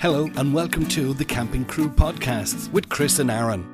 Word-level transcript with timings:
Hello, 0.00 0.30
and 0.36 0.54
welcome 0.54 0.86
to 0.88 1.12
the 1.12 1.26
Camping 1.26 1.66
Crew 1.66 1.90
Podcasts 1.90 2.72
with 2.72 2.88
Chris 2.88 3.18
and 3.18 3.30
Aaron. 3.30 3.66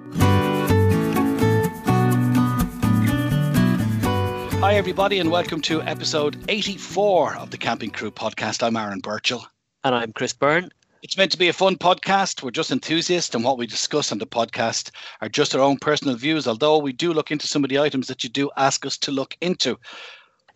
Hi, 4.58 4.74
everybody, 4.74 5.20
and 5.20 5.30
welcome 5.30 5.60
to 5.60 5.82
episode 5.82 6.36
84 6.48 7.36
of 7.36 7.52
the 7.52 7.56
Camping 7.56 7.90
Crew 7.90 8.10
Podcast. 8.10 8.64
I'm 8.64 8.76
Aaron 8.76 9.00
Burchael. 9.00 9.46
And 9.84 9.94
I'm 9.94 10.12
Chris 10.12 10.32
Byrne. 10.32 10.70
It's 11.04 11.16
meant 11.16 11.30
to 11.30 11.38
be 11.38 11.46
a 11.46 11.52
fun 11.52 11.76
podcast. 11.76 12.43
We're 12.43 12.51
just 12.51 12.72
enthusiasts, 12.72 13.33
and 13.33 13.45
what 13.45 13.56
we 13.56 13.69
discuss 13.69 14.11
on 14.11 14.19
the 14.19 14.27
podcast 14.27 14.90
are 15.21 15.29
just 15.29 15.54
our 15.54 15.61
own 15.61 15.79
personal 15.79 16.17
views, 16.17 16.49
although 16.49 16.79
we 16.79 16.93
do 16.93 17.13
look 17.13 17.31
into 17.31 17.47
some 17.47 17.63
of 17.63 17.71
the 17.71 17.79
items 17.79 18.09
that 18.09 18.25
you 18.25 18.31
do 18.31 18.51
ask 18.57 18.85
us 18.85 18.99
to 18.99 19.13
look 19.13 19.37
into. 19.41 19.79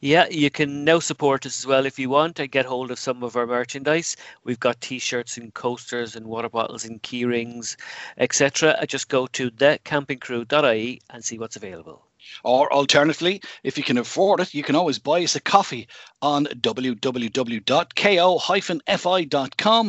Yeah, 0.02 0.28
you 0.30 0.48
can 0.48 0.84
now 0.84 0.98
support 0.98 1.44
us 1.44 1.58
as 1.58 1.66
well 1.66 1.84
if 1.84 1.98
you 1.98 2.08
want 2.08 2.38
and 2.40 2.50
get 2.50 2.64
hold 2.64 2.90
of 2.90 2.98
some 2.98 3.22
of 3.22 3.36
our 3.36 3.46
merchandise. 3.46 4.16
We've 4.44 4.58
got 4.58 4.80
t-shirts 4.80 5.36
and 5.36 5.52
coasters 5.52 6.16
and 6.16 6.26
water 6.26 6.48
bottles 6.48 6.86
and 6.86 7.02
key 7.02 7.26
rings, 7.26 7.76
etc. 8.16 8.82
Just 8.88 9.10
go 9.10 9.26
to 9.26 9.50
thecampingcrew.ie 9.50 11.02
and 11.10 11.22
see 11.22 11.38
what's 11.38 11.56
available. 11.56 12.06
Or 12.44 12.72
alternatively, 12.72 13.42
if 13.62 13.76
you 13.76 13.84
can 13.84 13.98
afford 13.98 14.40
it, 14.40 14.54
you 14.54 14.62
can 14.62 14.74
always 14.74 14.98
buy 14.98 15.22
us 15.22 15.36
a 15.36 15.40
coffee 15.40 15.86
on 16.22 16.46
www.ko-fi.com 16.46 17.52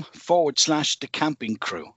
forward 0.03 0.59
slash 0.59 0.97
the 0.97 1.07
camping 1.07 1.55
crew. 1.55 1.93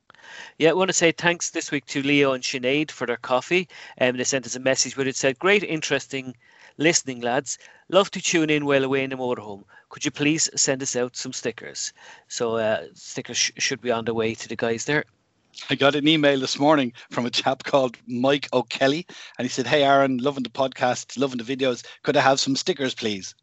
Yeah, 0.59 0.71
I 0.71 0.75
want 0.75 0.89
to 0.89 0.93
say 0.93 1.11
thanks 1.11 1.51
this 1.51 1.73
week 1.73 1.87
to 1.87 2.01
Leo 2.01 2.33
and 2.33 2.45
Sinead 2.45 2.93
for 2.93 3.09
their 3.09 3.17
coffee. 3.17 3.69
Um, 4.01 4.17
they 4.17 4.25
sent 4.25 4.47
us 4.47 4.55
a 4.55 4.61
message 4.61 4.97
where 4.97 5.09
it 5.09 5.17
said, 5.17 5.41
Great, 5.41 5.65
interesting 5.65 6.37
listening, 6.77 7.21
lads. 7.21 7.59
Love 7.89 8.11
to 8.13 8.21
tune 8.21 8.51
in 8.51 8.65
while 8.65 8.85
away 8.85 9.05
in 9.05 9.11
the 9.11 9.17
motorhome. 9.17 9.65
Could 9.89 10.05
you 10.05 10.11
please 10.11 10.49
send 10.57 10.83
us 10.83 10.97
out 10.97 11.17
some 11.17 11.33
stickers? 11.33 11.93
So, 12.29 12.57
uh, 12.57 12.85
stickers 12.95 13.37
sh- 13.37 13.53
should 13.59 13.81
be 13.81 13.91
on 13.91 14.05
the 14.05 14.15
way 14.15 14.35
to 14.35 14.49
the 14.49 14.57
guys 14.57 14.85
there. 14.85 15.05
I 15.71 15.77
got 15.77 15.95
an 15.95 16.09
email 16.09 16.41
this 16.41 16.59
morning 16.59 16.93
from 17.11 17.27
a 17.27 17.31
chap 17.31 17.63
called 17.63 17.97
Mike 18.07 18.49
O'Kelly, 18.53 19.07
and 19.39 19.45
he 19.47 19.49
said, 19.49 19.67
Hey, 19.67 19.85
Aaron, 19.85 20.19
loving 20.19 20.43
the 20.43 20.51
podcast, 20.51 21.17
loving 21.19 21.39
the 21.39 21.57
videos. 21.57 21.85
Could 22.03 22.17
I 22.17 22.21
have 22.23 22.41
some 22.41 22.57
stickers, 22.57 22.95
please? 22.95 23.35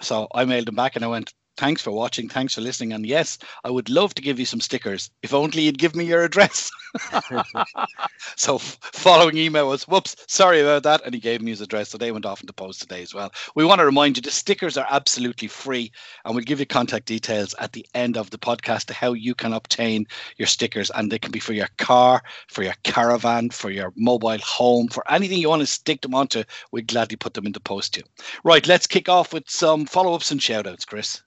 So 0.00 0.28
I 0.32 0.44
mailed 0.44 0.68
him 0.68 0.76
back 0.76 0.96
and 0.96 1.04
I 1.04 1.08
went, 1.08 1.34
thanks 1.56 1.82
for 1.82 1.90
watching. 1.90 2.28
Thanks 2.28 2.54
for 2.54 2.60
listening. 2.60 2.92
And 2.92 3.06
yes, 3.06 3.38
I 3.64 3.70
would 3.70 3.88
love 3.88 4.14
to 4.14 4.22
give 4.22 4.38
you 4.38 4.46
some 4.46 4.60
stickers. 4.60 5.10
If 5.22 5.34
only 5.34 5.62
you'd 5.62 5.78
give 5.78 5.94
me 5.94 6.04
your 6.04 6.22
address. 6.22 6.70
so 8.36 8.58
following 8.58 9.36
email 9.36 9.68
was, 9.68 9.84
whoops, 9.84 10.16
sorry 10.26 10.60
about 10.60 10.82
that. 10.84 11.02
And 11.04 11.14
he 11.14 11.20
gave 11.20 11.42
me 11.42 11.50
his 11.50 11.60
address. 11.60 11.90
So 11.90 11.98
they 11.98 12.12
went 12.12 12.26
off 12.26 12.40
into 12.40 12.52
post 12.52 12.80
today 12.80 13.02
as 13.02 13.14
well. 13.14 13.32
We 13.54 13.64
want 13.64 13.80
to 13.80 13.84
remind 13.84 14.16
you 14.16 14.22
the 14.22 14.30
stickers 14.30 14.76
are 14.76 14.86
absolutely 14.90 15.48
free. 15.48 15.92
And 16.24 16.34
we'll 16.34 16.44
give 16.44 16.60
you 16.60 16.66
contact 16.66 17.06
details 17.06 17.54
at 17.58 17.72
the 17.72 17.86
end 17.94 18.16
of 18.16 18.30
the 18.30 18.38
podcast 18.38 18.86
to 18.86 18.94
how 18.94 19.12
you 19.12 19.34
can 19.34 19.52
obtain 19.52 20.06
your 20.36 20.46
stickers. 20.46 20.90
And 20.90 21.10
they 21.10 21.18
can 21.18 21.32
be 21.32 21.40
for 21.40 21.52
your 21.52 21.68
car, 21.78 22.22
for 22.48 22.62
your 22.62 22.74
caravan, 22.84 23.50
for 23.50 23.70
your 23.70 23.92
mobile 23.96 24.38
home, 24.38 24.88
for 24.88 25.08
anything 25.10 25.38
you 25.38 25.48
want 25.48 25.60
to 25.60 25.66
stick 25.66 26.00
them 26.00 26.14
onto. 26.14 26.44
We'd 26.72 26.88
gladly 26.88 27.16
put 27.16 27.34
them 27.34 27.46
in 27.46 27.52
the 27.52 27.60
post 27.60 27.94
to 27.94 28.00
you. 28.00 28.06
Right, 28.44 28.66
let's 28.66 28.86
kick 28.86 29.08
off 29.08 29.32
with 29.32 29.48
some 29.48 29.86
follow 29.86 30.14
ups 30.14 30.30
and 30.30 30.42
shout 30.42 30.66
outs, 30.66 30.84
Chris. 30.84 31.22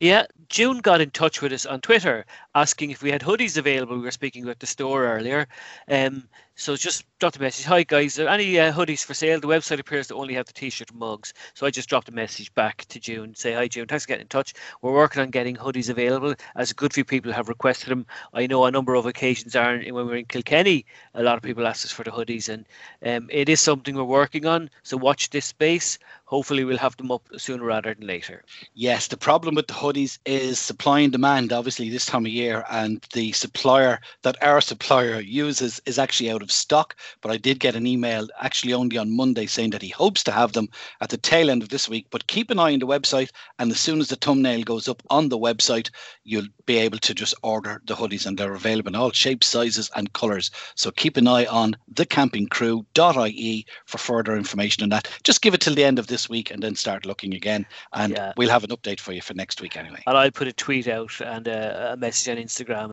Yeah, 0.00 0.26
June 0.48 0.78
got 0.78 1.00
in 1.00 1.10
touch 1.10 1.42
with 1.42 1.52
us 1.52 1.66
on 1.66 1.80
Twitter 1.80 2.24
asking 2.54 2.90
if 2.90 3.02
we 3.02 3.10
had 3.10 3.22
hoodies 3.22 3.56
available. 3.56 3.96
We 3.96 4.02
were 4.02 4.10
speaking 4.10 4.44
about 4.44 4.60
the 4.60 4.66
store 4.66 5.06
earlier. 5.06 5.46
Um, 5.88 6.28
so 6.58 6.74
just 6.74 7.04
dropped 7.20 7.36
a 7.36 7.40
message. 7.40 7.64
Hi 7.66 7.84
guys, 7.84 8.18
are 8.18 8.26
any 8.26 8.58
uh, 8.58 8.72
hoodies 8.72 9.04
for 9.04 9.14
sale? 9.14 9.38
The 9.38 9.46
website 9.46 9.78
appears 9.78 10.08
to 10.08 10.16
only 10.16 10.34
have 10.34 10.46
the 10.46 10.52
t-shirt 10.52 10.92
mugs. 10.92 11.32
So 11.54 11.66
I 11.66 11.70
just 11.70 11.88
dropped 11.88 12.08
a 12.08 12.12
message 12.12 12.52
back 12.54 12.84
to 12.86 12.98
June. 12.98 13.32
Say 13.36 13.52
hi 13.52 13.68
June, 13.68 13.86
thanks 13.86 14.04
for 14.04 14.08
getting 14.08 14.22
in 14.22 14.28
touch. 14.28 14.54
We're 14.82 14.92
working 14.92 15.22
on 15.22 15.30
getting 15.30 15.54
hoodies 15.54 15.88
available 15.88 16.34
as 16.56 16.72
a 16.72 16.74
good 16.74 16.92
few 16.92 17.04
people 17.04 17.32
have 17.32 17.48
requested 17.48 17.90
them. 17.90 18.06
I 18.34 18.48
know 18.48 18.64
a 18.64 18.72
number 18.72 18.96
of 18.96 19.06
occasions 19.06 19.54
are 19.54 19.78
when 19.78 19.94
we 19.94 20.02
were 20.02 20.16
in 20.16 20.24
Kilkenny, 20.24 20.84
a 21.14 21.22
lot 21.22 21.36
of 21.36 21.44
people 21.44 21.64
asked 21.64 21.84
us 21.84 21.92
for 21.92 22.02
the 22.02 22.10
hoodies 22.10 22.48
and 22.48 22.66
um, 23.06 23.28
it 23.32 23.48
is 23.48 23.60
something 23.60 23.94
we're 23.94 24.02
working 24.02 24.44
on. 24.44 24.68
So 24.82 24.96
watch 24.96 25.30
this 25.30 25.46
space. 25.46 25.96
Hopefully 26.24 26.64
we'll 26.64 26.76
have 26.76 26.96
them 26.98 27.10
up 27.10 27.26
sooner 27.38 27.64
rather 27.64 27.94
than 27.94 28.06
later. 28.06 28.44
Yes, 28.74 29.08
the 29.08 29.16
problem 29.16 29.54
with 29.54 29.68
the 29.68 29.74
hoodies 29.74 30.18
is 30.26 30.58
supply 30.58 31.00
and 31.00 31.12
demand, 31.12 31.52
obviously 31.52 31.88
this 31.88 32.04
time 32.04 32.26
of 32.26 32.32
year, 32.32 32.64
and 32.70 33.02
the 33.14 33.32
supplier 33.32 34.00
that 34.22 34.36
our 34.42 34.60
supplier 34.60 35.20
uses 35.20 35.80
is 35.86 35.98
actually 35.98 36.30
out 36.30 36.42
of 36.42 36.47
stock. 36.50 36.96
But 37.20 37.32
I 37.32 37.36
did 37.36 37.60
get 37.60 37.74
an 37.74 37.86
email 37.86 38.28
actually 38.40 38.72
only 38.72 38.96
on 38.98 39.16
Monday 39.16 39.46
saying 39.46 39.70
that 39.70 39.82
he 39.82 39.88
hopes 39.88 40.22
to 40.24 40.32
have 40.32 40.52
them 40.52 40.68
at 41.00 41.10
the 41.10 41.16
tail 41.16 41.50
end 41.50 41.62
of 41.62 41.68
this 41.68 41.88
week. 41.88 42.06
But 42.10 42.26
keep 42.26 42.50
an 42.50 42.58
eye 42.58 42.72
on 42.72 42.78
the 42.78 42.86
website, 42.86 43.30
and 43.58 43.70
as 43.70 43.80
soon 43.80 44.00
as 44.00 44.08
the 44.08 44.16
thumbnail 44.16 44.62
goes 44.62 44.88
up 44.88 45.02
on 45.10 45.28
the 45.28 45.38
website, 45.38 45.90
you'll 46.24 46.48
be 46.66 46.78
able 46.78 46.98
to 46.98 47.14
just 47.14 47.34
order 47.42 47.80
the 47.86 47.94
hoodies, 47.94 48.26
and 48.26 48.38
they're 48.38 48.54
available 48.54 48.88
in 48.88 48.94
all 48.94 49.10
shapes, 49.10 49.46
sizes, 49.46 49.90
and 49.96 50.12
colours. 50.12 50.50
So 50.74 50.90
keep 50.90 51.16
an 51.16 51.28
eye 51.28 51.46
on 51.46 51.76
thecampingcrew.ie 51.94 53.66
for 53.86 53.98
further 53.98 54.36
information 54.36 54.82
on 54.82 54.88
that. 54.90 55.08
Just 55.24 55.42
give 55.42 55.54
it 55.54 55.60
till 55.60 55.74
the 55.74 55.84
end 55.84 55.98
of 55.98 56.06
this 56.06 56.28
week 56.28 56.50
and 56.50 56.62
then 56.62 56.74
start 56.74 57.06
looking 57.06 57.34
again. 57.34 57.66
And 57.92 58.12
yeah. 58.12 58.32
we'll 58.36 58.50
have 58.50 58.64
an 58.64 58.70
update 58.70 59.00
for 59.00 59.12
you 59.12 59.22
for 59.22 59.34
next 59.34 59.60
week 59.60 59.76
anyway. 59.76 60.02
And 60.06 60.16
I'll 60.16 60.30
put 60.30 60.48
a 60.48 60.52
tweet 60.52 60.88
out 60.88 61.12
and 61.20 61.46
a 61.48 61.96
message 61.98 62.28
on 62.28 62.42
Instagram. 62.42 62.90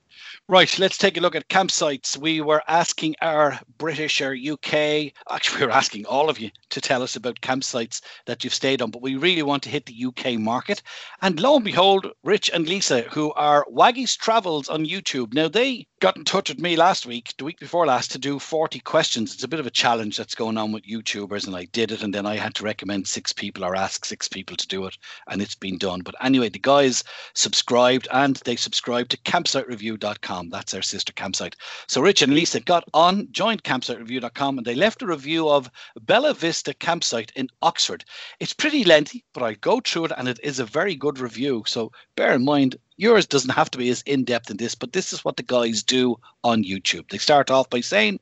Right, 0.47 0.79
let's 0.79 0.97
take 0.97 1.17
a 1.17 1.21
look 1.21 1.35
at 1.35 1.47
campsites. 1.49 2.17
We 2.17 2.41
were 2.41 2.61
asking 2.67 3.15
our 3.21 3.44
British 3.77 4.21
or 4.21 4.35
UK, 4.35 5.13
actually, 5.29 5.61
we're 5.65 5.71
asking 5.71 6.05
all 6.05 6.29
of 6.29 6.39
you 6.39 6.49
to 6.69 6.81
tell 6.81 7.03
us 7.03 7.15
about 7.15 7.41
campsites 7.41 8.01
that 8.25 8.43
you've 8.43 8.53
stayed 8.53 8.81
on, 8.81 8.91
but 8.91 9.01
we 9.01 9.15
really 9.15 9.43
want 9.43 9.63
to 9.63 9.69
hit 9.69 9.85
the 9.85 10.05
UK 10.05 10.39
market. 10.39 10.81
And 11.21 11.39
lo 11.39 11.55
and 11.55 11.65
behold, 11.65 12.07
Rich 12.23 12.49
and 12.53 12.67
Lisa, 12.67 13.01
who 13.03 13.31
are 13.33 13.65
Waggies 13.71 14.17
Travels 14.17 14.69
on 14.69 14.85
YouTube, 14.85 15.33
now 15.33 15.47
they 15.47 15.87
got 16.05 16.17
in 16.17 16.23
touch 16.23 16.49
with 16.49 16.59
me 16.59 16.75
last 16.75 17.07
week, 17.07 17.33
the 17.39 17.43
week 17.43 17.59
before 17.59 17.87
last, 17.87 18.11
to 18.11 18.19
do 18.19 18.37
40 18.37 18.79
questions. 18.81 19.33
It's 19.33 19.43
a 19.43 19.47
bit 19.47 19.59
of 19.59 19.65
a 19.65 19.71
challenge 19.71 20.17
that's 20.17 20.35
going 20.35 20.55
on 20.55 20.71
with 20.71 20.85
YouTubers, 20.85 21.47
and 21.47 21.55
I 21.55 21.65
did 21.65 21.91
it, 21.91 22.03
and 22.03 22.13
then 22.13 22.27
I 22.27 22.35
had 22.35 22.53
to 22.55 22.63
recommend 22.63 23.07
six 23.07 23.33
people 23.33 23.65
or 23.65 23.75
ask 23.75 24.05
six 24.05 24.27
people 24.27 24.55
to 24.55 24.67
do 24.67 24.85
it, 24.85 24.95
and 25.27 25.41
it's 25.41 25.55
been 25.55 25.79
done. 25.79 26.01
But 26.01 26.13
anyway, 26.21 26.49
the 26.49 26.59
guys 26.59 27.03
subscribed 27.33 28.07
and 28.13 28.35
they 28.45 28.55
subscribed 28.55 29.09
to 29.11 29.17
campsitereview.com. 29.17 30.49
That's 30.51 30.75
our 30.75 30.83
sister 30.83 31.11
campsite. 31.11 31.55
So 31.87 32.01
Rich 32.01 32.21
and 32.21 32.35
Lisa 32.35 32.59
got 32.59 32.83
on, 32.93 33.27
joined 33.31 33.63
campsitereview.com, 33.63 34.59
and 34.59 34.67
they 34.67 34.75
left 34.75 35.01
a 35.01 35.07
review 35.07 35.49
of 35.49 35.71
Bella 35.99 36.35
Vista 36.35 36.75
campsite 36.75 37.31
in 37.35 37.49
Oxford. 37.63 38.05
It's 38.39 38.53
pretty 38.53 38.83
lengthy, 38.83 39.25
but 39.33 39.41
I 39.41 39.55
go 39.55 39.79
through 39.79 40.05
it, 40.05 40.11
and 40.15 40.27
it 40.27 40.39
is 40.43 40.59
a 40.59 40.65
very 40.65 40.93
good 40.93 41.17
review. 41.17 41.63
So 41.65 41.91
bear 42.15 42.35
in 42.35 42.45
mind, 42.45 42.75
yours 42.97 43.25
doesn't 43.25 43.51
have 43.51 43.69
to 43.71 43.77
be 43.77 43.89
as 43.89 44.01
in 44.03 44.23
depth 44.23 44.49
in 44.49 44.57
this, 44.57 44.75
but 44.75 44.93
this 44.93 45.13
is 45.13 45.23
what 45.25 45.37
the 45.37 45.43
guys 45.43 45.83
do 45.83 46.17
on 46.43 46.63
YouTube. 46.63 47.09
They 47.09 47.17
start 47.17 47.51
off 47.51 47.69
by 47.69 47.81
saying, 47.81 48.19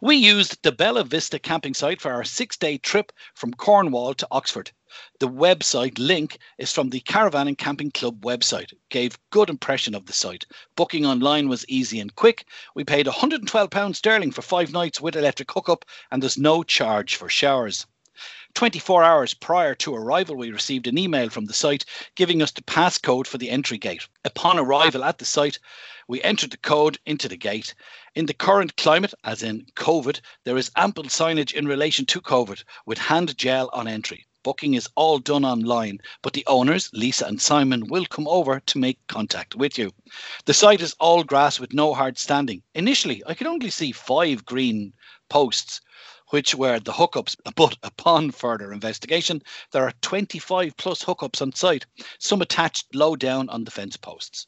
We 0.00 0.16
used 0.16 0.62
the 0.62 0.72
Bella 0.72 1.04
Vista 1.04 1.38
camping 1.38 1.74
site 1.74 2.00
for 2.00 2.12
our 2.12 2.24
six 2.24 2.56
day 2.56 2.78
trip 2.78 3.12
from 3.34 3.54
Cornwall 3.54 4.14
to 4.14 4.28
Oxford. 4.30 4.70
The 5.20 5.28
website 5.28 5.98
link 5.98 6.38
is 6.58 6.70
from 6.70 6.90
the 6.90 7.00
Caravan 7.00 7.48
and 7.48 7.56
Camping 7.56 7.90
Club 7.90 8.20
website. 8.20 8.74
Gave 8.90 9.18
good 9.30 9.48
impression 9.48 9.94
of 9.94 10.04
the 10.04 10.12
site. 10.12 10.44
Booking 10.76 11.06
online 11.06 11.48
was 11.48 11.64
easy 11.66 11.98
and 11.98 12.14
quick. 12.14 12.44
We 12.74 12.84
paid 12.84 13.06
£112 13.06 13.96
sterling 13.96 14.32
for 14.32 14.42
five 14.42 14.70
nights 14.70 15.00
with 15.00 15.16
electric 15.16 15.50
hookup, 15.50 15.86
and 16.10 16.22
there's 16.22 16.36
no 16.36 16.62
charge 16.62 17.16
for 17.16 17.30
showers. 17.30 17.86
24 18.54 19.02
hours 19.02 19.34
prior 19.34 19.74
to 19.74 19.94
arrival, 19.94 20.36
we 20.36 20.50
received 20.50 20.86
an 20.86 20.98
email 20.98 21.30
from 21.30 21.46
the 21.46 21.54
site 21.54 21.84
giving 22.14 22.42
us 22.42 22.50
the 22.50 22.62
passcode 22.62 23.26
for 23.26 23.38
the 23.38 23.50
entry 23.50 23.78
gate. 23.78 24.06
Upon 24.24 24.58
arrival 24.58 25.04
at 25.04 25.18
the 25.18 25.24
site, 25.24 25.58
we 26.06 26.22
entered 26.22 26.50
the 26.50 26.58
code 26.58 26.98
into 27.06 27.28
the 27.28 27.36
gate. 27.36 27.74
In 28.14 28.26
the 28.26 28.34
current 28.34 28.76
climate, 28.76 29.14
as 29.24 29.42
in 29.42 29.66
COVID, 29.76 30.20
there 30.44 30.58
is 30.58 30.70
ample 30.76 31.04
signage 31.04 31.52
in 31.52 31.66
relation 31.66 32.04
to 32.06 32.20
COVID 32.20 32.62
with 32.84 32.98
hand 32.98 33.36
gel 33.38 33.70
on 33.72 33.88
entry. 33.88 34.26
Booking 34.42 34.74
is 34.74 34.88
all 34.96 35.20
done 35.20 35.44
online, 35.44 36.00
but 36.20 36.32
the 36.32 36.44
owners, 36.48 36.90
Lisa 36.92 37.26
and 37.26 37.40
Simon, 37.40 37.86
will 37.86 38.04
come 38.06 38.26
over 38.26 38.58
to 38.58 38.78
make 38.78 38.98
contact 39.06 39.54
with 39.54 39.78
you. 39.78 39.92
The 40.44 40.52
site 40.52 40.80
is 40.80 40.96
all 40.98 41.22
grass 41.22 41.60
with 41.60 41.72
no 41.72 41.94
hard 41.94 42.18
standing. 42.18 42.62
Initially, 42.74 43.22
I 43.24 43.34
could 43.34 43.46
only 43.46 43.70
see 43.70 43.92
five 43.92 44.44
green 44.44 44.92
posts 45.28 45.80
which 46.32 46.54
were 46.54 46.80
the 46.80 46.92
hookups. 46.92 47.36
But 47.54 47.76
upon 47.82 48.30
further 48.30 48.72
investigation, 48.72 49.42
there 49.70 49.84
are 49.84 49.92
25 50.00 50.74
plus 50.78 51.04
hookups 51.04 51.42
on 51.42 51.52
site, 51.52 51.84
some 52.18 52.40
attached 52.40 52.94
low 52.94 53.16
down 53.16 53.50
on 53.50 53.64
the 53.64 53.70
fence 53.70 53.98
posts. 53.98 54.46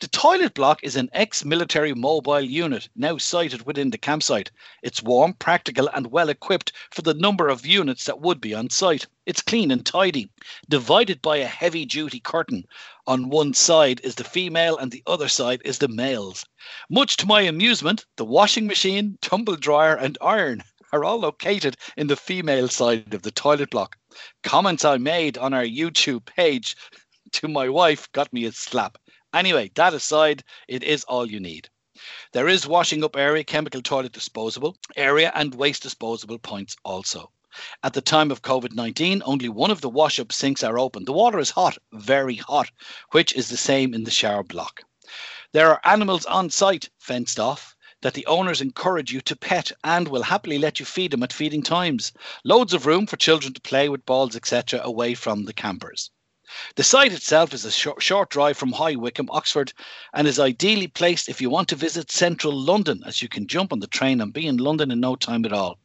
The 0.00 0.08
toilet 0.08 0.52
block 0.52 0.84
is 0.84 0.96
an 0.96 1.08
ex 1.14 1.42
military 1.42 1.94
mobile 1.94 2.42
unit 2.42 2.90
now 2.94 3.16
sited 3.16 3.64
within 3.64 3.88
the 3.88 3.96
campsite. 3.96 4.50
It's 4.82 5.02
warm, 5.02 5.32
practical, 5.32 5.88
and 5.88 6.08
well 6.08 6.28
equipped 6.28 6.72
for 6.90 7.00
the 7.00 7.14
number 7.14 7.48
of 7.48 7.64
units 7.64 8.04
that 8.04 8.20
would 8.20 8.38
be 8.38 8.52
on 8.52 8.68
site. 8.68 9.06
It's 9.24 9.40
clean 9.40 9.70
and 9.70 9.86
tidy, 9.86 10.28
divided 10.68 11.22
by 11.22 11.38
a 11.38 11.46
heavy 11.46 11.86
duty 11.86 12.20
curtain. 12.20 12.66
On 13.06 13.30
one 13.30 13.54
side 13.54 14.02
is 14.04 14.16
the 14.16 14.24
female, 14.24 14.76
and 14.76 14.92
the 14.92 15.02
other 15.06 15.28
side 15.28 15.62
is 15.64 15.78
the 15.78 15.88
males. 15.88 16.44
Much 16.90 17.16
to 17.16 17.26
my 17.26 17.40
amusement, 17.40 18.04
the 18.16 18.26
washing 18.26 18.66
machine, 18.66 19.16
tumble 19.22 19.56
dryer, 19.56 19.96
and 19.96 20.18
iron 20.20 20.62
are 20.92 21.04
all 21.04 21.18
located 21.18 21.76
in 21.96 22.06
the 22.06 22.16
female 22.16 22.68
side 22.68 23.14
of 23.14 23.22
the 23.22 23.30
toilet 23.30 23.70
block. 23.70 23.96
Comments 24.42 24.84
I 24.84 24.98
made 24.98 25.38
on 25.38 25.54
our 25.54 25.64
YouTube 25.64 26.26
page 26.26 26.76
to 27.32 27.48
my 27.48 27.68
wife 27.68 28.10
got 28.12 28.32
me 28.32 28.44
a 28.44 28.52
slap. 28.52 28.98
Anyway, 29.32 29.70
that 29.74 29.94
aside, 29.94 30.44
it 30.68 30.82
is 30.82 31.04
all 31.04 31.30
you 31.30 31.40
need. 31.40 31.68
There 32.32 32.48
is 32.48 32.66
washing 32.66 33.02
up 33.04 33.16
area, 33.16 33.44
chemical 33.44 33.80
toilet 33.80 34.12
disposable 34.12 34.76
area, 34.96 35.32
and 35.34 35.54
waste 35.54 35.82
disposable 35.82 36.38
points 36.38 36.76
also. 36.84 37.32
At 37.82 37.92
the 37.92 38.00
time 38.00 38.30
of 38.30 38.42
COVID 38.42 38.72
19, 38.72 39.22
only 39.24 39.48
one 39.48 39.70
of 39.70 39.80
the 39.80 39.88
wash 39.88 40.18
up 40.18 40.32
sinks 40.32 40.62
are 40.62 40.78
open. 40.78 41.04
The 41.04 41.12
water 41.12 41.38
is 41.38 41.50
hot, 41.50 41.78
very 41.92 42.36
hot, 42.36 42.70
which 43.10 43.34
is 43.34 43.48
the 43.48 43.56
same 43.56 43.94
in 43.94 44.04
the 44.04 44.10
shower 44.10 44.42
block. 44.42 44.82
There 45.52 45.68
are 45.68 45.80
animals 45.84 46.24
on 46.24 46.48
site, 46.48 46.88
fenced 46.98 47.38
off, 47.38 47.71
that 48.02 48.14
the 48.14 48.26
owners 48.26 48.60
encourage 48.60 49.12
you 49.12 49.20
to 49.22 49.34
pet 49.34 49.72
and 49.82 50.06
will 50.06 50.22
happily 50.22 50.58
let 50.58 50.78
you 50.78 50.84
feed 50.86 51.10
them 51.10 51.22
at 51.22 51.32
feeding 51.32 51.62
times. 51.62 52.12
Loads 52.44 52.74
of 52.74 52.84
room 52.84 53.06
for 53.06 53.16
children 53.16 53.54
to 53.54 53.60
play 53.60 53.88
with 53.88 54.04
balls, 54.04 54.36
etc., 54.36 54.80
away 54.82 55.14
from 55.14 55.44
the 55.44 55.52
campers. 55.52 56.10
The 56.74 56.84
site 56.84 57.14
itself 57.14 57.54
is 57.54 57.64
a 57.64 57.70
short, 57.70 58.02
short 58.02 58.28
drive 58.28 58.58
from 58.58 58.72
High 58.72 58.96
Wycombe, 58.96 59.30
Oxford, 59.30 59.72
and 60.12 60.28
is 60.28 60.38
ideally 60.38 60.86
placed 60.86 61.30
if 61.30 61.40
you 61.40 61.48
want 61.48 61.68
to 61.68 61.76
visit 61.76 62.10
central 62.10 62.52
London, 62.52 63.02
as 63.06 63.22
you 63.22 63.28
can 63.28 63.46
jump 63.46 63.72
on 63.72 63.80
the 63.80 63.86
train 63.86 64.20
and 64.20 64.34
be 64.34 64.46
in 64.46 64.58
London 64.58 64.90
in 64.90 65.00
no 65.00 65.16
time 65.16 65.46
at 65.46 65.52
all. 65.54 65.78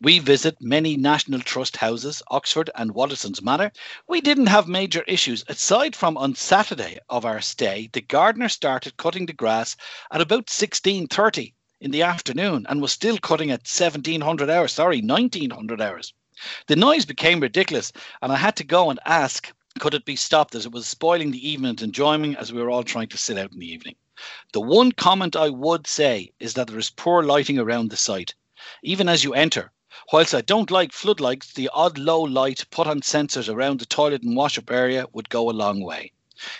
We 0.00 0.20
visit 0.20 0.56
many 0.60 0.96
National 0.96 1.40
Trust 1.40 1.76
houses, 1.76 2.22
Oxford 2.28 2.70
and 2.74 2.94
Waddesdon 2.94 3.42
Manor. 3.42 3.72
We 4.06 4.20
didn't 4.20 4.46
have 4.46 4.68
major 4.68 5.02
issues. 5.08 5.44
Aside 5.48 5.96
from 5.96 6.16
on 6.16 6.36
Saturday 6.36 7.00
of 7.10 7.24
our 7.24 7.40
stay, 7.40 7.90
the 7.92 8.00
gardener 8.00 8.48
started 8.48 8.96
cutting 8.96 9.26
the 9.26 9.32
grass 9.32 9.76
at 10.10 10.20
about 10.20 10.46
16.30 10.46 11.52
in 11.84 11.90
the 11.90 12.02
afternoon 12.02 12.64
and 12.70 12.80
was 12.80 12.92
still 12.92 13.18
cutting 13.18 13.50
at 13.50 13.68
1700 13.68 14.48
hours, 14.48 14.72
sorry, 14.72 15.02
1900 15.02 15.82
hours. 15.82 16.14
The 16.66 16.76
noise 16.76 17.04
became 17.04 17.40
ridiculous, 17.40 17.92
and 18.22 18.32
I 18.32 18.36
had 18.36 18.56
to 18.56 18.64
go 18.64 18.88
and 18.88 18.98
ask 19.04 19.52
could 19.78 19.92
it 19.92 20.06
be 20.06 20.16
stopped 20.16 20.54
as 20.54 20.64
it 20.64 20.72
was 20.72 20.86
spoiling 20.86 21.30
the 21.30 21.46
evening 21.46 21.76
enjoyment 21.82 22.38
as 22.38 22.54
we 22.54 22.62
were 22.62 22.70
all 22.70 22.84
trying 22.84 23.08
to 23.08 23.18
sit 23.18 23.36
out 23.36 23.52
in 23.52 23.58
the 23.58 23.70
evening? 23.70 23.96
The 24.54 24.62
one 24.62 24.92
comment 24.92 25.36
I 25.36 25.50
would 25.50 25.86
say 25.86 26.32
is 26.40 26.54
that 26.54 26.68
there 26.68 26.78
is 26.78 26.88
poor 26.88 27.22
lighting 27.22 27.58
around 27.58 27.90
the 27.90 27.98
site, 27.98 28.34
even 28.82 29.06
as 29.06 29.22
you 29.22 29.34
enter. 29.34 29.70
Whilst 30.10 30.34
I 30.34 30.40
don't 30.40 30.70
like 30.70 30.92
floodlights, 30.92 31.52
the 31.52 31.68
odd 31.74 31.98
low 31.98 32.22
light 32.22 32.64
put 32.70 32.86
on 32.86 33.02
sensors 33.02 33.52
around 33.52 33.78
the 33.78 33.84
toilet 33.84 34.22
and 34.22 34.34
wash 34.34 34.56
up 34.56 34.70
area 34.70 35.04
would 35.12 35.28
go 35.28 35.50
a 35.50 35.52
long 35.52 35.82
way. 35.82 36.12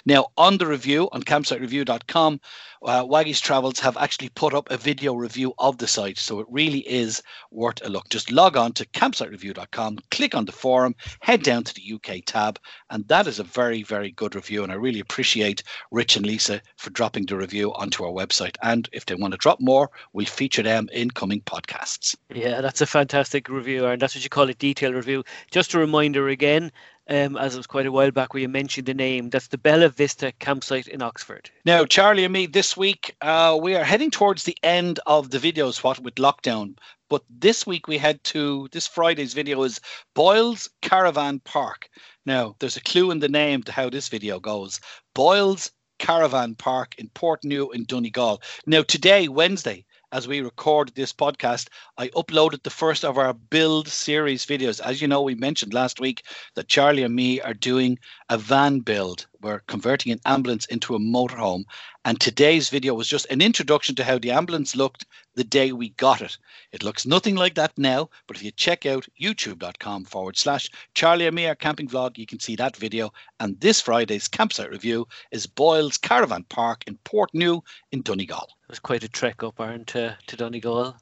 Now, 0.07 0.27
on 0.37 0.59
the 0.59 0.67
review 0.67 1.09
on 1.13 1.23
campsitereview.com, 1.23 2.41
uh, 2.85 3.03
Waggies 3.05 3.41
Travels 3.41 3.81
have 3.81 3.97
actually 3.97 4.29
put 4.29 4.53
up 4.53 4.71
a 4.71 4.77
video 4.77 5.15
review 5.15 5.55
of 5.59 5.79
the 5.79 5.87
site, 5.87 6.19
so 6.19 6.41
it 6.41 6.47
really 6.51 6.81
is 6.81 7.23
worth 7.51 7.85
a 7.85 7.89
look. 7.89 8.09
Just 8.11 8.31
log 8.31 8.57
on 8.57 8.73
to 8.75 8.85
campsitereview.com, 8.87 9.99
click 10.11 10.35
on 10.35 10.45
the 10.45 10.53
forum, 10.53 10.95
head 11.21 11.43
down 11.43 11.65
to 11.65 11.75
the 11.75 11.95
UK 11.95 12.21
tab, 12.27 12.59
and 12.91 13.07
that 13.09 13.27
is 13.27 13.39
a 13.39 13.45
very, 13.45 13.83
very 13.83 14.11
good 14.11 14.35
review. 14.35 14.63
And 14.63 14.71
I 14.71 14.77
really 14.77 15.01
appreciate 15.01 15.63
Rich 15.91 16.17
and 16.17 16.27
Lisa 16.27 16.61
for 16.77 16.91
dropping 16.91 17.27
the 17.27 17.37
review 17.37 17.73
onto 17.73 18.05
our 18.05 18.13
website. 18.13 18.57
And 18.63 18.89
if 18.93 19.07
they 19.07 19.15
want 19.15 19.33
to 19.33 19.39
drop 19.39 19.61
more, 19.61 19.91
we'll 20.13 20.27
feature 20.27 20.63
them 20.63 20.89
in 20.93 21.11
coming 21.11 21.41
podcasts. 21.41 22.15
Yeah, 22.35 22.61
that's 22.61 22.83
a 22.83 22.87
fantastic 22.87 23.49
review, 23.49 23.87
and 23.87 24.01
that's 24.01 24.15
what 24.15 24.25
you 24.25 24.31
call 24.31 24.51
a 24.51 24.55
detailed 24.55 24.95
review. 24.95 25.25
Just 25.51 25.73
a 25.75 25.79
reminder 25.79 26.29
again, 26.29 26.71
um, 27.09 27.37
as 27.37 27.55
it 27.55 27.59
was 27.59 27.67
quite 27.67 27.87
a 27.87 27.93
while 27.93 28.11
back 28.11 28.33
where 28.33 28.41
you 28.41 28.49
mentioned 28.49 28.87
the 28.87 28.95
name. 28.95 29.31
That's 29.31 29.49
the 29.49 29.59
Bella 29.59 29.89
Vista 29.89 30.33
campsite 30.39 30.89
in 30.89 31.03
Oxford. 31.03 31.51
Now, 31.65 31.85
Charlie 31.85 32.25
and 32.25 32.33
me, 32.33 32.47
this 32.47 32.77
week 32.77 33.15
uh, 33.21 33.59
we 33.61 33.75
are 33.75 33.85
heading 33.85 34.11
towards 34.11 34.45
the 34.45 34.57
end 34.63 35.01
of 35.07 35.31
the 35.31 35.39
videos, 35.39 35.83
what 35.83 36.01
with 36.01 36.15
lockdown. 36.17 36.77
But 37.11 37.23
this 37.29 37.67
week 37.67 37.87
we 37.87 37.99
head 37.99 38.23
to 38.25 38.69
this 38.73 38.87
Friday's 38.87 39.35
video 39.35 39.63
is 39.63 39.81
Boyles 40.15 40.71
Caravan 40.83 41.41
Park. 41.41 41.89
Now, 42.27 42.57
there's 42.59 42.77
a 42.77 42.83
clue 42.83 43.11
in 43.11 43.21
the 43.21 43.29
name 43.29 43.63
to 43.65 43.73
how 43.73 43.91
this 43.91 44.09
video 44.09 44.41
goes. 44.41 44.81
Boyles 45.15 45.71
Caravan 45.99 46.55
Park 46.55 46.95
in 46.99 47.09
Portnoo 47.11 47.75
in 47.75 47.85
Donegal. 47.85 48.43
Now, 48.67 48.83
today, 48.83 49.29
Wednesday, 49.29 49.85
as 50.15 50.29
we 50.29 50.41
record 50.41 50.93
this 50.95 51.13
podcast, 51.13 51.69
I 51.99 52.07
uploaded 52.11 52.63
the 52.63 52.71
first 52.71 53.05
of 53.05 53.19
our 53.19 53.35
build 53.35 53.89
series 53.89 54.47
videos. 54.47 54.81
As 54.81 55.03
you 55.03 55.09
know, 55.09 55.21
we 55.23 55.35
mentioned 55.35 55.75
last 55.75 55.99
week 55.99 56.25
that 56.55 56.69
Charlie 56.69 57.03
and 57.03 57.17
me 57.17 57.41
are 57.41 57.53
doing 57.53 57.99
a 58.29 58.39
van 58.39 58.79
build. 58.79 59.27
We're 59.45 59.61
converting 59.67 60.11
an 60.11 60.23
ambulance 60.25 60.65
into 60.65 60.95
a 60.95 60.99
motorhome. 60.99 61.65
And 62.07 62.19
today's 62.19 62.71
video 62.71 62.95
was 62.95 63.07
just 63.07 63.27
an 63.27 63.43
introduction 63.43 63.95
to 63.97 64.03
how 64.03 64.19
the 64.19 64.31
ambulance 64.31 64.75
looked 64.75 65.05
the 65.35 65.45
day 65.45 65.71
we 65.71 65.91
got 65.91 66.23
it. 66.23 66.39
It 66.73 66.83
looks 66.83 67.05
nothing 67.05 67.35
like 67.35 67.55
that 67.57 67.77
now, 67.77 68.09
but 68.27 68.39
if 68.39 68.43
you 68.43 68.53
check 68.53 68.87
out 68.87 69.07
youtube.com 69.21 70.07
forward 70.07 70.39
slash 70.39 70.71
Charlie 70.95 71.47
our 71.47 71.55
camping 71.55 71.89
vlog, 71.89 72.17
you 72.17 72.25
can 72.25 72.41
see 72.41 72.57
that 72.57 72.75
video. 72.79 73.13
And 73.39 73.61
this 73.61 73.83
Friday's 73.83 74.29
campsite 74.29 74.71
review 74.71 75.07
is 75.31 75.47
Boyles 75.47 75.99
Caravan 75.99 76.45
Park 76.45 76.85
in 76.87 76.97
Portnoo 77.05 77.61
in 77.93 78.01
Donegal. 78.01 78.49
It 78.63 78.71
was 78.71 78.79
quite 78.79 79.05
a 79.05 79.09
trek 79.09 79.43
up, 79.43 79.61
Aaron, 79.61 79.85
to, 79.85 80.13
uh, 80.13 80.15
to 80.27 80.37
Donegal. 80.39 80.97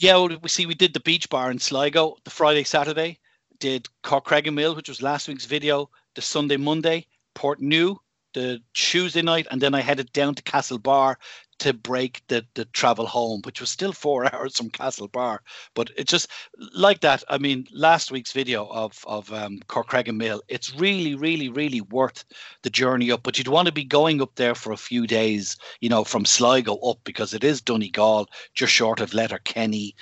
Yeah, 0.00 0.14
well, 0.14 0.38
we 0.40 0.48
see 0.48 0.64
we 0.64 0.74
did 0.74 0.94
the 0.94 1.00
beach 1.00 1.28
bar 1.28 1.50
in 1.50 1.58
Sligo 1.58 2.16
the 2.24 2.30
Friday, 2.30 2.64
Saturday. 2.64 3.18
Did 3.58 3.86
Corcreggan 4.02 4.54
Mill, 4.54 4.74
which 4.74 4.88
was 4.88 5.02
last 5.02 5.28
week's 5.28 5.44
video, 5.44 5.90
the 6.14 6.22
Sunday, 6.22 6.56
Monday. 6.56 7.06
Portnoo 7.34 7.98
the 8.34 8.62
Tuesday 8.74 9.22
night, 9.22 9.46
and 9.50 9.60
then 9.60 9.74
I 9.74 9.80
headed 9.80 10.12
down 10.12 10.34
to 10.34 10.42
Castlebar 10.42 11.16
to 11.58 11.72
break 11.72 12.22
the 12.26 12.44
the 12.54 12.64
travel 12.66 13.06
home, 13.06 13.40
which 13.44 13.60
was 13.60 13.70
still 13.70 13.92
four 13.92 14.24
hours 14.34 14.56
from 14.56 14.70
Castlebar. 14.70 15.38
But 15.74 15.90
it's 15.96 16.10
just 16.10 16.28
like 16.74 17.00
that. 17.00 17.22
I 17.28 17.38
mean, 17.38 17.66
last 17.72 18.10
week's 18.10 18.32
video 18.32 18.66
of 18.66 18.98
of 19.06 19.32
um, 19.32 19.60
Corcreggan 19.68 20.16
Mill, 20.16 20.42
it's 20.48 20.74
really, 20.74 21.14
really, 21.14 21.48
really 21.48 21.80
worth 21.80 22.24
the 22.62 22.70
journey 22.70 23.10
up. 23.10 23.22
But 23.22 23.38
you'd 23.38 23.48
want 23.48 23.66
to 23.66 23.72
be 23.72 23.84
going 23.84 24.20
up 24.20 24.34
there 24.34 24.54
for 24.54 24.72
a 24.72 24.76
few 24.76 25.06
days, 25.06 25.56
you 25.80 25.88
know, 25.88 26.04
from 26.04 26.24
Sligo 26.24 26.76
up 26.78 26.98
because 27.04 27.34
it 27.34 27.44
is 27.44 27.60
Donegal, 27.60 28.28
just 28.54 28.72
short 28.72 29.00
of 29.00 29.14
Letterkenny. 29.14 29.94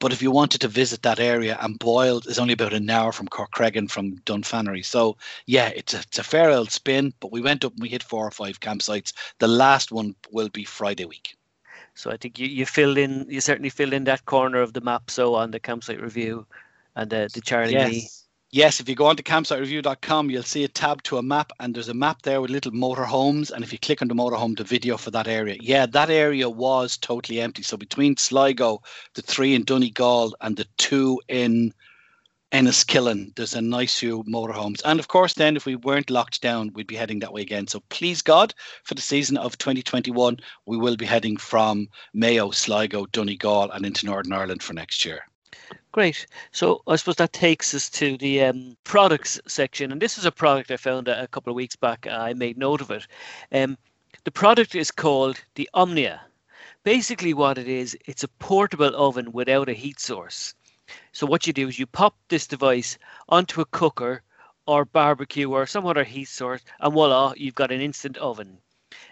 But 0.00 0.12
if 0.12 0.22
you 0.22 0.30
wanted 0.30 0.60
to 0.60 0.68
visit 0.68 1.02
that 1.02 1.18
area, 1.18 1.58
and 1.60 1.78
Boyle 1.78 2.18
is 2.26 2.38
only 2.38 2.52
about 2.52 2.72
an 2.72 2.88
hour 2.88 3.10
from 3.12 3.28
Corcreggan 3.28 3.90
from 3.90 4.18
Dunfanaghy. 4.18 4.84
So 4.84 5.16
yeah, 5.46 5.68
it's 5.74 5.94
a, 5.94 5.98
it's 5.98 6.18
a 6.18 6.24
fair 6.24 6.50
old 6.50 6.70
spin. 6.70 7.12
But 7.20 7.32
we 7.32 7.40
went 7.40 7.64
up 7.64 7.72
and 7.72 7.82
we 7.82 7.88
hit 7.88 8.02
four 8.02 8.26
or 8.26 8.30
five 8.30 8.60
campsites. 8.60 9.12
The 9.38 9.48
last 9.48 9.90
one 9.90 10.14
will 10.30 10.48
be 10.48 10.64
Friday 10.64 11.04
week. 11.04 11.36
So 11.94 12.12
I 12.12 12.16
think 12.16 12.38
you, 12.38 12.46
you 12.46 12.64
filled 12.64 12.96
in, 12.96 13.26
you 13.28 13.40
certainly 13.40 13.70
filled 13.70 13.92
in 13.92 14.04
that 14.04 14.24
corner 14.24 14.60
of 14.60 14.72
the 14.72 14.80
map. 14.80 15.10
So 15.10 15.34
on 15.34 15.50
the 15.50 15.58
campsite 15.58 16.00
review 16.00 16.46
and 16.94 17.10
the, 17.10 17.28
the 17.32 17.40
Charlie 17.40 17.72
yes. 17.72 17.90
Lee. 17.90 18.08
Yes, 18.50 18.80
if 18.80 18.88
you 18.88 18.94
go 18.94 19.04
on 19.04 19.16
to 19.16 19.22
campsitereview.com, 19.22 20.30
you'll 20.30 20.42
see 20.42 20.64
a 20.64 20.68
tab 20.68 21.02
to 21.02 21.18
a 21.18 21.22
map, 21.22 21.52
and 21.60 21.74
there's 21.74 21.90
a 21.90 21.94
map 21.94 22.22
there 22.22 22.40
with 22.40 22.50
little 22.50 22.72
motorhomes. 22.72 23.50
And 23.50 23.62
if 23.62 23.74
you 23.74 23.78
click 23.78 24.00
on 24.00 24.08
the 24.08 24.14
motorhome, 24.14 24.56
the 24.56 24.64
video 24.64 24.96
for 24.96 25.10
that 25.10 25.28
area, 25.28 25.58
yeah, 25.60 25.84
that 25.84 26.08
area 26.08 26.48
was 26.48 26.96
totally 26.96 27.42
empty. 27.42 27.62
So 27.62 27.76
between 27.76 28.16
Sligo, 28.16 28.80
the 29.12 29.20
three 29.20 29.54
in 29.54 29.64
Donegal, 29.64 30.34
and 30.40 30.56
the 30.56 30.66
two 30.78 31.20
in 31.28 31.74
Enniskillen, 32.50 33.36
there's 33.36 33.52
a 33.52 33.60
nice 33.60 33.98
few 33.98 34.24
motorhomes. 34.24 34.80
And 34.82 34.98
of 34.98 35.08
course, 35.08 35.34
then 35.34 35.54
if 35.54 35.66
we 35.66 35.76
weren't 35.76 36.08
locked 36.08 36.40
down, 36.40 36.72
we'd 36.72 36.86
be 36.86 36.96
heading 36.96 37.18
that 37.18 37.34
way 37.34 37.42
again. 37.42 37.66
So 37.66 37.82
please 37.90 38.22
God, 38.22 38.54
for 38.82 38.94
the 38.94 39.02
season 39.02 39.36
of 39.36 39.58
2021, 39.58 40.38
we 40.64 40.78
will 40.78 40.96
be 40.96 41.04
heading 41.04 41.36
from 41.36 41.88
Mayo, 42.14 42.50
Sligo, 42.52 43.04
Donegal, 43.12 43.70
and 43.72 43.84
into 43.84 44.06
Northern 44.06 44.32
Ireland 44.32 44.62
for 44.62 44.72
next 44.72 45.04
year. 45.04 45.20
Great. 45.92 46.26
So 46.52 46.82
I 46.86 46.96
suppose 46.96 47.16
that 47.16 47.32
takes 47.32 47.74
us 47.74 47.90
to 47.90 48.16
the 48.18 48.44
um, 48.44 48.76
products 48.84 49.40
section, 49.46 49.90
and 49.90 50.00
this 50.00 50.18
is 50.18 50.24
a 50.24 50.32
product 50.32 50.70
I 50.70 50.76
found 50.76 51.08
a, 51.08 51.22
a 51.22 51.26
couple 51.28 51.50
of 51.50 51.56
weeks 51.56 51.76
back. 51.76 52.06
I 52.06 52.34
made 52.34 52.58
note 52.58 52.80
of 52.80 52.90
it. 52.90 53.06
Um, 53.52 53.76
the 54.24 54.30
product 54.30 54.74
is 54.74 54.90
called 54.90 55.40
the 55.54 55.68
Omnia. 55.74 56.20
Basically, 56.84 57.34
what 57.34 57.58
it 57.58 57.68
is, 57.68 57.96
it's 58.06 58.22
a 58.22 58.28
portable 58.28 58.94
oven 58.94 59.32
without 59.32 59.68
a 59.68 59.72
heat 59.72 59.98
source. 59.98 60.54
So 61.12 61.26
what 61.26 61.46
you 61.46 61.52
do 61.52 61.68
is 61.68 61.78
you 61.78 61.86
pop 61.86 62.14
this 62.28 62.46
device 62.46 62.98
onto 63.28 63.60
a 63.60 63.66
cooker 63.66 64.22
or 64.66 64.84
barbecue 64.84 65.50
or 65.50 65.66
some 65.66 65.86
other 65.86 66.04
heat 66.04 66.28
source, 66.28 66.62
and 66.80 66.92
voila, 66.92 67.32
you've 67.36 67.54
got 67.54 67.72
an 67.72 67.80
instant 67.80 68.16
oven. 68.18 68.58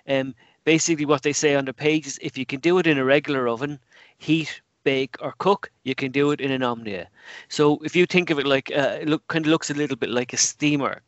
Um, 0.09 0.35
basically, 0.65 1.07
what 1.07 1.23
they 1.23 1.33
say 1.33 1.55
on 1.55 1.65
the 1.65 1.73
page 1.73 2.07
is 2.07 2.19
if 2.23 2.37
you 2.39 2.47
can 2.47 2.61
do 2.61 2.79
it 2.79 2.87
in 2.87 2.99
a 2.99 3.05
regular 3.05 3.49
oven, 3.49 3.81
heat 4.19 4.61
bake 4.87 5.17
or 5.21 5.35
cook, 5.39 5.71
you 5.83 5.95
can 5.95 6.13
do 6.13 6.31
it 6.31 6.41
in 6.41 6.53
an 6.53 6.63
Omnia. 6.63 7.09
So 7.49 7.79
if 7.83 7.97
you 7.97 8.07
think 8.07 8.31
of 8.31 8.39
it 8.39 8.47
like 8.47 8.71
uh, 8.71 8.99
it 9.03 9.09
look 9.09 9.27
kind 9.27 9.45
of 9.45 9.51
looks 9.51 9.71
a 9.71 9.75
little 9.75 9.97
bit 9.97 10.11
like 10.11 10.33
a 10.33 10.37
steamer. 10.37 11.03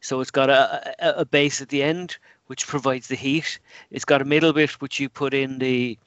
So 0.00 0.20
it's 0.20 0.30
got 0.30 0.50
a, 0.50 0.62
a, 1.00 1.20
a 1.22 1.24
base 1.24 1.60
at 1.60 1.68
the 1.68 1.82
end 1.82 2.16
which 2.46 2.66
provides 2.66 3.08
the 3.08 3.16
heat. 3.16 3.58
It's 3.90 4.04
got 4.04 4.22
a 4.22 4.24
middle 4.34 4.52
bit 4.52 4.80
which 4.80 5.00
you 5.00 5.08
put 5.08 5.34
in 5.34 5.58
the, 5.58 5.98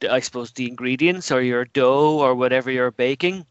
the 0.00 0.10
I 0.10 0.20
suppose 0.20 0.52
the 0.52 0.68
ingredients 0.68 1.30
or 1.30 1.42
your 1.42 1.66
dough 1.66 2.18
or 2.24 2.34
whatever 2.34 2.70
you're 2.70 2.90
baking. 2.90 3.46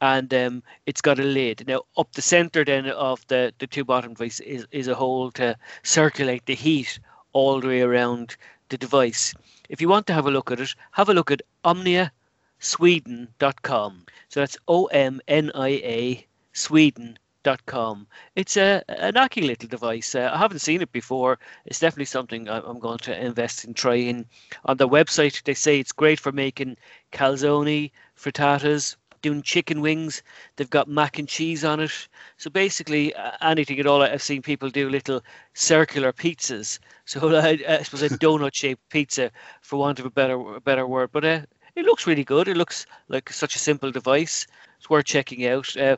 And 0.00 0.32
um, 0.32 0.62
it's 0.84 1.00
got 1.00 1.18
a 1.18 1.24
lid. 1.24 1.64
Now, 1.66 1.80
up 1.96 2.12
the 2.12 2.22
center 2.22 2.64
then 2.64 2.86
of 2.90 3.26
the, 3.26 3.52
the 3.58 3.66
two 3.66 3.84
bottom 3.84 4.14
device 4.14 4.40
is, 4.40 4.66
is 4.70 4.88
a 4.88 4.94
hole 4.94 5.30
to 5.32 5.56
circulate 5.82 6.44
the 6.46 6.54
heat 6.54 7.00
all 7.32 7.60
the 7.60 7.68
way 7.68 7.80
around 7.80 8.36
the 8.68 8.78
device. 8.78 9.34
If 9.68 9.80
you 9.80 9.88
want 9.88 10.06
to 10.06 10.14
have 10.14 10.26
a 10.26 10.30
look 10.30 10.50
at 10.52 10.60
it, 10.60 10.74
have 10.92 11.08
a 11.08 11.14
look 11.14 11.30
at 11.30 11.42
omnia 11.64 12.12
sweden.com. 12.58 14.06
So 14.28 14.40
that's 14.40 14.56
O 14.68 14.86
M 14.86 15.20
N 15.28 15.50
I 15.54 15.68
A 15.68 16.26
sweden.com. 16.52 17.18
Com. 17.64 18.08
It's 18.34 18.56
a, 18.56 18.82
a 18.88 19.12
knocking 19.12 19.46
little 19.46 19.68
device. 19.68 20.16
Uh, 20.16 20.30
I 20.34 20.36
haven't 20.36 20.58
seen 20.58 20.82
it 20.82 20.90
before. 20.90 21.38
It's 21.64 21.78
definitely 21.78 22.06
something 22.06 22.48
I'm 22.48 22.80
going 22.80 22.98
to 22.98 23.24
invest 23.24 23.64
in 23.64 23.72
trying. 23.72 24.26
On 24.64 24.76
the 24.76 24.88
website, 24.88 25.44
they 25.44 25.54
say 25.54 25.78
it's 25.78 25.92
great 25.92 26.18
for 26.18 26.32
making 26.32 26.76
calzone, 27.12 27.92
frittatas, 28.18 28.96
doing 29.22 29.42
chicken 29.42 29.80
wings. 29.80 30.24
They've 30.56 30.68
got 30.68 30.88
mac 30.88 31.20
and 31.20 31.28
cheese 31.28 31.64
on 31.64 31.78
it. 31.78 32.08
So 32.36 32.50
basically, 32.50 33.14
uh, 33.14 33.32
anything 33.40 33.78
at 33.78 33.86
all. 33.86 34.02
I've 34.02 34.22
seen 34.22 34.42
people 34.42 34.68
do 34.68 34.90
little 34.90 35.22
circular 35.54 36.12
pizzas. 36.12 36.80
So 37.04 37.36
I, 37.36 37.60
I 37.68 37.82
suppose 37.82 38.02
a 38.02 38.08
donut-shaped 38.18 38.88
pizza, 38.88 39.30
for 39.62 39.78
want 39.78 40.00
of 40.00 40.06
a 40.06 40.10
better 40.10 40.56
a 40.56 40.60
better 40.60 40.86
word. 40.86 41.10
But 41.12 41.24
uh, 41.24 41.40
it 41.76 41.84
looks 41.84 42.06
really 42.06 42.24
good. 42.24 42.48
It 42.48 42.56
looks 42.56 42.86
like 43.08 43.30
such 43.30 43.54
a 43.54 43.58
simple 43.58 43.92
device. 43.92 44.46
It's 44.78 44.90
worth 44.90 45.04
checking 45.04 45.46
out. 45.46 45.76
Uh, 45.76 45.96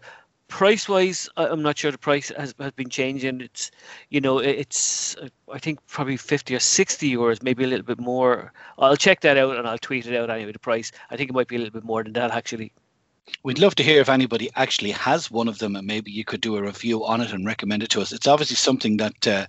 price 0.49 0.89
wise 0.89 1.29
i'm 1.37 1.61
not 1.61 1.77
sure 1.77 1.93
the 1.93 1.99
price 1.99 2.33
has, 2.35 2.55
has 2.59 2.73
been 2.73 2.89
changing 2.89 3.43
it's 3.43 3.71
you 4.09 4.19
know 4.19 4.39
it's 4.39 5.15
uh, 5.17 5.29
i 5.53 5.59
think 5.59 5.79
probably 5.87 6.17
50 6.17 6.55
or 6.55 6.59
60 6.59 7.15
euros 7.15 7.43
maybe 7.43 7.65
a 7.65 7.67
little 7.67 7.85
bit 7.85 8.01
more 8.01 8.51
i'll 8.79 8.97
check 8.97 9.21
that 9.21 9.37
out 9.37 9.57
and 9.57 9.69
i'll 9.69 9.77
tweet 9.77 10.07
it 10.07 10.17
out 10.17 10.31
anyway 10.31 10.51
the 10.51 10.59
price 10.59 10.91
i 11.11 11.19
think 11.19 11.29
it 11.29 11.35
might 11.35 11.49
be 11.49 11.57
a 11.57 11.59
little 11.59 11.75
bit 11.75 11.85
more 11.85 12.03
than 12.03 12.15
that 12.15 12.31
actually 12.31 12.73
We'd 13.43 13.59
love 13.59 13.75
to 13.75 13.83
hear 13.83 14.01
if 14.01 14.09
anybody 14.09 14.49
actually 14.57 14.91
has 14.93 15.31
one 15.31 15.49
of 15.49 15.59
them, 15.59 15.77
and 15.77 15.87
maybe 15.87 16.11
you 16.11 16.25
could 16.25 16.41
do 16.41 16.57
a 16.57 16.63
review 16.63 17.05
on 17.05 17.21
it 17.21 17.31
and 17.31 17.45
recommend 17.45 17.83
it 17.83 17.91
to 17.91 18.01
us. 18.01 18.11
It's 18.11 18.27
obviously 18.27 18.57
something 18.57 18.97
that 18.97 19.27
uh, 19.27 19.47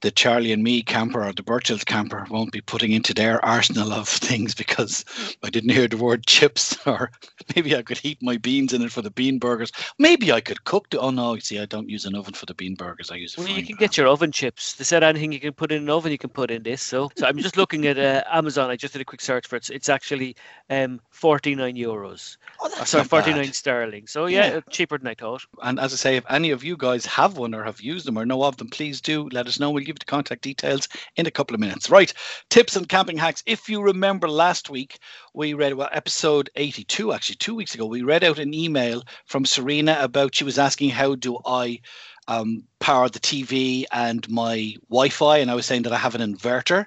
the 0.00 0.10
Charlie 0.10 0.52
and 0.52 0.62
me 0.62 0.82
camper 0.82 1.24
or 1.24 1.32
the 1.32 1.42
Burchaels 1.42 1.84
camper 1.84 2.24
won't 2.30 2.52
be 2.52 2.60
putting 2.60 2.92
into 2.92 3.12
their 3.12 3.44
arsenal 3.44 3.92
of 3.92 4.08
things 4.28 4.54
because 4.54 5.04
I 5.42 5.50
didn't 5.50 5.70
hear 5.70 5.88
the 5.88 5.96
word 5.96 6.26
chips 6.26 6.76
or 6.86 7.10
maybe 7.56 7.74
I 7.74 7.82
could 7.82 7.98
heat 7.98 8.18
my 8.22 8.36
beans 8.36 8.72
in 8.72 8.82
it 8.82 8.92
for 8.92 9.02
the 9.02 9.10
bean 9.10 9.38
burgers. 9.38 9.72
Maybe 9.98 10.30
I 10.32 10.40
could 10.40 10.64
cook 10.64 10.90
the 10.90 11.00
oh 11.00 11.10
no, 11.10 11.36
see 11.38 11.58
I 11.58 11.66
don't 11.66 11.88
use 11.88 12.04
an 12.04 12.14
oven 12.14 12.34
for 12.34 12.46
the 12.46 12.54
bean 12.54 12.74
burgers. 12.74 13.10
I 13.10 13.16
use 13.16 13.36
a 13.36 13.40
well, 13.40 13.48
you 13.48 13.62
can 13.62 13.76
pan. 13.76 13.86
get 13.86 13.96
your 13.96 14.06
oven 14.06 14.30
chips. 14.32 14.74
They 14.74 14.84
said 14.84 15.02
anything 15.02 15.32
you 15.32 15.40
can 15.40 15.52
put 15.52 15.72
in 15.72 15.82
an 15.82 15.90
oven 15.90 16.12
you 16.12 16.18
can 16.18 16.30
put 16.30 16.50
in 16.50 16.62
this. 16.62 16.80
So, 16.82 17.10
so 17.16 17.26
I'm 17.26 17.38
just 17.38 17.56
looking 17.56 17.86
at 17.86 17.98
uh, 17.98 18.22
Amazon. 18.30 18.70
I 18.70 18.76
just 18.76 18.92
did 18.92 19.02
a 19.02 19.04
quick 19.04 19.20
search 19.20 19.46
for 19.46 19.56
it. 19.56 19.68
It's 19.70 19.88
actually 19.88 20.36
um 20.70 21.00
49 21.10 21.74
euros. 21.74 22.36
Oh, 22.60 22.68
that's 22.76 22.90
sorry, 22.90 23.02
not 23.02 23.10
bad. 23.10 23.24
49 23.24 23.52
sterling. 23.52 24.06
So 24.06 24.26
yeah, 24.26 24.54
Yeah. 24.54 24.60
cheaper 24.70 24.98
than 24.98 25.08
I 25.08 25.14
thought. 25.14 25.44
And 25.62 25.80
as 25.80 25.92
I 25.92 25.96
say, 25.96 26.16
if 26.16 26.24
any 26.30 26.50
of 26.50 26.62
you 26.62 26.76
guys 26.76 27.04
have 27.06 27.36
one 27.36 27.54
or 27.54 27.64
have 27.64 27.80
used 27.80 28.06
them 28.06 28.18
or 28.18 28.24
know 28.26 28.44
of 28.44 28.56
them, 28.58 28.68
please 28.68 29.00
do 29.00 29.28
let 29.32 29.46
us 29.48 29.58
know. 29.58 29.70
We'll 29.70 29.84
give 29.88 29.98
the 29.98 30.04
contact 30.04 30.42
details 30.42 30.88
in 31.16 31.26
a 31.26 31.30
couple 31.30 31.54
of 31.54 31.60
minutes. 31.60 31.90
Right. 31.90 32.12
Tips 32.50 32.76
and 32.76 32.88
camping 32.88 33.18
hacks. 33.18 33.42
If 33.46 33.68
you 33.68 33.82
remember 33.82 34.28
last 34.28 34.70
week, 34.70 34.98
we 35.34 35.54
read, 35.54 35.74
well, 35.74 35.88
episode 35.92 36.50
82, 36.56 37.12
actually, 37.12 37.36
two 37.36 37.54
weeks 37.54 37.74
ago, 37.74 37.86
we 37.86 38.02
read 38.02 38.24
out 38.24 38.38
an 38.38 38.54
email 38.54 39.02
from 39.26 39.44
Serena 39.44 39.98
about 40.00 40.34
she 40.34 40.44
was 40.44 40.58
asking, 40.58 40.90
How 40.90 41.14
do 41.14 41.38
I 41.44 41.80
um, 42.28 42.64
power 42.78 43.08
the 43.08 43.20
TV 43.20 43.84
and 43.92 44.28
my 44.28 44.74
Wi 44.88 45.08
Fi? 45.08 45.38
And 45.38 45.50
I 45.50 45.54
was 45.54 45.66
saying 45.66 45.82
that 45.82 45.92
I 45.92 45.98
have 45.98 46.14
an 46.14 46.34
inverter. 46.34 46.86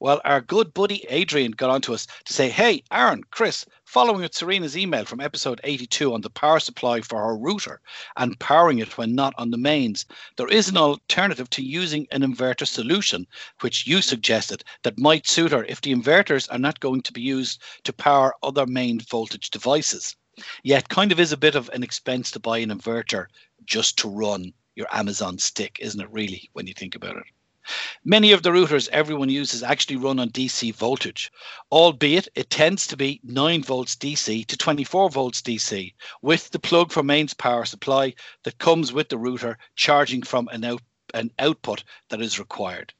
Well, 0.00 0.20
our 0.24 0.40
good 0.40 0.72
buddy 0.74 1.04
Adrian 1.08 1.50
got 1.50 1.70
on 1.70 1.80
to 1.80 1.92
us 1.92 2.06
to 2.26 2.32
say, 2.32 2.50
Hey, 2.50 2.84
Aaron, 2.92 3.24
Chris, 3.32 3.66
following 3.84 4.20
with 4.20 4.32
Serena's 4.32 4.76
email 4.76 5.04
from 5.04 5.20
episode 5.20 5.60
82 5.64 6.14
on 6.14 6.20
the 6.20 6.30
power 6.30 6.60
supply 6.60 7.00
for 7.00 7.18
her 7.18 7.36
router 7.36 7.80
and 8.16 8.38
powering 8.38 8.78
it 8.78 8.96
when 8.96 9.16
not 9.16 9.34
on 9.38 9.50
the 9.50 9.58
mains, 9.58 10.06
there 10.36 10.46
is 10.46 10.68
an 10.68 10.76
alternative 10.76 11.50
to 11.50 11.64
using 11.64 12.06
an 12.12 12.22
inverter 12.22 12.64
solution, 12.64 13.26
which 13.60 13.88
you 13.88 14.00
suggested, 14.00 14.62
that 14.84 15.00
might 15.00 15.26
suit 15.26 15.50
her 15.50 15.64
if 15.64 15.80
the 15.80 15.92
inverters 15.92 16.46
are 16.52 16.60
not 16.60 16.78
going 16.78 17.02
to 17.02 17.12
be 17.12 17.22
used 17.22 17.60
to 17.82 17.92
power 17.92 18.32
other 18.40 18.66
main 18.66 19.00
voltage 19.00 19.50
devices. 19.50 20.14
Yet, 20.62 20.88
kind 20.88 21.10
of 21.10 21.18
is 21.18 21.32
a 21.32 21.36
bit 21.36 21.56
of 21.56 21.68
an 21.70 21.82
expense 21.82 22.30
to 22.30 22.38
buy 22.38 22.58
an 22.58 22.70
inverter 22.70 23.26
just 23.64 23.98
to 23.98 24.08
run 24.08 24.52
your 24.76 24.86
Amazon 24.92 25.38
stick, 25.38 25.78
isn't 25.80 26.00
it, 26.00 26.12
really, 26.12 26.50
when 26.52 26.68
you 26.68 26.74
think 26.74 26.94
about 26.94 27.16
it? 27.16 27.24
Many 28.04 28.32
of 28.32 28.42
the 28.42 28.50
routers 28.50 28.88
everyone 28.88 29.28
uses 29.28 29.62
actually 29.62 29.96
run 29.96 30.18
on 30.18 30.30
DC 30.30 30.74
voltage, 30.74 31.30
albeit 31.70 32.28
it 32.34 32.48
tends 32.48 32.86
to 32.86 32.96
be 32.96 33.20
9 33.24 33.62
volts 33.62 33.94
DC 33.94 34.46
to 34.46 34.56
24 34.56 35.10
volts 35.10 35.42
DC, 35.42 35.92
with 36.22 36.50
the 36.50 36.58
plug 36.58 36.92
for 36.92 37.02
mains 37.02 37.34
power 37.34 37.64
supply 37.64 38.14
that 38.44 38.58
comes 38.58 38.92
with 38.92 39.08
the 39.10 39.18
router 39.18 39.58
charging 39.76 40.22
from 40.22 40.48
an, 40.48 40.64
out, 40.64 40.82
an 41.12 41.30
output 41.38 41.84
that 42.08 42.22
is 42.22 42.38
required. 42.38 42.94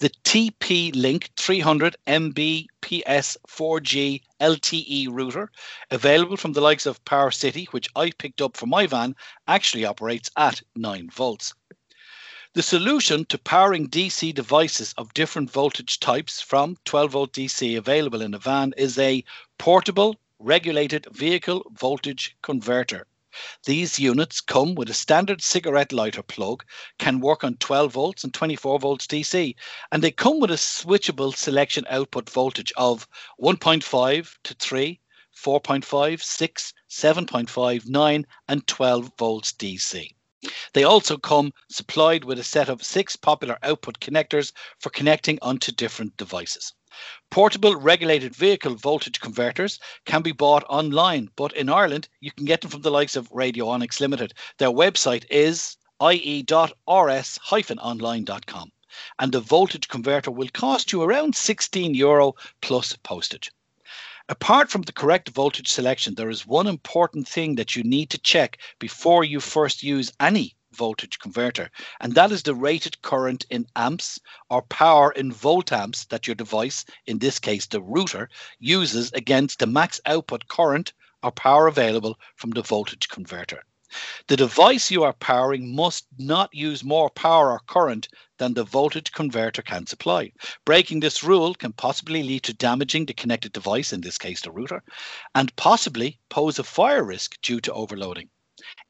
The 0.00 0.10
TP 0.24 0.94
Link 0.96 1.30
300 1.36 1.96
Mbps 2.06 3.36
4G 3.48 4.20
LTE 4.40 5.06
router, 5.08 5.50
available 5.90 6.36
from 6.36 6.52
the 6.52 6.60
likes 6.60 6.86
of 6.86 7.04
Power 7.04 7.30
City, 7.30 7.68
which 7.70 7.88
I 7.94 8.10
picked 8.10 8.42
up 8.42 8.56
for 8.56 8.66
my 8.66 8.86
van, 8.86 9.14
actually 9.46 9.84
operates 9.84 10.28
at 10.36 10.60
9 10.74 11.08
volts. 11.10 11.54
The 12.52 12.64
solution 12.64 13.26
to 13.26 13.38
powering 13.38 13.88
DC 13.88 14.34
devices 14.34 14.92
of 14.98 15.14
different 15.14 15.52
voltage 15.52 16.00
types 16.00 16.40
from 16.40 16.78
12 16.84 17.10
volt 17.12 17.32
DC 17.32 17.78
available 17.78 18.20
in 18.20 18.34
a 18.34 18.40
van 18.40 18.74
is 18.76 18.98
a 18.98 19.22
portable 19.56 20.16
regulated 20.40 21.06
vehicle 21.12 21.70
voltage 21.72 22.36
converter. 22.42 23.06
These 23.66 24.00
units 24.00 24.40
come 24.40 24.74
with 24.74 24.90
a 24.90 24.94
standard 24.94 25.42
cigarette 25.42 25.92
lighter 25.92 26.24
plug, 26.24 26.64
can 26.98 27.20
work 27.20 27.44
on 27.44 27.54
12 27.58 27.92
volts 27.92 28.24
and 28.24 28.34
24 28.34 28.80
volts 28.80 29.06
DC, 29.06 29.54
and 29.92 30.02
they 30.02 30.10
come 30.10 30.40
with 30.40 30.50
a 30.50 30.54
switchable 30.54 31.32
selection 31.36 31.86
output 31.88 32.28
voltage 32.28 32.72
of 32.76 33.06
1.5 33.40 34.38
to 34.42 34.54
3, 34.54 34.98
4.5, 35.36 36.20
6, 36.20 36.74
7.5, 36.88 37.86
9, 37.86 38.26
and 38.48 38.66
12 38.66 39.12
volts 39.16 39.52
DC. 39.52 40.14
They 40.72 40.84
also 40.84 41.18
come 41.18 41.52
supplied 41.68 42.24
with 42.24 42.38
a 42.38 42.44
set 42.44 42.70
of 42.70 42.82
six 42.82 43.14
popular 43.14 43.58
output 43.62 44.00
connectors 44.00 44.52
for 44.78 44.88
connecting 44.88 45.38
onto 45.42 45.70
different 45.70 46.16
devices. 46.16 46.72
Portable 47.30 47.76
regulated 47.76 48.34
vehicle 48.34 48.74
voltage 48.74 49.20
converters 49.20 49.78
can 50.06 50.22
be 50.22 50.32
bought 50.32 50.64
online, 50.68 51.28
but 51.36 51.52
in 51.52 51.68
Ireland 51.68 52.08
you 52.20 52.32
can 52.32 52.46
get 52.46 52.62
them 52.62 52.70
from 52.70 52.80
the 52.80 52.90
likes 52.90 53.16
of 53.16 53.30
Radionics 53.30 54.00
Limited. 54.00 54.32
Their 54.56 54.70
website 54.70 55.26
is 55.30 55.76
ie.rs-online.com 56.02 58.72
and 59.18 59.32
the 59.32 59.40
voltage 59.40 59.88
converter 59.88 60.30
will 60.30 60.48
cost 60.54 60.90
you 60.90 61.02
around 61.02 61.36
16 61.36 61.94
euro 61.94 62.34
plus 62.62 62.96
postage. 63.02 63.52
Apart 64.30 64.70
from 64.70 64.82
the 64.82 64.92
correct 64.92 65.30
voltage 65.30 65.66
selection, 65.66 66.14
there 66.14 66.30
is 66.30 66.46
one 66.46 66.68
important 66.68 67.26
thing 67.26 67.56
that 67.56 67.74
you 67.74 67.82
need 67.82 68.10
to 68.10 68.18
check 68.18 68.58
before 68.78 69.24
you 69.24 69.40
first 69.40 69.82
use 69.82 70.12
any 70.20 70.56
voltage 70.70 71.18
converter, 71.18 71.68
and 72.00 72.14
that 72.14 72.30
is 72.30 72.44
the 72.44 72.54
rated 72.54 73.02
current 73.02 73.44
in 73.50 73.66
amps 73.74 74.20
or 74.48 74.62
power 74.62 75.10
in 75.10 75.32
volt 75.32 75.72
amps 75.72 76.04
that 76.04 76.28
your 76.28 76.36
device, 76.36 76.84
in 77.06 77.18
this 77.18 77.40
case 77.40 77.66
the 77.66 77.82
router, 77.82 78.30
uses 78.60 79.10
against 79.14 79.58
the 79.58 79.66
max 79.66 80.00
output 80.06 80.46
current 80.46 80.92
or 81.24 81.32
power 81.32 81.66
available 81.66 82.16
from 82.36 82.50
the 82.50 82.62
voltage 82.62 83.08
converter. 83.08 83.64
The 84.28 84.36
device 84.36 84.90
you 84.90 85.02
are 85.02 85.12
powering 85.12 85.74
must 85.74 86.06
not 86.18 86.54
use 86.54 86.84
more 86.84 87.10
power 87.10 87.50
or 87.50 87.60
current 87.60 88.08
than 88.38 88.54
the 88.54 88.64
voltage 88.64 89.12
converter 89.12 89.62
can 89.62 89.86
supply. 89.86 90.32
Breaking 90.64 91.00
this 91.00 91.22
rule 91.22 91.54
can 91.54 91.72
possibly 91.72 92.22
lead 92.22 92.44
to 92.44 92.54
damaging 92.54 93.06
the 93.06 93.14
connected 93.14 93.52
device, 93.52 93.92
in 93.92 94.00
this 94.00 94.18
case 94.18 94.40
the 94.40 94.50
router, 94.50 94.82
and 95.34 95.54
possibly 95.56 96.18
pose 96.28 96.58
a 96.58 96.64
fire 96.64 97.04
risk 97.04 97.40
due 97.42 97.60
to 97.60 97.72
overloading. 97.72 98.30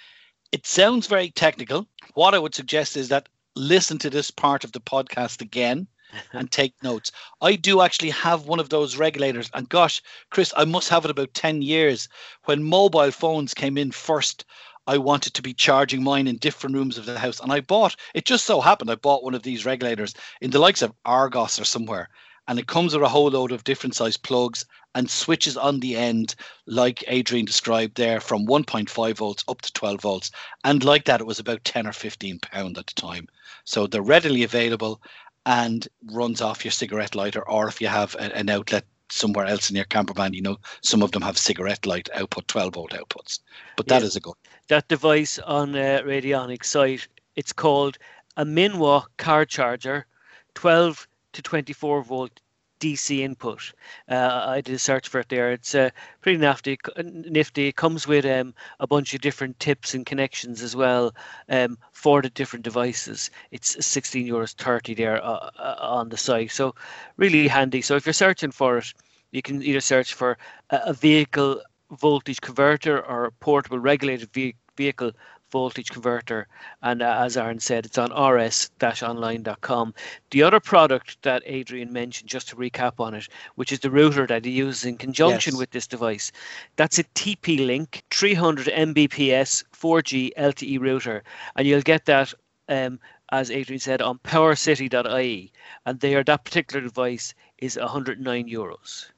It 0.53 0.67
sounds 0.67 1.07
very 1.07 1.31
technical. 1.31 1.87
What 2.15 2.35
I 2.35 2.39
would 2.39 2.55
suggest 2.55 2.97
is 2.97 3.09
that 3.09 3.29
listen 3.57 3.99
to 3.99 4.11
this 4.11 4.31
part 4.31 4.65
of 4.65 4.73
the 4.73 4.81
podcast 4.81 5.43
again 5.43 5.87
and 6.33 6.51
take 6.51 6.75
notes. 6.83 7.13
I 7.41 7.57
do 7.57 7.81
actually 7.81 8.11
have 8.11 8.47
one 8.47 8.61
of 8.61 8.69
those 8.69 8.97
regulators. 8.97 9.51
And 9.55 9.69
gosh, 9.69 10.03
Chris, 10.31 10.53
I 10.57 10.65
must 10.65 10.89
have 10.89 11.05
it 11.05 11.11
about 11.11 11.35
10 11.35 11.63
years. 11.63 12.09
When 12.45 12.63
mobile 12.63 13.11
phones 13.11 13.55
came 13.55 13.79
in 13.79 13.91
first, 13.91 14.45
I 14.87 14.99
wanted 14.99 15.35
to 15.35 15.43
be 15.43 15.55
charging 15.55 16.03
mine 16.03 16.29
in 16.29 16.37
different 16.37 16.77
rooms 16.77 16.99
of 16.99 17.07
the 17.07 17.19
house. 17.19 17.41
And 17.41 17.53
I 17.53 17.61
bought, 17.61 17.97
it 18.15 18.25
just 18.25 18.47
so 18.47 18.61
happened, 18.61 18.91
I 18.91 18.95
bought 18.95 19.25
one 19.25 19.35
of 19.35 19.43
these 19.43 19.67
regulators 19.67 20.15
in 20.41 20.51
the 20.51 20.61
likes 20.61 20.83
of 20.83 20.93
Argos 21.05 21.59
or 21.59 21.65
somewhere. 21.65 22.09
and 22.49 22.59
it 22.59 22.67
comes 22.67 22.95
with 22.95 23.03
a 23.03 23.09
whole 23.09 23.29
load 23.31 23.53
of 23.53 23.65
different 23.65 23.95
size 23.95 24.17
plugs 24.17 24.65
and 24.95 25.11
switches 25.11 25.57
on 25.57 25.81
the 25.81 25.97
end, 25.97 26.35
like 26.67 27.05
Adrian 27.09 27.45
described 27.45 27.97
there, 27.97 28.21
from 28.21 28.47
1.5 28.47 29.17
volts 29.17 29.45
up 29.49 29.61
to 29.63 29.73
12 29.73 30.01
volts. 30.01 30.31
And 30.65 30.83
like 30.85 31.05
that, 31.05 31.21
it 31.21 31.27
was 31.27 31.39
about 31.39 31.65
10 31.65 31.87
or 31.87 31.93
15 31.93 32.39
pound 32.39 32.79
at 32.79 32.87
the 32.87 32.95
time. 32.95 33.29
So 33.65 33.87
they're 33.87 34.01
readily 34.01 34.43
available 34.43 35.03
and 35.47 35.87
runs 36.11 36.43
off 36.43 36.65
your 36.65 36.73
cigarette 36.73 37.15
lighter, 37.15 37.49
or 37.49 37.69
if 37.69 37.81
you 37.81 37.87
have 37.87 38.15
a, 38.17 38.37
an 38.37 38.51
outlet 38.51 38.85
somewhere 39.09 39.47
else 39.47 39.71
in 39.71 39.77
your 39.77 39.85
camper 39.85 40.13
van, 40.13 40.35
you 40.35 40.43
know, 40.43 40.59
some 40.83 41.03
of 41.03 41.13
them 41.13 41.23
have 41.23 41.39
cigarette 41.39 41.87
light 41.87 42.09
output, 42.15 42.49
12 42.49 42.75
volt 42.75 42.91
outputs. 42.91 43.39
But 43.77 43.87
that 43.87 44.03
yeah. 44.03 44.07
is 44.07 44.17
a 44.17 44.21
good. 44.21 44.35
That 44.69 44.89
device 44.89 45.39
on 45.39 45.77
uh, 45.77 46.03
Radionic 46.05 46.65
site, 46.65 47.07
it's 47.37 47.53
called 47.53 47.97
a 48.37 48.45
Minwa 48.45 49.05
car 49.17 49.45
charger, 49.45 50.07
12 50.55 51.07
to 51.35 51.43
24 51.43 52.03
volt 52.03 52.41
DC 52.81 53.21
input. 53.21 53.73
Uh, 54.09 54.45
I 54.47 54.61
did 54.61 54.75
a 54.75 54.79
search 54.79 55.09
for 55.09 55.21
it 55.21 55.29
there. 55.29 55.53
It's 55.53 55.75
uh, 55.75 55.91
pretty 56.21 56.39
nifty. 56.39 56.79
Nifty. 57.03 57.69
It 57.69 57.77
comes 57.77 58.07
with 58.07 58.25
um, 58.27 58.55
a 58.81 58.87
bunch 58.87 59.15
of 59.15 59.21
different 59.21 59.59
tips 59.61 59.95
and 59.95 60.05
connections 60.05 60.63
as 60.63 60.77
well 60.77 61.15
um, 61.49 61.79
for 61.93 62.23
the 62.23 62.31
different 62.31 62.65
devices. 62.65 63.31
It's 63.51 63.85
16 63.85 64.27
euros 64.27 64.55
30 64.55 64.95
there 64.95 65.25
uh, 65.25 65.51
uh, 65.59 65.77
on 65.81 66.09
the 66.09 66.17
site. 66.17 66.51
So 66.51 66.75
really 67.17 67.49
handy. 67.49 67.83
So 67.83 67.97
if 67.97 68.07
you're 68.07 68.13
searching 68.13 68.51
for 68.51 68.79
it, 68.79 68.93
you 69.33 69.43
can 69.43 69.63
either 69.63 69.81
search 69.81 70.15
for 70.15 70.39
a, 70.71 70.93
vehicle 70.93 71.61
voltage 71.91 72.41
converter 72.41 73.05
or 73.05 73.31
portable 73.41 73.79
regulated 73.79 74.33
ve- 74.33 74.57
vehicle 74.77 75.13
voltage 75.51 75.91
converter. 75.91 76.49
And 76.83 77.03
uh, 77.03 77.19
as 77.21 77.37
Aaron 77.37 77.61
said, 77.61 77.87
it's 77.87 77.99
on 77.99 78.11
rs-online.com. 78.11 79.95
The 80.31 80.43
other 80.43 80.61
product 80.61 81.23
that 81.23 81.43
Adrian 81.47 81.93
mentioned, 81.93 82.29
just 82.29 82.49
to 82.49 82.57
recap 82.57 83.01
on 83.01 83.15
it, 83.15 83.29
which 83.55 83.73
is 83.73 83.81
the 83.81 83.91
router 83.91 84.27
that 84.27 84.45
he 84.45 84.51
uses 84.51 84.85
in 84.85 84.97
conjunction 84.97 85.55
yes. 85.55 85.59
with 85.59 85.71
this 85.71 85.87
device, 85.87 86.33
that's 86.77 86.99
a 86.99 87.05
TP-Link 87.05 88.03
300 88.11 88.67
Mbps 88.67 89.65
4G 89.73 90.33
LTE 90.37 90.81
router, 90.81 91.23
and 91.57 91.67
you'll 91.67 91.83
get 91.83 92.05
that. 92.07 92.35
Um, 92.69 92.99
as 93.33 93.51
Adrian 93.51 93.81
said, 93.81 94.01
on 94.01 94.19
powercity.ie, 94.21 95.53
and 95.85 96.01
there 96.01 96.23
that 96.23 96.45
particular 96.45 96.81
device 96.81 97.35
is 97.59 97.77
109 97.77 98.49
euros. 98.49 99.11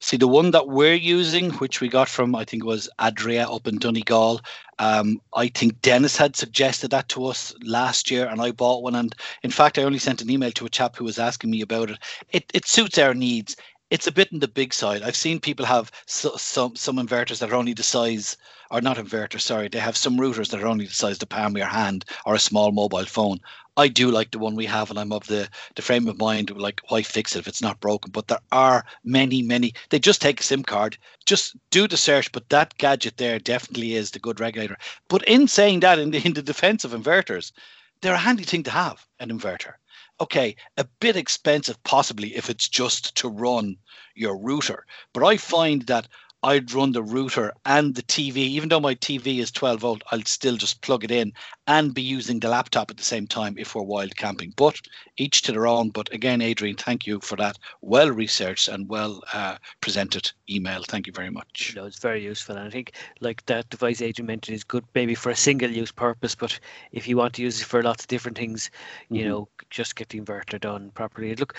See, 0.00 0.16
the 0.16 0.28
one 0.28 0.50
that 0.52 0.68
we're 0.68 0.94
using, 0.94 1.50
which 1.52 1.80
we 1.80 1.88
got 1.88 2.08
from, 2.08 2.34
I 2.34 2.44
think 2.44 2.62
it 2.62 2.66
was 2.66 2.88
Adria 3.00 3.48
up 3.48 3.66
in 3.66 3.78
Donegal, 3.78 4.40
um, 4.78 5.20
I 5.34 5.48
think 5.48 5.80
Dennis 5.82 6.16
had 6.16 6.36
suggested 6.36 6.90
that 6.90 7.08
to 7.10 7.26
us 7.26 7.54
last 7.62 8.10
year, 8.10 8.26
and 8.26 8.40
I 8.40 8.50
bought 8.50 8.82
one. 8.82 8.94
And 8.94 9.14
in 9.42 9.50
fact, 9.50 9.78
I 9.78 9.82
only 9.82 9.98
sent 9.98 10.22
an 10.22 10.30
email 10.30 10.50
to 10.52 10.66
a 10.66 10.70
chap 10.70 10.96
who 10.96 11.04
was 11.04 11.18
asking 11.18 11.50
me 11.50 11.60
about 11.60 11.90
it. 11.90 11.98
It, 12.30 12.50
it 12.52 12.66
suits 12.66 12.98
our 12.98 13.14
needs. 13.14 13.56
It's 13.90 14.06
a 14.06 14.12
bit 14.12 14.32
in 14.32 14.40
the 14.40 14.48
big 14.48 14.74
side. 14.74 15.02
I've 15.02 15.16
seen 15.16 15.40
people 15.40 15.66
have 15.66 15.90
so, 16.06 16.36
some 16.36 16.74
some 16.74 16.96
inverters 16.96 17.38
that 17.38 17.50
are 17.50 17.54
only 17.54 17.74
the 17.74 17.82
size, 17.82 18.36
or 18.70 18.80
not 18.80 18.96
inverters, 18.96 19.42
sorry, 19.42 19.68
they 19.68 19.78
have 19.78 19.96
some 19.96 20.18
routers 20.18 20.50
that 20.50 20.62
are 20.62 20.66
only 20.66 20.86
the 20.86 20.92
size 20.92 21.16
of 21.16 21.18
the 21.20 21.26
palm 21.26 21.54
of 21.54 21.58
your 21.58 21.68
hand 21.68 22.04
or 22.26 22.34
a 22.34 22.38
small 22.38 22.72
mobile 22.72 23.04
phone. 23.04 23.40
I 23.76 23.88
do 23.88 24.10
like 24.10 24.30
the 24.30 24.38
one 24.38 24.54
we 24.54 24.66
have, 24.66 24.90
and 24.90 24.98
I'm 24.98 25.12
of 25.12 25.26
the 25.26 25.48
the 25.74 25.82
frame 25.82 26.08
of 26.08 26.18
mind 26.18 26.50
like 26.56 26.80
why 26.88 27.02
fix 27.02 27.36
it 27.36 27.40
if 27.40 27.46
it's 27.48 27.62
not 27.62 27.80
broken. 27.80 28.10
But 28.10 28.28
there 28.28 28.40
are 28.52 28.84
many, 29.04 29.42
many. 29.42 29.74
They 29.90 29.98
just 29.98 30.22
take 30.22 30.40
a 30.40 30.42
SIM 30.44 30.62
card, 30.62 30.96
just 31.26 31.56
do 31.70 31.86
the 31.86 31.96
search. 31.96 32.32
But 32.32 32.48
that 32.48 32.76
gadget 32.78 33.16
there 33.16 33.38
definitely 33.38 33.94
is 33.94 34.10
the 34.12 34.18
good 34.18 34.40
regulator. 34.40 34.78
But 35.08 35.22
in 35.28 35.46
saying 35.46 35.80
that, 35.80 35.98
in 35.98 36.10
the 36.10 36.24
in 36.24 36.34
the 36.34 36.42
defense 36.42 36.84
of 36.84 36.92
inverters, 36.92 37.52
they're 38.00 38.14
a 38.14 38.18
handy 38.18 38.44
thing 38.44 38.62
to 38.64 38.70
have 38.70 39.06
an 39.20 39.30
inverter. 39.30 39.74
Okay, 40.20 40.54
a 40.76 40.84
bit 41.00 41.16
expensive 41.16 41.82
possibly 41.82 42.36
if 42.36 42.48
it's 42.48 42.68
just 42.68 43.14
to 43.16 43.28
run 43.28 43.76
your 44.14 44.36
router. 44.36 44.86
But 45.12 45.24
I 45.24 45.36
find 45.36 45.82
that 45.82 46.08
I'd 46.44 46.74
run 46.74 46.92
the 46.92 47.02
router 47.02 47.54
and 47.64 47.94
the 47.94 48.02
TV, 48.02 48.36
even 48.36 48.68
though 48.68 48.78
my 48.78 48.94
TV 48.94 49.38
is 49.38 49.50
12 49.50 49.80
volt, 49.80 50.02
I'll 50.12 50.22
still 50.24 50.58
just 50.58 50.82
plug 50.82 51.02
it 51.02 51.10
in 51.10 51.32
and 51.66 51.94
be 51.94 52.02
using 52.02 52.38
the 52.38 52.50
laptop 52.50 52.90
at 52.90 52.98
the 52.98 53.02
same 53.02 53.26
time 53.26 53.56
if 53.56 53.74
we're 53.74 53.80
wild 53.80 54.14
camping. 54.16 54.52
But 54.54 54.78
each 55.16 55.40
to 55.42 55.52
their 55.52 55.66
own. 55.66 55.88
But 55.88 56.12
again, 56.12 56.42
Adrian, 56.42 56.76
thank 56.76 57.06
you 57.06 57.20
for 57.20 57.36
that 57.36 57.58
well 57.80 58.10
researched 58.10 58.68
and 58.68 58.90
well 58.90 59.22
uh, 59.32 59.56
presented 59.80 60.30
email. 60.50 60.82
Thank 60.82 61.06
you 61.06 61.14
very 61.14 61.30
much. 61.30 61.72
No, 61.74 61.86
it's 61.86 61.98
very 61.98 62.22
useful. 62.22 62.56
And 62.56 62.66
I 62.66 62.70
think 62.70 62.92
like 63.20 63.46
that 63.46 63.70
device 63.70 64.02
Adrian 64.02 64.26
mentioned 64.26 64.54
is 64.54 64.64
good 64.64 64.84
maybe 64.94 65.14
for 65.14 65.30
a 65.30 65.36
single 65.36 65.70
use 65.70 65.92
purpose, 65.92 66.34
but 66.34 66.60
if 66.92 67.08
you 67.08 67.16
want 67.16 67.32
to 67.36 67.42
use 67.42 67.62
it 67.62 67.64
for 67.64 67.82
lots 67.82 68.04
of 68.04 68.08
different 68.08 68.36
things, 68.36 68.70
you 69.08 69.20
mm-hmm. 69.20 69.30
know, 69.30 69.48
just 69.70 69.96
get 69.96 70.10
the 70.10 70.20
inverter 70.20 70.60
done 70.60 70.90
properly. 70.90 71.34
Look, 71.36 71.56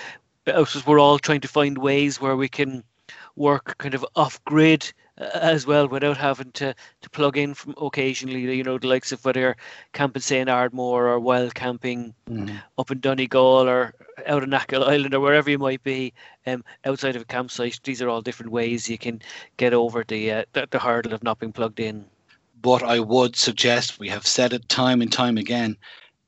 we're 0.85 0.99
all 0.99 1.17
trying 1.17 1.41
to 1.41 1.47
find 1.47 1.75
ways 1.79 2.21
where 2.21 2.35
we 2.35 2.47
can 2.47 2.83
work 3.35 3.77
kind 3.77 3.93
of 3.93 4.05
off 4.15 4.43
grid 4.45 4.91
uh, 5.19 5.29
as 5.33 5.65
well 5.65 5.87
without 5.87 6.17
having 6.17 6.51
to, 6.51 6.73
to 7.01 7.09
plug 7.09 7.37
in 7.37 7.53
from 7.53 7.73
occasionally, 7.77 8.41
you 8.55 8.63
know, 8.63 8.77
the 8.77 8.87
likes 8.87 9.11
of 9.11 9.23
whether 9.23 9.39
you're 9.39 9.57
camping, 9.93 10.21
say, 10.21 10.39
in 10.39 10.49
Ardmore 10.49 11.07
or 11.07 11.19
wild 11.19 11.55
camping 11.55 12.13
mm. 12.29 12.61
up 12.77 12.91
in 12.91 12.99
Donegal 12.99 13.67
or 13.67 13.93
out 14.27 14.43
on 14.43 14.53
Achill 14.53 14.83
Island 14.83 15.13
or 15.13 15.19
wherever 15.19 15.49
you 15.49 15.59
might 15.59 15.83
be 15.83 16.13
um, 16.47 16.63
outside 16.85 17.15
of 17.15 17.21
a 17.21 17.25
campsite. 17.25 17.79
These 17.83 18.01
are 18.01 18.09
all 18.09 18.21
different 18.21 18.51
ways 18.51 18.89
you 18.89 18.97
can 18.97 19.21
get 19.57 19.73
over 19.73 20.03
the, 20.07 20.31
uh, 20.31 20.43
the, 20.53 20.67
the 20.69 20.79
hurdle 20.79 21.13
of 21.13 21.23
not 21.23 21.39
being 21.39 21.53
plugged 21.53 21.79
in. 21.79 22.05
But 22.61 22.83
I 22.83 22.99
would 22.99 23.35
suggest, 23.35 23.99
we 23.99 24.09
have 24.09 24.25
said 24.25 24.53
it 24.53 24.67
time 24.69 25.01
and 25.01 25.11
time 25.11 25.37
again, 25.37 25.77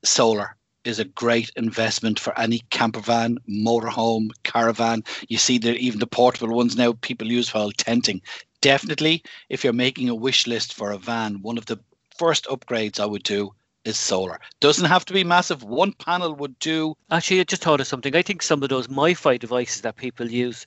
solar 0.04 0.56
is 0.84 0.98
a 0.98 1.04
great 1.04 1.50
investment 1.56 2.18
for 2.18 2.38
any 2.38 2.60
camper 2.70 3.00
van, 3.00 3.38
motorhome, 3.48 4.30
caravan. 4.42 5.04
You 5.28 5.38
see 5.38 5.58
that 5.58 5.76
even 5.76 5.98
the 5.98 6.06
portable 6.06 6.54
ones 6.54 6.76
now 6.76 6.94
people 7.00 7.26
use 7.26 7.52
while 7.52 7.72
tenting. 7.72 8.22
Definitely, 8.60 9.22
if 9.48 9.64
you're 9.64 9.72
making 9.72 10.08
a 10.08 10.14
wish 10.14 10.46
list 10.46 10.74
for 10.74 10.90
a 10.90 10.98
van, 10.98 11.42
one 11.42 11.58
of 11.58 11.66
the 11.66 11.78
first 12.16 12.46
upgrades 12.46 12.98
I 12.98 13.06
would 13.06 13.22
do 13.22 13.52
is 13.84 13.98
solar. 13.98 14.40
Doesn't 14.60 14.86
have 14.86 15.04
to 15.06 15.12
be 15.12 15.24
massive. 15.24 15.62
One 15.62 15.92
panel 15.92 16.34
would 16.34 16.58
do. 16.58 16.96
Actually, 17.10 17.40
I 17.40 17.44
just 17.44 17.62
thought 17.62 17.80
of 17.80 17.86
something. 17.86 18.14
I 18.14 18.22
think 18.22 18.42
some 18.42 18.62
of 18.62 18.68
those 18.68 18.88
MiFi 18.88 19.38
devices 19.38 19.82
that 19.82 19.96
people 19.96 20.28
use 20.28 20.66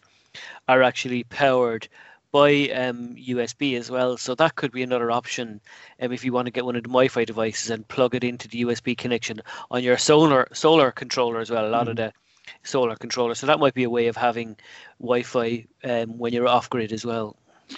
are 0.68 0.82
actually 0.82 1.24
powered 1.26 1.88
by 2.32 2.70
um, 2.70 3.16
USB 3.16 3.78
as 3.78 3.92
well. 3.92 4.18
So 4.18 4.36
that 4.36 4.56
could 4.56 4.72
be 4.72 4.84
another 4.84 5.12
option 5.12 5.62
um, 6.02 6.12
if 6.12 6.24
you 6.24 6.34
want 6.34 6.46
to 6.46 6.52
get 6.52 6.66
one 6.66 6.76
of 6.76 6.84
the 6.84 6.90
MiFi 6.90 7.26
devices 7.26 7.70
and 7.70 7.88
plug 7.88 8.16
it 8.16 8.24
into 8.24 8.48
the 8.48 8.64
USB 8.64 8.98
connection 8.98 9.42
on 9.70 9.84
your 9.84 9.98
solar 9.98 10.48
solar 10.54 10.92
controller 10.92 11.40
as 11.40 11.50
well. 11.52 11.68
A 11.68 11.70
lot 11.70 11.88
mm. 11.88 11.92
of 11.92 11.96
the 11.98 12.14
solar 12.64 12.96
controllers. 12.96 13.40
So 13.40 13.48
that 13.48 13.60
might 13.60 13.74
be 13.74 13.84
a 13.84 13.90
way 13.90 14.08
of 14.08 14.18
having 14.18 14.58
Wi-Fi 15.00 15.66
um, 15.84 16.18
when 16.18 16.34
you're 16.34 16.48
off 16.48 16.70
grid 16.70 16.92
as 16.92 17.06
well. 17.06 17.36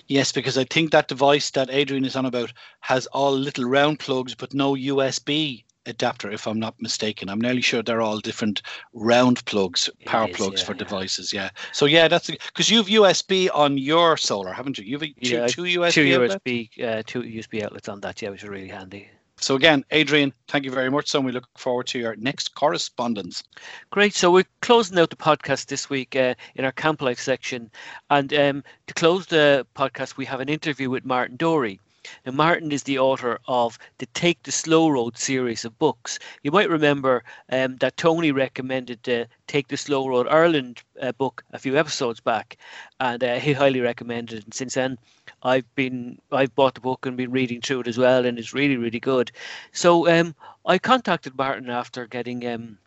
Yes, 0.07 0.31
because 0.31 0.57
I 0.57 0.63
think 0.63 0.91
that 0.91 1.07
device 1.07 1.51
that 1.51 1.69
Adrian 1.69 2.05
is 2.05 2.15
on 2.15 2.25
about 2.25 2.51
has 2.79 3.05
all 3.07 3.31
little 3.31 3.65
round 3.65 3.99
plugs 3.99 4.33
but 4.33 4.53
no 4.53 4.73
USB 4.73 5.63
adapter, 5.85 6.31
if 6.31 6.47
I'm 6.47 6.59
not 6.59 6.75
mistaken. 6.81 7.29
I'm 7.29 7.41
nearly 7.41 7.61
sure 7.61 7.83
they're 7.83 8.01
all 8.01 8.19
different 8.19 8.61
round 8.93 9.43
plugs, 9.45 9.89
power 10.05 10.29
is, 10.29 10.35
plugs 10.35 10.61
yeah, 10.61 10.65
for 10.65 10.73
yeah. 10.73 10.77
devices. 10.77 11.33
Yeah. 11.33 11.49
So 11.71 11.85
yeah, 11.85 12.07
that's 12.07 12.29
because 12.29 12.69
you've 12.69 12.87
USB 12.87 13.49
on 13.53 13.77
your 13.77 14.17
solar, 14.17 14.53
haven't 14.53 14.77
you? 14.77 14.85
You've 14.85 15.01
two, 15.01 15.13
yeah, 15.35 15.47
two 15.47 15.63
USB, 15.63 15.93
two 15.93 16.19
USB, 16.19 16.83
uh, 16.83 17.03
two 17.05 17.21
USB 17.21 17.63
outlets 17.63 17.89
on 17.89 17.99
that. 18.01 18.21
Yeah, 18.21 18.29
which 18.29 18.43
are 18.43 18.51
really 18.51 18.69
handy. 18.69 19.09
So 19.43 19.55
again, 19.55 19.83
Adrian, 19.91 20.31
thank 20.47 20.63
you 20.63 20.71
very 20.71 20.89
much. 20.89 21.09
So 21.09 21.19
we 21.19 21.33
look 21.33 21.47
forward 21.57 21.87
to 21.87 21.99
your 21.99 22.15
next 22.15 22.55
correspondence. 22.55 23.43
Great. 23.89 24.13
So 24.13 24.31
we're 24.31 24.45
closing 24.61 24.97
out 24.99 25.09
the 25.09 25.17
podcast 25.17 25.65
this 25.65 25.89
week 25.89 26.15
uh, 26.15 26.35
in 26.55 26.63
our 26.63 26.71
Camp 26.71 27.01
Life 27.01 27.19
section, 27.19 27.69
and 28.09 28.33
um, 28.33 28.63
to 28.87 28.93
close 28.93 29.25
the 29.25 29.67
podcast, 29.75 30.15
we 30.15 30.25
have 30.25 30.39
an 30.39 30.49
interview 30.49 30.89
with 30.89 31.03
Martin 31.03 31.37
Dorey. 31.37 31.79
Now, 32.25 32.31
Martin 32.33 32.71
is 32.71 32.83
the 32.83 32.99
author 32.99 33.39
of 33.47 33.79
the 33.97 34.05
Take 34.07 34.43
the 34.43 34.51
Slow 34.51 34.89
Road 34.89 35.17
series 35.17 35.65
of 35.65 35.77
books. 35.79 36.19
You 36.43 36.51
might 36.51 36.69
remember 36.69 37.23
um, 37.51 37.77
that 37.77 37.97
Tony 37.97 38.31
recommended 38.31 38.99
the 39.03 39.27
Take 39.47 39.67
the 39.67 39.77
Slow 39.77 40.07
Road 40.07 40.27
Ireland 40.27 40.81
uh, 41.01 41.11
book 41.13 41.43
a 41.53 41.59
few 41.59 41.77
episodes 41.77 42.19
back, 42.19 42.57
and 42.99 43.23
uh, 43.23 43.39
he 43.39 43.53
highly 43.53 43.81
recommended 43.81 44.39
it. 44.39 44.45
And 44.45 44.53
since 44.53 44.73
then, 44.73 44.97
I've 45.43 45.75
been 45.75 46.19
I've 46.31 46.55
bought 46.55 46.75
the 46.75 46.81
book 46.81 47.05
and 47.05 47.17
been 47.17 47.31
reading 47.31 47.61
through 47.61 47.81
it 47.81 47.87
as 47.87 47.97
well, 47.97 48.25
and 48.25 48.37
it's 48.37 48.53
really 48.53 48.77
really 48.77 48.99
good. 48.99 49.31
So 49.71 50.07
um, 50.09 50.35
I 50.65 50.77
contacted 50.77 51.37
Martin 51.37 51.69
after 51.69 52.07
getting 52.07 52.45
um, 52.47 52.77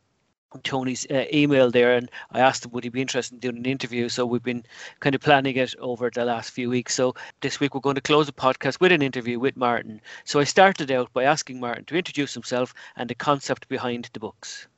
Tony's 0.63 1.07
uh, 1.11 1.25
email 1.33 1.71
there, 1.71 1.95
and 1.95 2.11
I 2.31 2.41
asked 2.41 2.65
him 2.65 2.71
would 2.73 2.85
he 2.85 2.91
be 2.91 3.01
interested 3.01 3.35
in 3.35 3.41
doing 3.41 3.57
an 3.57 3.67
interview. 3.67 4.09
So 4.09 4.25
we've 4.25 4.43
been 4.43 4.65
kind 5.01 5.15
of 5.15 5.21
planning 5.21 5.57
it 5.57 5.75
over 5.79 6.11
the 6.11 6.25
last 6.25 6.51
few 6.51 6.71
weeks. 6.71 6.95
So 6.95 7.15
this 7.41 7.61
week 7.61 7.75
we're 7.75 7.81
going 7.81 7.97
to 7.97 8.01
close 8.01 8.27
the 8.27 8.33
podcast 8.33 8.81
with 8.81 8.93
an 8.93 9.03
interview 9.03 9.39
with 9.39 9.57
Martin. 9.57 10.01
So 10.25 10.41
I 10.41 10.45
started 10.45 10.91
out 10.91 11.13
by 11.13 11.25
asking 11.25 11.61
Martin 11.61 11.85
to 11.87 11.97
introduce 11.97 12.35
himself 12.35 12.75
and 12.97 13.11
the 13.11 13.15
concept 13.15 13.69
behind 13.69 14.09
the 14.13 14.21
books. 14.21 14.69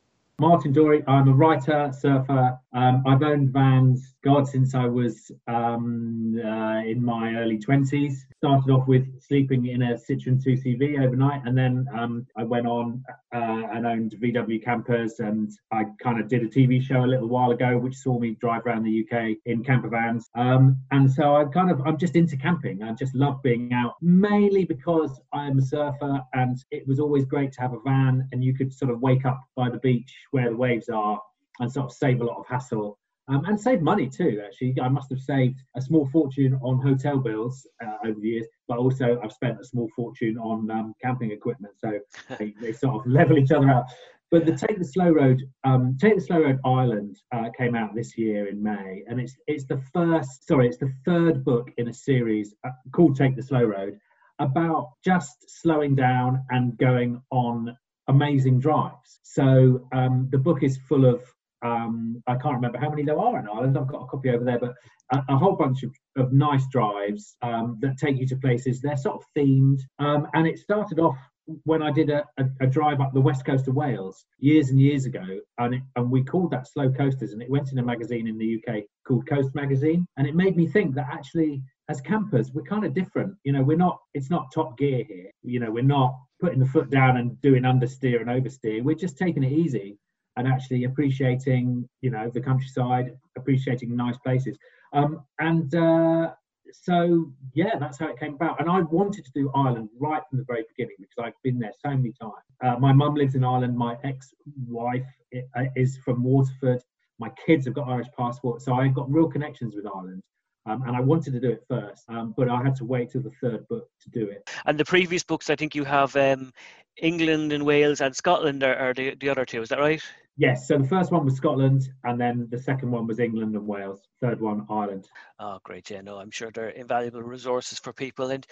Martin 0.41 0.73
Dorey. 0.73 1.03
I'm 1.09 1.29
a 1.29 1.33
writer, 1.33 1.93
surfer, 1.93 2.61
Um, 2.73 3.03
I've 3.05 3.23
owned 3.23 3.51
vans, 3.53 4.15
God, 4.25 4.49
since 4.49 4.75
I 4.75 4.87
was 4.87 5.31
um, 5.47 6.41
uh, 6.45 6.81
in 6.81 7.05
my 7.05 7.35
early 7.37 7.57
20s. 7.57 8.15
Started 8.39 8.71
off 8.71 8.89
with 8.89 9.07
sleeping 9.23 9.67
in 9.67 9.83
a 9.83 9.95
Citroen 9.95 10.43
2CV 10.43 11.05
overnight, 11.05 11.43
and 11.45 11.57
then 11.57 11.87
um, 11.97 12.27
I 12.37 12.43
went 12.43 12.67
on 12.67 13.05
uh, 13.33 13.63
and 13.73 13.87
owned 13.87 14.17
VW 14.21 14.63
campers. 14.65 15.21
And 15.21 15.51
I 15.73 15.85
kind 16.03 16.21
of 16.21 16.29
did 16.29 16.43
a 16.43 16.49
TV 16.49 16.83
show 16.83 17.05
a 17.05 17.07
little 17.07 17.29
while 17.29 17.53
ago, 17.53 17.79
which 17.79 17.95
saw 17.95 18.19
me 18.19 18.37
drive 18.41 18.67
around 18.67 18.83
the 18.83 19.07
UK 19.07 19.37
in 19.47 19.63
camper 19.63 19.89
vans. 19.89 20.29
Um, 20.35 20.79
and 20.91 21.11
so 21.11 21.37
I 21.37 21.45
kind 21.45 21.71
of, 21.71 21.81
I'm 21.87 21.97
just 21.97 22.17
into 22.17 22.37
camping. 22.37 22.83
I 22.83 22.93
just 22.95 23.15
love 23.15 23.41
being 23.43 23.73
out, 23.73 23.95
mainly 24.03 24.65
because 24.65 25.21
I'm 25.33 25.59
a 25.59 25.63
surfer, 25.63 26.21
and 26.33 26.59
it 26.73 26.89
was 26.89 26.99
always 26.99 27.25
great 27.25 27.53
to 27.53 27.61
have 27.61 27.73
a 27.73 27.81
van, 27.85 28.29
and 28.33 28.43
you 28.43 28.53
could 28.53 28.73
sort 28.73 28.91
of 28.91 29.01
wake 29.01 29.25
up 29.25 29.41
by 29.55 29.71
the 29.71 29.79
beach 29.79 30.13
where 30.33 30.51
the 30.51 30.57
waves 30.57 30.89
are 30.89 31.21
and 31.61 31.71
sort 31.71 31.87
of 31.87 31.93
save 31.93 32.21
a 32.21 32.25
lot 32.25 32.39
of 32.39 32.47
hassle 32.47 32.99
um, 33.29 33.45
and 33.45 33.61
save 33.61 33.83
money 33.83 34.09
too. 34.09 34.43
Actually, 34.45 34.75
I 34.81 34.89
must 34.89 35.11
have 35.11 35.21
saved 35.21 35.61
a 35.77 35.83
small 35.83 36.09
fortune 36.11 36.59
on 36.63 36.81
hotel 36.81 37.19
bills 37.19 37.67
uh, 37.85 38.09
over 38.09 38.19
the 38.19 38.29
years, 38.29 38.47
but 38.67 38.79
also 38.79 39.21
I've 39.23 39.33
spent 39.33 39.61
a 39.61 39.65
small 39.65 39.89
fortune 39.95 40.39
on 40.39 40.71
um, 40.71 40.95
camping 41.03 41.33
equipment. 41.33 41.75
So 41.79 41.99
they, 42.39 42.55
they, 42.61 42.73
sort 42.73 42.95
of 42.97 43.11
level 43.11 43.39
each 43.39 43.51
other 43.51 43.71
out. 43.71 43.85
But 44.31 44.45
the 44.45 44.55
Take 44.55 44.79
the 44.79 44.85
Slow 44.85 45.11
Road, 45.11 45.43
um, 45.65 45.97
Take 45.99 46.17
the 46.17 46.21
Slow 46.21 46.43
Road 46.43 46.59
Ireland 46.65 47.17
uh, 47.33 47.49
came 47.57 47.75
out 47.75 47.95
this 47.95 48.17
year 48.19 48.49
in 48.49 48.63
May, 48.63 49.03
and 49.09 49.21
it's 49.21 49.35
it's 49.47 49.65
the 49.65 49.81
first, 49.93 50.47
sorry, 50.47 50.69
it's 50.69 50.77
the 50.77 50.93
third 51.05 51.45
book 51.45 51.71
in 51.79 51.89
a 51.89 51.95
series 51.95 52.55
uh, 52.67 52.71
called 52.93 53.17
Take 53.17 53.37
the 53.37 53.43
Slow 53.43 53.63
Road 53.63 53.99
about 54.39 54.93
just 55.05 55.37
slowing 55.49 55.95
down 55.95 56.45
and 56.51 56.77
going 56.79 57.23
on 57.31 57.77
amazing 58.09 58.61
drives. 58.61 59.21
So 59.23 59.87
um, 59.93 60.29
the 60.31 60.39
book 60.39 60.63
is 60.63 60.79
full 60.89 61.05
of 61.05 61.23
um, 61.63 62.23
I 62.27 62.37
can't 62.37 62.55
remember 62.55 62.79
how 62.79 62.91
many 62.91 63.03
there 63.03 63.19
are 63.19 63.39
in 63.39 63.49
Ireland. 63.49 63.77
I've 63.77 63.89
got 63.89 64.03
a 64.03 64.07
copy 64.07 64.31
over 64.31 64.45
there, 64.45 64.59
but 64.59 64.75
a, 65.13 65.35
a 65.35 65.37
whole 65.37 65.57
bunch 65.57 65.83
of, 65.83 65.93
of 66.17 66.33
nice 66.33 66.67
drives 66.71 67.37
um, 67.43 67.79
that 67.81 67.99
take 67.99 68.19
you 68.19 68.27
to 68.29 68.37
places. 68.37 68.81
They're 68.81 68.97
sort 68.97 69.17
of 69.17 69.25
themed, 69.37 69.81
um, 69.99 70.29
and 70.35 70.47
it 70.47 70.59
started 70.59 70.99
off 70.99 71.17
when 71.65 71.83
I 71.83 71.91
did 71.91 72.11
a, 72.11 72.25
a, 72.37 72.45
a, 72.61 72.67
drive 72.67 73.01
up 73.01 73.15
the 73.15 73.21
west 73.23 73.47
coast 73.47 73.69
of 73.69 73.75
Wales 73.75 74.27
years 74.39 74.69
and 74.69 74.79
years 74.79 75.07
ago, 75.07 75.41
and 75.59 75.75
it, 75.75 75.83
and 75.97 76.11
we 76.11 76.23
called 76.23 76.51
that 76.51 76.69
Slow 76.69 76.91
Coasters, 76.93 77.33
and 77.33 77.43
it 77.43 77.51
went 77.51 77.73
in 77.73 77.79
a 77.79 77.83
magazine 77.83 78.29
in 78.29 78.37
the 78.37 78.57
UK 78.57 78.85
called 79.07 79.27
Coast 79.27 79.55
Magazine, 79.55 80.07
and 80.19 80.27
it 80.27 80.35
made 80.35 80.57
me 80.57 80.67
think 80.67 80.95
that 80.95 81.09
actually 81.11 81.63
as 81.89 82.03
campers 82.03 82.53
we're 82.53 82.63
kind 82.63 82.85
of 82.85 82.93
different. 82.93 83.35
You 83.45 83.53
know, 83.53 83.63
we're 83.63 83.77
not. 83.77 83.99
It's 84.15 84.31
not 84.31 84.53
Top 84.53 84.77
Gear 84.77 85.05
here. 85.09 85.31
You 85.43 85.61
know, 85.61 85.71
we're 85.71 85.83
not 85.83 86.15
putting 86.41 86.61
the 86.61 86.67
foot 86.67 86.91
down 86.91 87.17
and 87.17 87.41
doing 87.41 87.63
understeer 87.63 88.21
and 88.21 88.29
oversteer. 88.29 88.83
We're 88.83 88.95
just 88.95 89.17
taking 89.17 89.43
it 89.43 89.53
easy 89.53 89.99
and 90.39 90.47
actually 90.47 90.85
appreciating, 90.85 91.89
you 92.01 92.11
know, 92.11 92.31
the 92.33 92.41
countryside, 92.41 93.17
appreciating 93.37 93.95
nice 93.95 94.17
places. 94.19 94.57
Um, 94.93 95.23
and 95.41 95.75
uh, 95.75 96.31
so, 96.73 97.33
yeah, 97.55 97.77
that's 97.79 97.99
how 97.99 98.09
it 98.09 98.19
came 98.21 98.35
about. 98.35 98.61
And 98.61 98.71
I 98.71 98.81
wanted 98.83 99.25
to 99.25 99.33
do 99.35 99.51
Ireland 99.55 99.89
right 99.99 100.23
from 100.31 100.39
the 100.39 100.45
very 100.45 100.65
beginning 100.69 100.97
because 101.01 101.25
I've 101.27 101.43
been 101.43 101.59
there 101.59 101.73
so 101.85 101.91
many 101.91 102.13
times. 102.21 102.33
Uh, 102.65 102.77
my 102.79 102.93
mum 102.93 103.15
lives 103.15 103.35
in 103.35 103.45
Ireland. 103.45 103.77
My 103.77 103.97
ex-wife 104.05 105.07
uh, 105.35 105.65
is 105.75 105.99
from 106.05 106.23
Waterford. 106.23 106.83
My 107.19 107.31
kids 107.45 107.65
have 107.67 107.75
got 107.75 107.89
Irish 107.89 108.07
passports, 108.17 108.65
so 108.65 108.75
I've 108.75 108.95
got 108.95 109.13
real 109.13 109.29
connections 109.29 109.75
with 109.75 109.87
Ireland. 109.87 110.23
Um, 110.69 110.83
and 110.87 110.97
I 110.97 111.01
wanted 111.01 111.33
to 111.33 111.41
do 111.41 111.51
it 111.51 111.65
first, 111.69 112.05
um, 112.09 112.35
but 112.37 112.49
I 112.49 112.63
had 112.63 112.77
to 112.77 112.85
wait 112.85 113.11
till 113.11 113.23
the 113.23 113.33
third 113.41 113.67
book 113.69 113.89
to 114.03 114.11
do 114.11 114.27
it. 114.27 114.49
And 114.67 114.79
the 114.79 114.85
previous 114.85 115.25
books, 115.25 115.49
I 115.49 115.57
think 115.57 115.75
you 115.75 115.85
have 115.85 116.15
um, 116.17 116.53
England 117.01 117.53
and 117.53 117.65
Wales 117.65 118.01
and 118.01 118.15
Scotland 118.15 118.63
are, 118.63 118.77
are 118.77 118.95
the, 118.95 119.15
the 119.21 119.29
other 119.31 119.45
two. 119.45 119.63
Is 119.63 119.71
that 119.71 119.79
right? 119.79 120.03
Yes, 120.37 120.69
so 120.69 120.79
the 120.79 120.87
first 120.87 121.11
one 121.11 121.25
was 121.25 121.35
Scotland, 121.35 121.89
and 122.05 122.21
then 122.21 122.47
the 122.51 122.59
second 122.59 122.93
one 122.93 123.09
was 123.09 123.19
England 123.19 123.57
and 123.57 123.67
Wales. 123.67 124.03
Third 124.21 124.41
one, 124.41 124.67
Ireland. 124.71 125.09
Oh, 125.41 125.59
great! 125.65 125.91
Yeah, 125.91 126.01
no, 126.01 126.19
I'm 126.19 126.31
sure 126.31 126.53
they're 126.53 126.69
invaluable 126.69 127.23
resources 127.23 127.81
for 127.81 127.93
people. 127.93 128.31
And 128.31 128.47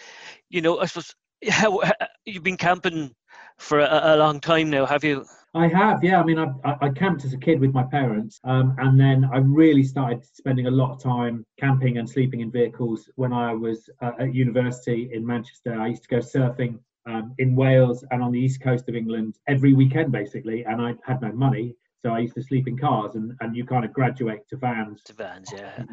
you 0.51 0.63
know, 0.63 0.81
I 0.81 0.87
suppose 0.87 1.15
you've 2.25 2.43
been 2.43 2.57
camping 2.57 3.15
for 3.59 3.79
a, 3.81 4.15
a, 4.15 4.17
long 4.17 4.41
time 4.41 4.71
now, 4.71 4.85
have 4.85 5.05
you? 5.05 5.25
I 5.57 5.69
have, 5.69 6.05
yeah. 6.05 6.21
I 6.21 6.25
mean, 6.25 6.39
I, 6.39 6.53
I, 6.83 6.91
camped 6.91 7.25
as 7.25 7.33
a 7.33 7.39
kid 7.39 7.61
with 7.61 7.73
my 7.73 7.83
parents, 7.83 8.41
um, 8.45 8.77
and 8.79 9.01
then 9.01 9.25
I 9.33 9.39
really 9.39 9.83
started 9.83 10.23
spending 10.25 10.67
a 10.67 10.71
lot 10.71 10.93
of 10.93 11.03
time 11.03 11.47
camping 11.59 11.97
and 11.97 12.09
sleeping 12.09 12.41
in 12.41 12.51
vehicles 12.51 13.09
when 13.15 13.33
I 13.33 13.55
was 13.55 13.89
uh, 14.03 14.13
at 14.19 14.35
university 14.35 15.09
in 15.15 15.27
Manchester. 15.27 15.81
I 15.81 15.87
used 15.89 16.03
to 16.03 16.09
go 16.09 16.19
surfing 16.19 16.79
um, 17.07 17.35
in 17.39 17.57
Wales 17.57 18.05
and 18.11 18.23
on 18.23 18.33
the 18.33 18.39
east 18.39 18.61
coast 18.61 18.89
of 18.91 18.95
England 18.95 19.39
every 19.49 19.73
weekend, 19.73 20.13
basically. 20.13 20.65
And 20.65 20.83
I 20.83 20.95
had 21.05 21.23
no 21.23 21.33
money, 21.33 21.75
so 22.05 22.13
I 22.13 22.19
used 22.19 22.35
to 22.35 22.43
sleep 22.43 22.69
in 22.69 22.77
cars, 22.77 23.15
and, 23.15 23.33
and 23.41 23.57
you 23.57 23.65
kind 23.65 23.87
of 23.87 23.95
graduate 23.95 24.47
to 24.51 24.57
vans. 24.57 25.03
To 25.05 25.15
vans, 25.15 25.51
yeah. 25.57 25.85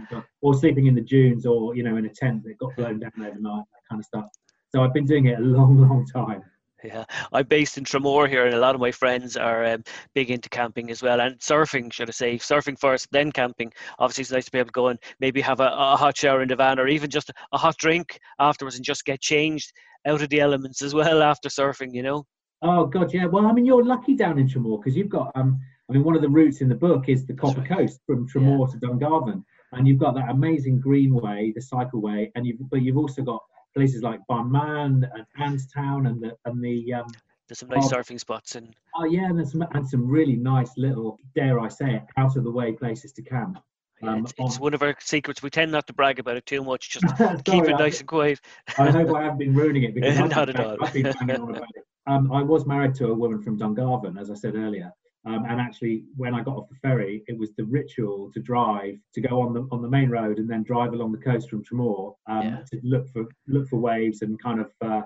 Or 0.42 0.54
sleeping 0.56 0.88
in 0.88 0.96
the 0.96 1.02
dunes, 1.02 1.46
or 1.46 1.74
you 1.74 1.84
know, 1.84 1.96
in 1.96 2.06
a 2.06 2.14
tent 2.14 2.44
that 2.44 2.58
got 2.58 2.76
blown 2.76 3.00
down 3.00 3.14
overnight, 3.18 3.64
that 3.72 3.90
kind 3.90 4.02
of 4.02 4.06
stuff. 4.06 4.26
So 4.74 4.84
I've 4.84 4.94
been 4.94 5.06
doing 5.06 5.28
it 5.28 5.40
a 5.40 5.42
long, 5.42 5.78
long 5.78 6.06
time. 6.06 6.44
Yeah, 6.94 7.06
I'm 7.32 7.46
based 7.48 7.78
in 7.78 7.86
Tramore 7.86 8.28
here, 8.28 8.46
and 8.46 8.56
a 8.56 8.60
lot 8.60 8.76
of 8.76 8.82
my 8.82 8.92
friends 8.92 9.38
are 9.38 9.64
um, 9.66 9.84
big 10.14 10.30
into 10.30 10.50
camping 10.50 10.92
as 10.92 11.02
well, 11.02 11.22
and 11.22 11.40
surfing, 11.40 11.92
should 11.94 12.10
I 12.10 12.12
say? 12.12 12.38
Surfing 12.38 12.78
first, 12.78 13.08
then 13.12 13.32
camping. 13.32 13.72
Obviously, 14.00 14.24
it's 14.24 14.32
nice 14.32 14.46
to 14.46 14.52
be 14.52 14.60
able 14.60 14.68
to 14.68 14.74
go 14.74 14.88
and 14.90 15.00
maybe 15.22 15.40
have 15.40 15.62
a, 15.62 15.70
a 15.74 15.96
hot 15.96 16.18
shower 16.18 16.42
in 16.42 16.50
the 16.50 16.58
van, 16.58 16.80
or 16.80 16.88
even 16.90 17.10
just 17.10 17.32
a 17.54 17.58
hot 17.58 17.78
drink 17.78 18.20
afterwards, 18.40 18.76
and 18.76 18.84
just 18.84 19.06
get 19.06 19.22
changed 19.22 19.72
out 20.06 20.22
of 20.22 20.30
the 20.30 20.42
elements 20.42 20.82
as 20.82 20.94
well 20.94 21.24
after 21.24 21.48
surfing, 21.48 21.94
you 21.94 22.04
know? 22.04 22.26
Oh 22.62 22.86
God, 22.86 23.14
yeah. 23.14 23.26
Well, 23.26 23.46
I 23.46 23.54
mean, 23.54 23.66
you're 23.66 23.86
lucky 23.86 24.16
down 24.16 24.38
in 24.38 24.48
Tramore 24.48 24.82
because 24.82 24.96
you've 24.96 25.10
got. 25.10 25.32
Um, 25.36 25.60
I 25.90 25.94
mean, 25.94 26.04
one 26.04 26.16
of 26.16 26.22
the 26.22 26.30
routes 26.30 26.62
in 26.62 26.70
the 26.70 26.76
book 26.76 27.10
is 27.10 27.26
the 27.26 27.34
Copper 27.34 27.62
right. 27.62 27.70
Coast 27.70 28.00
from 28.06 28.28
Tramore 28.28 28.68
yeah. 28.68 28.80
to 28.80 28.88
Dungarvan, 28.88 29.44
and 29.74 29.88
you've 29.88 30.00
got 30.00 30.16
that 30.16 30.30
amazing 30.30 30.80
greenway, 30.80 31.54
the 31.56 31.62
cycleway, 31.62 32.32
and 32.36 32.46
you've 32.46 32.58
but 32.70 32.82
you've 32.82 32.98
also 32.98 33.22
got 33.22 33.42
places 33.74 34.02
like 34.04 34.20
Bunmahon 34.30 35.10
and 35.14 35.26
Annestown 35.40 36.08
and 36.08 36.22
the 36.22 36.36
and 36.46 36.64
the. 36.64 36.94
Um, 36.94 37.08
there's 37.48 37.60
some 37.60 37.70
nice 37.70 37.92
surfing 37.92 38.20
spots 38.20 38.56
and. 38.56 38.74
Oh 38.96 39.06
yeah, 39.06 39.26
and 39.26 39.48
some 39.48 39.66
and 39.74 39.88
some 39.88 40.08
really 40.08 40.36
nice 40.36 40.72
little, 40.78 41.20
dare 41.36 41.60
I 41.60 41.68
say 41.68 41.96
it, 41.96 42.04
out 42.18 42.38
of 42.38 42.44
the 42.44 42.52
way 42.52 42.72
places 42.72 43.12
to 43.14 43.22
camp. 43.22 43.60
Um, 44.02 44.20
it's, 44.20 44.34
it's, 44.38 44.60
one 44.60 44.74
of 44.74 44.82
our 44.82 44.96
secrets. 45.00 45.42
We 45.42 45.50
tend 45.50 45.72
not 45.72 45.88
to 45.88 45.94
brag 45.94 46.20
about 46.20 46.36
it 46.36 46.46
too 46.46 46.64
much. 46.64 46.90
Just 46.90 47.18
Sorry, 47.18 47.38
keep 47.46 47.64
it 47.66 47.78
nice 47.78 48.00
and 48.00 48.08
quiet. 48.08 48.40
I 48.78 48.92
hope 48.92 49.16
I 49.16 49.24
haven't 49.24 49.40
been 49.40 49.54
ruining 49.54 49.84
it 49.84 49.94
because 49.96 50.18
at 50.18 50.60
all. 50.60 50.78
I've 50.82 50.94
been 50.94 51.04
banging 51.04 51.42
on 51.42 51.50
about 51.52 51.70
it. 51.76 51.84
Um, 52.06 52.32
I 52.32 52.42
was 52.42 52.66
married 52.66 52.96
to 52.96 53.08
a 53.08 53.14
woman 53.14 53.42
from 53.42 53.58
Dungarvan, 53.58 54.20
as 54.20 54.30
I 54.30 54.34
said 54.34 54.56
earlier. 54.56 54.92
Um, 55.26 55.46
and 55.48 55.62
actually, 55.62 56.04
when 56.18 56.36
I 56.36 56.44
got 56.44 56.58
off 56.58 56.70
the 56.70 56.76
ferry, 56.76 57.24
it 57.28 57.38
was 57.38 57.54
the 57.56 57.64
ritual 57.64 58.30
to 58.34 58.42
drive 58.42 58.98
to 59.14 59.22
go 59.22 59.42
on 59.42 59.54
the 59.54 59.68
on 59.72 59.82
the 59.82 59.88
main 59.88 60.10
road 60.10 60.38
and 60.38 60.50
then 60.50 60.64
drive 60.64 60.92
along 60.94 61.14
the 61.14 61.18
coast 61.18 61.50
from 61.50 61.64
Tramore 61.64 62.16
um, 62.28 62.42
yeah. 62.44 62.58
to 62.72 62.80
look 62.84 63.08
for 63.10 63.26
look 63.48 63.68
for 63.70 63.80
waves 63.80 64.22
and 64.22 64.42
kind 64.42 64.60
of 64.60 64.72
uh, 64.82 65.02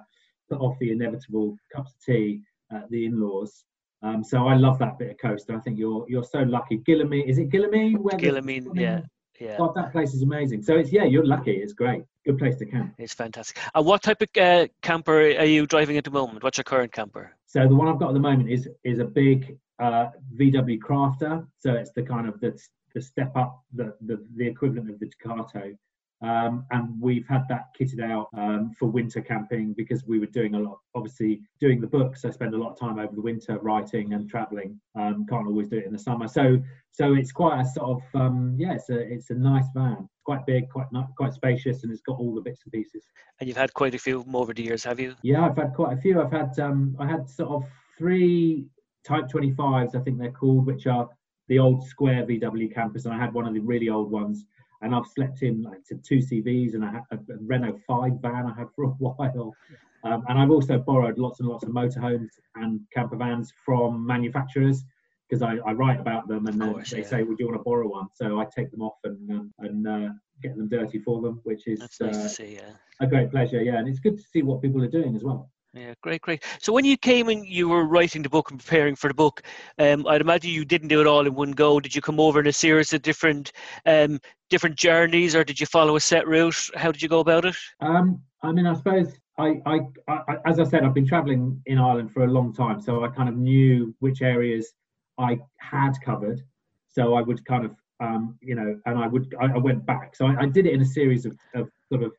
put 0.49 0.60
off 0.60 0.75
the 0.80 0.91
inevitable 0.91 1.56
cups 1.73 1.93
of 1.93 2.03
tea 2.03 2.41
at 2.71 2.89
the 2.89 3.06
in-laws. 3.06 3.63
Um, 4.01 4.23
so 4.23 4.47
I 4.47 4.56
love 4.56 4.80
that 4.80 4.97
bit 4.97 5.12
of 5.12 5.17
coast. 5.19 5.49
I 5.51 5.60
think 5.60 5.77
you're 5.77 6.06
you're 6.10 6.23
so 6.23 6.39
lucky. 6.39 6.80
Gillamine, 6.80 7.27
is 7.27 7.38
it 7.38 7.49
Gillamine? 7.49 7.97
Where 7.97 8.17
Gillamine, 8.17 8.67
yeah. 8.73 9.01
Yeah. 9.39 9.58
God, 9.58 9.75
that 9.75 9.91
place 9.91 10.15
is 10.15 10.23
amazing. 10.23 10.63
So 10.63 10.75
it's 10.77 10.91
yeah, 10.91 11.03
you're 11.03 11.25
lucky. 11.25 11.51
It's 11.51 11.73
great. 11.73 12.03
Good 12.25 12.39
place 12.39 12.56
to 12.58 12.65
camp. 12.65 12.95
It's 12.97 13.13
fantastic. 13.13 13.60
And 13.75 13.86
what 13.86 14.01
type 14.01 14.21
of 14.23 14.30
uh, 14.36 14.67
camper 14.82 15.19
are 15.19 15.45
you 15.45 15.67
driving 15.67 15.97
at 15.97 16.03
the 16.06 16.12
moment? 16.12 16.43
What's 16.43 16.58
your 16.58 16.63
current 16.63 16.91
camper? 16.91 17.36
So 17.45 17.67
the 17.67 17.75
one 17.75 17.88
I've 17.88 17.99
got 17.99 18.10
at 18.10 18.13
the 18.13 18.19
moment 18.19 18.49
is 18.49 18.67
is 18.84 18.97
a 18.97 19.06
big 19.06 19.58
uh, 19.80 20.08
VW 20.40 20.80
Crafter. 20.80 21.46
So 21.60 21.74
it's 21.74 21.92
the 21.96 22.04
kind 22.04 22.28
of 22.28 22.40
the, 22.40 22.60
the 22.94 23.02
step 23.02 23.36
up, 23.36 23.62
the, 23.74 23.94
the 24.06 24.26
the 24.36 24.48
equivalent 24.48 24.90
of 24.90 25.00
the 25.00 25.08
Ducato. 25.08 25.76
Um, 26.22 26.66
and 26.72 27.00
we've 27.00 27.28
had 27.28 27.44
that 27.50 27.68
kitted 27.80 28.02
out 28.02 28.28
um, 28.36 28.72
for 28.78 28.88
winter 28.88 29.22
camping 29.22 29.74
because 29.78 30.04
we 30.08 30.18
were 30.18 30.26
doing 30.26 30.56
a 30.56 30.60
lot, 30.60 30.80
obviously 30.96 31.42
doing 31.60 31.80
the 31.80 31.86
books. 31.86 32.26
I 32.26 32.32
spend 32.32 32.56
a 32.56 32.58
lot 32.58 32.72
of 32.72 32.80
time 32.80 32.98
over 32.98 33.13
the 33.13 33.22
winter 33.22 33.60
writing 33.60 34.13
and 34.13 34.28
traveling. 34.28 34.80
Um, 34.96 35.28
can't 35.30 35.48
always 35.48 35.68
do 35.68 35.78
it 35.78 35.86
in 35.86 35.94
the 35.94 36.00
summer. 36.00 36.28
So, 36.28 36.60
so 36.92 37.13
it's 37.13 37.32
quite 37.32 37.62
a 37.62 37.66
sort 37.66 38.02
of 38.02 38.20
um, 38.20 38.56
yeah, 38.58 38.74
it's 38.74 38.90
a 38.90 38.98
it's 38.98 39.30
a 39.30 39.36
nice 39.36 39.68
van, 39.76 40.10
quite 40.26 40.44
big, 40.48 40.70
quite 40.70 40.88
quite 41.16 41.34
spacious, 41.34 41.84
and 41.84 41.92
it's 41.92 42.02
got 42.02 42.18
all 42.18 42.34
the 42.34 42.42
bits 42.42 42.62
and 42.66 42.74
pieces. 42.74 43.06
And 43.40 43.48
you've 43.48 43.58
had 43.58 43.74
quite 43.76 43.94
a 43.94 44.00
few 44.00 44.26
over 44.34 44.56
the 44.56 44.63
years, 44.63 44.84
have 44.86 45.00
you? 45.00 45.13
Yeah, 45.22 45.46
I've 45.46 45.56
had 45.56 45.76
quite 45.76 45.96
a 45.96 46.02
few. 46.02 46.20
I've 46.20 46.32
had 46.32 46.58
um, 46.58 46.96
I 47.00 47.06
had 47.06 47.30
sort 47.30 47.52
of 47.52 47.70
three 47.96 48.66
Type 49.08 49.28
25s, 49.28 49.96
I 49.96 50.00
think 50.00 50.20
they're 50.20 50.32
called, 50.32 50.65
which 50.65 50.86
are 50.86 51.08
the 51.48 51.60
old 51.60 51.88
square 51.88 52.26
VW 52.26 52.74
campers, 52.74 53.06
and 53.06 53.13
I 53.13 53.17
had 53.17 53.34
one 53.34 53.48
of 53.48 53.54
the 53.54 53.62
really 53.62 53.89
old 53.89 54.12
ones 54.12 54.46
and 54.82 54.93
I've 54.93 55.08
slept 55.08 55.41
in 55.41 55.63
like 55.63 55.80
two 56.04 56.17
CVs 56.17 56.74
and 56.74 56.84
I 56.86 56.91
had 56.91 57.04
a 57.12 57.17
Renault 57.41 57.80
5 57.88 58.13
van 58.22 58.46
I 58.46 58.54
had 58.58 58.67
for 58.76 58.86
a 58.86 58.88
while. 58.89 59.56
Um, 60.04 60.24
and 60.30 60.39
I've 60.39 60.52
also 60.52 60.78
borrowed 60.78 61.17
lots 61.17 61.39
and 61.39 61.50
lots 61.50 61.63
of 61.63 61.70
motorhomes 61.70 62.30
and 62.56 62.82
camper 62.93 63.17
vans 63.17 63.52
from 63.65 64.06
manufacturers 64.06 64.84
because 65.28 65.41
I, 65.41 65.58
I, 65.65 65.74
write 65.74 66.00
about 66.00 66.28
them 66.28 66.46
and 66.48 66.62
course, 66.62 66.91
they 66.91 67.00
yeah. 67.00 67.08
say, 67.08 67.24
"Would 67.24 67.39
you 67.39 67.48
want 67.48 67.60
to 67.60 67.63
borrow 67.63 67.88
one?" 67.89 68.08
So 68.13 68.39
I 68.39 68.46
take 68.46 68.72
them 68.72 68.82
off 68.82 68.93
and 69.04 69.30
um, 69.30 69.54
and 69.60 69.86
uh, 69.86 70.10
get 70.41 70.56
them 70.56 70.70
dirty 70.70 71.00
for 71.00 71.22
them, 71.22 71.41
which 71.43 71.67
is 71.67 71.80
nice 71.80 72.15
uh, 72.15 72.28
see, 72.30 72.56
yeah. 72.56 72.70
a 73.02 73.08
great 73.08 73.32
pleasure. 73.32 73.62
Yeah, 73.62 73.80
and 73.80 73.89
it's 73.89 74.00
good 74.00 74.17
to 74.17 74.24
see 74.24 74.43
what 74.43 74.62
people 74.62 74.82
are 74.84 74.88
doing 74.88 75.15
as 75.17 75.24
well. 75.24 75.50
Yeah, 75.78 75.94
great, 76.02 76.22
great. 76.22 76.44
So 76.60 76.74
when 76.74 76.86
you 76.86 76.98
came 76.98 77.30
and 77.30 77.46
you 77.46 77.70
were 77.70 77.86
writing 77.86 78.24
the 78.24 78.30
book 78.30 78.50
and 78.50 78.60
preparing 78.60 78.96
for 78.96 79.10
the 79.10 79.13
book, 79.13 79.44
um, 79.78 80.08
I'd 80.08 80.22
imagine 80.22 80.50
you 80.50 80.66
didn't 80.66 80.88
do 80.88 81.02
it 81.02 81.08
all 81.08 81.28
in 81.28 81.36
one 81.36 81.52
go. 81.52 81.80
Did 81.80 81.96
you 81.96 82.02
come 82.02 82.20
over 82.20 82.40
in 82.40 82.48
a 82.48 82.54
series 82.54 82.94
of 82.94 83.04
different 83.04 83.52
um, 83.86 84.20
different 84.50 84.76
journeys, 84.76 85.36
or 85.36 85.44
did 85.44 85.60
you 85.60 85.68
follow 85.68 85.96
a 85.96 86.00
set 86.00 86.28
route? 86.28 86.56
How 86.76 86.92
did 86.92 87.02
you 87.02 87.10
go 87.10 87.20
about 87.20 87.46
it? 87.46 87.56
Um, 87.80 88.24
I 88.42 88.52
mean, 88.52 88.66
I 88.66 88.74
suppose 88.74 89.13
I, 89.38 89.62
I, 89.68 89.80
I, 90.08 90.38
as 90.46 90.60
I 90.60 90.63
said, 90.63 90.84
I've 90.84 90.96
been 90.96 91.08
travelling 91.08 91.62
in 91.68 91.78
Ireland 91.78 92.12
for 92.12 92.24
a 92.24 92.28
long 92.28 92.54
time, 92.54 92.82
so 92.82 93.04
I 93.04 93.10
kind 93.10 93.30
of 93.30 93.36
knew 93.36 93.94
which 94.00 94.24
areas 94.24 94.74
I 95.20 95.40
had 95.60 95.94
covered. 96.04 96.42
So 96.88 97.13
I 97.13 97.22
would 97.22 97.46
kind 97.46 97.66
of, 97.66 97.76
um, 98.00 98.40
you 98.42 98.56
know, 98.56 98.80
and 98.88 98.98
I 98.98 99.06
would, 99.06 99.36
I, 99.40 99.46
I 99.46 99.58
went 99.58 99.86
back. 99.86 100.16
So 100.16 100.26
I, 100.26 100.48
did 100.48 100.66
it 100.66 100.74
in 100.74 100.82
a 100.82 100.86
series 100.86 101.28
of, 101.28 101.38
of 101.54 101.70
sort 101.92 102.02
of 102.02 102.13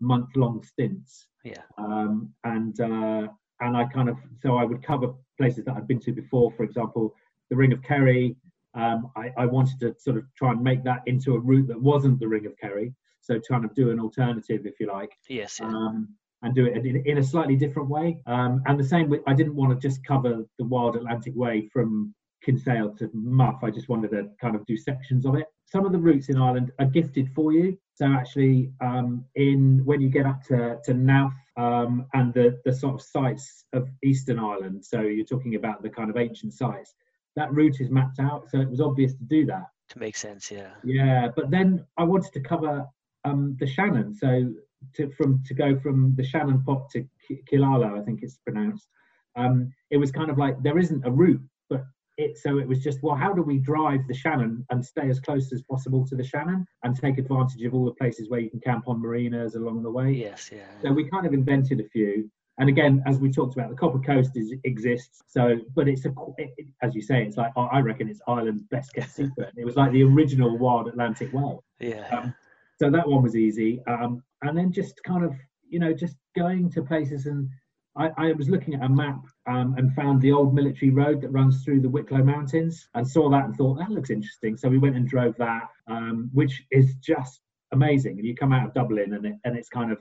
month-long 0.00 0.62
stints. 0.62 1.26
Yeah. 1.44 1.62
Um, 1.78 2.32
and 2.44 2.78
uh, 2.80 3.28
and 3.60 3.76
I 3.76 3.84
kind 3.84 4.08
of, 4.08 4.16
so 4.42 4.56
I 4.56 4.64
would 4.64 4.82
cover 4.82 5.14
places 5.38 5.64
that 5.64 5.76
I'd 5.76 5.88
been 5.88 6.00
to 6.00 6.12
before. 6.12 6.52
For 6.56 6.64
example, 6.64 7.14
the 7.50 7.56
Ring 7.56 7.72
of 7.72 7.82
Kerry. 7.82 8.36
Um, 8.74 9.10
I, 9.16 9.32
I 9.36 9.46
wanted 9.46 9.78
to 9.80 9.94
sort 9.98 10.16
of 10.16 10.24
try 10.36 10.50
and 10.50 10.60
make 10.60 10.82
that 10.84 11.02
into 11.06 11.34
a 11.34 11.38
route 11.38 11.68
that 11.68 11.80
wasn't 11.80 12.18
the 12.18 12.26
Ring 12.26 12.46
of 12.46 12.56
Kerry. 12.58 12.92
So 13.20 13.40
trying 13.46 13.62
to 13.62 13.70
do 13.74 13.90
an 13.90 14.00
alternative, 14.00 14.66
if 14.66 14.80
you 14.80 14.88
like. 14.88 15.12
Yes. 15.28 15.60
Yeah. 15.60 15.68
Um, 15.68 16.08
and 16.42 16.54
do 16.54 16.66
it 16.66 16.84
in, 16.84 17.02
in 17.06 17.18
a 17.18 17.22
slightly 17.22 17.56
different 17.56 17.88
way. 17.88 18.18
Um, 18.26 18.62
and 18.66 18.78
the 18.78 18.84
same 18.84 19.08
with, 19.08 19.22
I 19.26 19.32
didn't 19.32 19.54
want 19.54 19.72
to 19.72 19.88
just 19.88 20.04
cover 20.04 20.44
the 20.58 20.64
Wild 20.64 20.96
Atlantic 20.96 21.32
Way 21.34 21.70
from 21.72 22.14
Kinsale 22.44 22.94
to 22.96 23.08
Muff. 23.14 23.60
I 23.62 23.70
just 23.70 23.88
wanted 23.88 24.10
to 24.10 24.28
kind 24.40 24.54
of 24.54 24.66
do 24.66 24.76
sections 24.76 25.24
of 25.24 25.36
it. 25.36 25.46
Some 25.64 25.86
of 25.86 25.92
the 25.92 25.98
routes 25.98 26.28
in 26.28 26.36
Ireland 26.36 26.70
are 26.78 26.84
gifted 26.84 27.30
for 27.34 27.52
you. 27.52 27.78
So 27.94 28.06
actually, 28.06 28.72
um, 28.80 29.24
in 29.36 29.84
when 29.84 30.00
you 30.00 30.08
get 30.08 30.26
up 30.26 30.42
to 30.44 30.78
to 30.84 30.94
Knowth 30.94 31.32
um, 31.56 32.06
and 32.12 32.34
the 32.34 32.60
the 32.64 32.72
sort 32.72 32.94
of 32.94 33.02
sites 33.02 33.64
of 33.72 33.88
Eastern 34.02 34.38
Ireland, 34.38 34.84
so 34.84 35.02
you're 35.02 35.24
talking 35.24 35.54
about 35.54 35.82
the 35.82 35.90
kind 35.90 36.10
of 36.10 36.16
ancient 36.16 36.54
sites. 36.54 36.94
That 37.36 37.52
route 37.52 37.80
is 37.80 37.90
mapped 37.90 38.20
out, 38.20 38.50
so 38.50 38.60
it 38.60 38.70
was 38.70 38.80
obvious 38.80 39.14
to 39.14 39.24
do 39.24 39.44
that. 39.46 39.66
To 39.90 39.98
make 39.98 40.16
sense, 40.16 40.50
yeah. 40.50 40.70
Yeah, 40.84 41.28
but 41.34 41.50
then 41.50 41.84
I 41.96 42.04
wanted 42.04 42.32
to 42.32 42.40
cover 42.40 42.84
um, 43.24 43.56
the 43.58 43.66
Shannon, 43.66 44.14
so 44.14 44.52
to 44.94 45.10
from 45.16 45.42
to 45.46 45.54
go 45.54 45.78
from 45.78 46.14
the 46.16 46.24
Shannon 46.24 46.62
pot 46.64 46.90
to 46.90 47.06
Killala, 47.50 48.00
I 48.00 48.04
think 48.04 48.20
it's 48.22 48.38
pronounced. 48.38 48.88
Um, 49.36 49.72
it 49.90 49.96
was 49.96 50.10
kind 50.10 50.30
of 50.30 50.38
like 50.38 50.62
there 50.62 50.78
isn't 50.78 51.06
a 51.06 51.10
route, 51.10 51.42
it 52.16 52.38
so 52.38 52.58
it 52.58 52.68
was 52.68 52.82
just 52.82 53.02
well, 53.02 53.14
how 53.14 53.32
do 53.32 53.42
we 53.42 53.58
drive 53.58 54.00
the 54.08 54.14
Shannon 54.14 54.64
and 54.70 54.84
stay 54.84 55.08
as 55.08 55.20
close 55.20 55.52
as 55.52 55.62
possible 55.62 56.06
to 56.06 56.14
the 56.14 56.24
Shannon 56.24 56.66
and 56.82 56.96
take 56.96 57.18
advantage 57.18 57.62
of 57.62 57.74
all 57.74 57.84
the 57.84 57.92
places 57.92 58.30
where 58.30 58.40
you 58.40 58.50
can 58.50 58.60
camp 58.60 58.84
on 58.86 59.00
marinas 59.00 59.54
along 59.54 59.82
the 59.82 59.90
way? 59.90 60.12
Yes, 60.12 60.50
yeah. 60.52 60.60
So 60.82 60.92
we 60.92 61.08
kind 61.08 61.26
of 61.26 61.32
invented 61.32 61.80
a 61.80 61.88
few. 61.88 62.30
And 62.58 62.68
again, 62.68 63.02
as 63.04 63.18
we 63.18 63.32
talked 63.32 63.54
about, 63.54 63.70
the 63.70 63.76
Copper 63.76 63.98
Coast 63.98 64.30
is, 64.36 64.54
exists. 64.62 65.22
So, 65.26 65.58
but 65.74 65.88
it's 65.88 66.04
a, 66.04 66.14
it, 66.38 66.68
as 66.82 66.94
you 66.94 67.02
say, 67.02 67.24
it's 67.24 67.36
like 67.36 67.50
I 67.56 67.80
reckon 67.80 68.08
it's 68.08 68.20
Ireland's 68.28 68.62
best 68.62 68.94
kept 68.94 69.10
secret. 69.10 69.52
it 69.56 69.64
was 69.64 69.74
like 69.74 69.90
the 69.90 70.04
original 70.04 70.56
Wild 70.56 70.86
Atlantic 70.86 71.32
Way. 71.32 71.58
Yeah. 71.80 72.06
Um, 72.16 72.34
so 72.78 72.90
that 72.90 73.08
one 73.08 73.22
was 73.22 73.34
easy. 73.34 73.82
Um, 73.88 74.22
and 74.42 74.56
then 74.56 74.70
just 74.70 75.02
kind 75.04 75.24
of 75.24 75.34
you 75.68 75.80
know 75.80 75.92
just 75.92 76.16
going 76.36 76.70
to 76.70 76.82
places 76.82 77.26
and 77.26 77.48
I, 77.96 78.10
I 78.16 78.32
was 78.32 78.50
looking 78.50 78.74
at 78.74 78.82
a 78.82 78.88
map 78.88 79.20
um, 79.46 79.74
and 79.78 79.94
found 79.94 80.20
the 80.20 80.32
old 80.32 80.54
military 80.54 80.90
road 80.90 81.20
that 81.20 81.28
runs 81.28 81.64
through 81.64 81.80
the 81.80 81.88
Wicklow 81.88 82.24
Mountains 82.24 82.88
and 82.94 83.06
saw 83.06 83.30
that 83.30 83.44
and 83.44 83.54
thought 83.54 83.78
that 83.78 83.90
looks 83.90 84.10
interesting. 84.10 84.56
So 84.56 84.68
we 84.68 84.78
went 84.78 84.96
and 84.96 85.06
drove 85.06 85.36
that, 85.36 85.68
um, 85.86 86.30
which 86.32 86.64
is 86.70 86.96
just 86.96 87.40
amazing. 87.72 88.18
And 88.18 88.26
you 88.26 88.34
come 88.34 88.52
out 88.52 88.66
of 88.66 88.74
Dublin 88.74 89.14
and 89.14 89.24
it, 89.24 89.34
and 89.44 89.56
it's 89.56 89.68
kind 89.68 89.92
of 89.92 89.98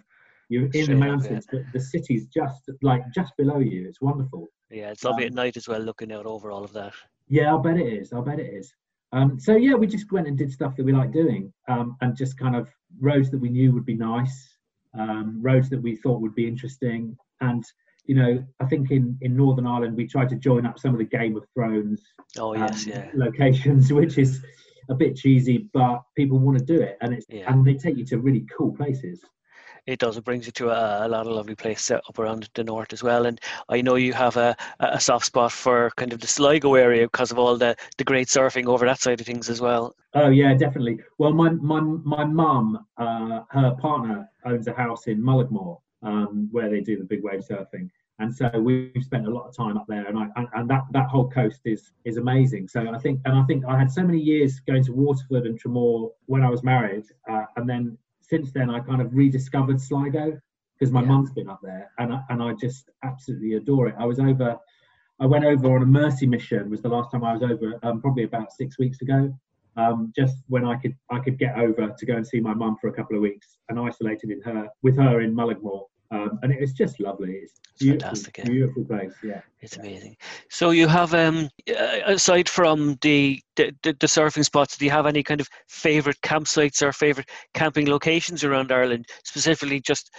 you're 0.49 0.69
in 0.73 0.87
the 0.87 0.95
mountains, 0.95 1.47
but 1.51 1.61
the 1.71 1.79
city's 1.79 2.27
just 2.27 2.69
like 2.81 3.03
just 3.13 3.35
below 3.37 3.59
you. 3.59 3.87
It's 3.87 4.01
wonderful. 4.01 4.47
Yeah, 4.69 4.91
it's 4.91 5.03
lovely 5.03 5.23
um, 5.23 5.27
at 5.27 5.33
night 5.33 5.57
as 5.57 5.67
well, 5.67 5.79
looking 5.79 6.11
out 6.11 6.25
over 6.25 6.51
all 6.51 6.63
of 6.63 6.73
that. 6.73 6.93
Yeah, 7.27 7.49
I'll 7.49 7.59
bet 7.59 7.77
it 7.77 7.87
is. 7.87 8.11
I'll 8.11 8.23
bet 8.23 8.39
it 8.39 8.53
is. 8.53 8.73
Um, 9.13 9.39
so 9.39 9.55
yeah, 9.55 9.75
we 9.75 9.87
just 9.87 10.11
went 10.11 10.27
and 10.27 10.37
did 10.37 10.51
stuff 10.51 10.75
that 10.75 10.83
we 10.83 10.91
like 10.91 11.11
doing, 11.11 11.53
um, 11.67 11.95
and 12.01 12.15
just 12.15 12.37
kind 12.37 12.55
of 12.55 12.67
roads 12.99 13.29
that 13.31 13.39
we 13.39 13.49
knew 13.49 13.71
would 13.71 13.85
be 13.85 13.95
nice, 13.95 14.57
um, 14.97 15.39
roads 15.41 15.69
that 15.69 15.81
we 15.81 15.95
thought 15.95 16.21
would 16.21 16.35
be 16.35 16.47
interesting, 16.47 17.15
and 17.41 17.63
you 18.05 18.15
know, 18.15 18.43
I 18.59 18.65
think 18.65 18.91
in 18.91 19.17
in 19.21 19.35
Northern 19.35 19.67
Ireland 19.67 19.95
we 19.95 20.07
tried 20.07 20.29
to 20.29 20.35
join 20.35 20.65
up 20.65 20.79
some 20.79 20.91
of 20.91 20.99
the 20.99 21.05
Game 21.05 21.35
of 21.35 21.43
Thrones. 21.53 22.01
Oh 22.37 22.55
yes, 22.55 22.85
um, 22.85 22.91
yeah. 22.91 23.09
Locations, 23.13 23.91
which 23.99 24.17
is 24.17 24.43
a 24.89 24.95
bit 24.95 25.15
cheesy, 25.15 25.69
but 25.73 26.01
people 26.15 26.39
want 26.39 26.57
to 26.59 26.65
do 26.65 26.81
it, 26.81 26.97
and 27.01 27.13
it's 27.13 27.25
yeah. 27.29 27.51
and 27.51 27.65
they 27.65 27.75
take 27.75 27.97
you 27.97 28.05
to 28.05 28.17
really 28.17 28.45
cool 28.57 28.75
places 28.75 29.21
it 29.85 29.99
does. 29.99 30.17
It 30.17 30.23
brings 30.23 30.45
you 30.45 30.51
to 30.53 30.69
a, 30.69 31.07
a, 31.07 31.09
lot 31.09 31.27
of 31.27 31.33
lovely 31.33 31.55
places 31.55 31.91
up 31.91 32.17
around 32.17 32.49
the 32.53 32.63
north 32.63 32.93
as 32.93 33.03
well. 33.03 33.25
And 33.25 33.39
I 33.69 33.81
know 33.81 33.95
you 33.95 34.13
have 34.13 34.37
a, 34.37 34.55
a 34.79 34.99
soft 34.99 35.25
spot 35.25 35.51
for 35.51 35.91
kind 35.97 36.13
of 36.13 36.19
the 36.19 36.27
Sligo 36.27 36.75
area 36.75 37.05
because 37.05 37.31
of 37.31 37.39
all 37.39 37.57
the, 37.57 37.75
the 37.97 38.03
great 38.03 38.27
surfing 38.27 38.67
over 38.67 38.85
that 38.85 38.99
side 38.99 39.19
of 39.19 39.27
things 39.27 39.49
as 39.49 39.59
well. 39.59 39.95
Oh 40.13 40.29
yeah, 40.29 40.53
definitely. 40.53 40.99
Well, 41.17 41.33
my 41.33 41.49
my 41.49 41.81
my 41.81 42.23
mum, 42.23 42.85
uh, 42.97 43.41
her 43.49 43.75
partner 43.81 44.29
owns 44.45 44.67
a 44.67 44.73
house 44.73 45.07
in 45.07 45.21
Mullaghmore 45.21 45.79
um, 46.03 46.49
where 46.51 46.69
they 46.69 46.81
do 46.81 46.97
the 46.97 47.03
big 47.03 47.23
wave 47.23 47.41
surfing. 47.41 47.89
And 48.19 48.33
so 48.33 48.49
we've 48.59 49.03
spent 49.03 49.27
a 49.27 49.29
lot 49.29 49.47
of 49.47 49.55
time 49.55 49.75
up 49.75 49.85
there, 49.87 50.05
and 50.05 50.17
I 50.17 50.27
and, 50.35 50.47
and 50.53 50.69
that 50.69 50.83
that 50.91 51.09
whole 51.09 51.29
coast 51.29 51.61
is 51.65 51.91
is 52.05 52.17
amazing. 52.17 52.67
So 52.67 52.87
I 52.93 52.99
think, 52.99 53.21
and 53.25 53.35
I 53.37 53.43
think 53.43 53.65
I 53.65 53.77
had 53.77 53.91
so 53.91 54.03
many 54.03 54.19
years 54.19 54.59
going 54.59 54.83
to 54.83 54.93
Waterford 54.93 55.47
and 55.47 55.61
Tramore 55.61 56.11
when 56.27 56.43
I 56.43 56.49
was 56.49 56.63
married, 56.63 57.05
uh, 57.29 57.45
and 57.57 57.67
then 57.67 57.97
since 58.21 58.51
then 58.51 58.69
I 58.69 58.79
kind 58.79 59.01
of 59.01 59.13
rediscovered 59.13 59.81
Sligo 59.81 60.39
because 60.77 60.91
my 60.91 61.01
yeah. 61.01 61.07
mum's 61.07 61.31
been 61.31 61.49
up 61.49 61.59
there 61.61 61.91
and 61.97 62.13
I, 62.13 62.21
and 62.29 62.41
I 62.41 62.53
just 62.53 62.89
absolutely 63.03 63.53
adore 63.53 63.87
it. 63.87 63.95
I 63.99 64.05
was 64.05 64.19
over, 64.19 64.57
I 65.19 65.25
went 65.25 65.45
over 65.45 65.75
on 65.75 65.83
a 65.83 65.85
mercy 65.85 66.25
mission 66.25 66.69
was 66.69 66.81
the 66.81 66.89
last 66.89 67.11
time 67.11 67.23
I 67.23 67.33
was 67.33 67.43
over, 67.43 67.79
um, 67.83 68.01
probably 68.01 68.23
about 68.23 68.51
six 68.51 68.77
weeks 68.79 69.01
ago. 69.01 69.33
Um, 69.75 70.13
just 70.15 70.37
when 70.49 70.65
I 70.65 70.75
could 70.75 70.95
I 71.09 71.17
could 71.17 71.39
get 71.39 71.57
over 71.57 71.95
to 71.97 72.05
go 72.05 72.15
and 72.15 72.27
see 72.27 72.39
my 72.39 72.53
mum 72.53 72.77
for 72.79 72.89
a 72.89 72.93
couple 72.93 73.15
of 73.15 73.23
weeks 73.23 73.57
and 73.69 73.79
isolated 73.79 74.29
in 74.29 74.39
her 74.41 74.67
with 74.83 74.97
her 74.97 75.21
in 75.21 75.35
Mullaghmore. 75.35 75.85
Um, 76.11 76.39
and 76.43 76.51
it 76.51 76.59
was 76.59 76.73
just 76.73 76.99
lovely. 76.99 77.33
It's, 77.33 77.59
it's 77.79 77.89
fantastic, 77.89 78.37
yeah. 78.37 78.43
beautiful 78.45 78.85
place. 78.85 79.13
Yeah, 79.23 79.41
it's 79.61 79.77
amazing. 79.77 80.15
So 80.49 80.69
you 80.69 80.87
have, 80.87 81.13
um, 81.13 81.49
uh, 81.69 81.99
aside 82.05 82.47
from 82.47 82.97
the, 83.01 83.41
the, 83.55 83.73
the 83.81 84.07
surfing 84.07 84.45
spots, 84.45 84.77
do 84.77 84.85
you 84.85 84.91
have 84.91 85.07
any 85.07 85.23
kind 85.23 85.41
of 85.41 85.49
favorite 85.67 86.21
campsites 86.21 86.83
or 86.83 86.91
favorite 86.91 87.29
camping 87.53 87.87
locations 87.87 88.43
around 88.43 88.71
Ireland, 88.71 89.07
specifically 89.23 89.79
just 89.79 90.11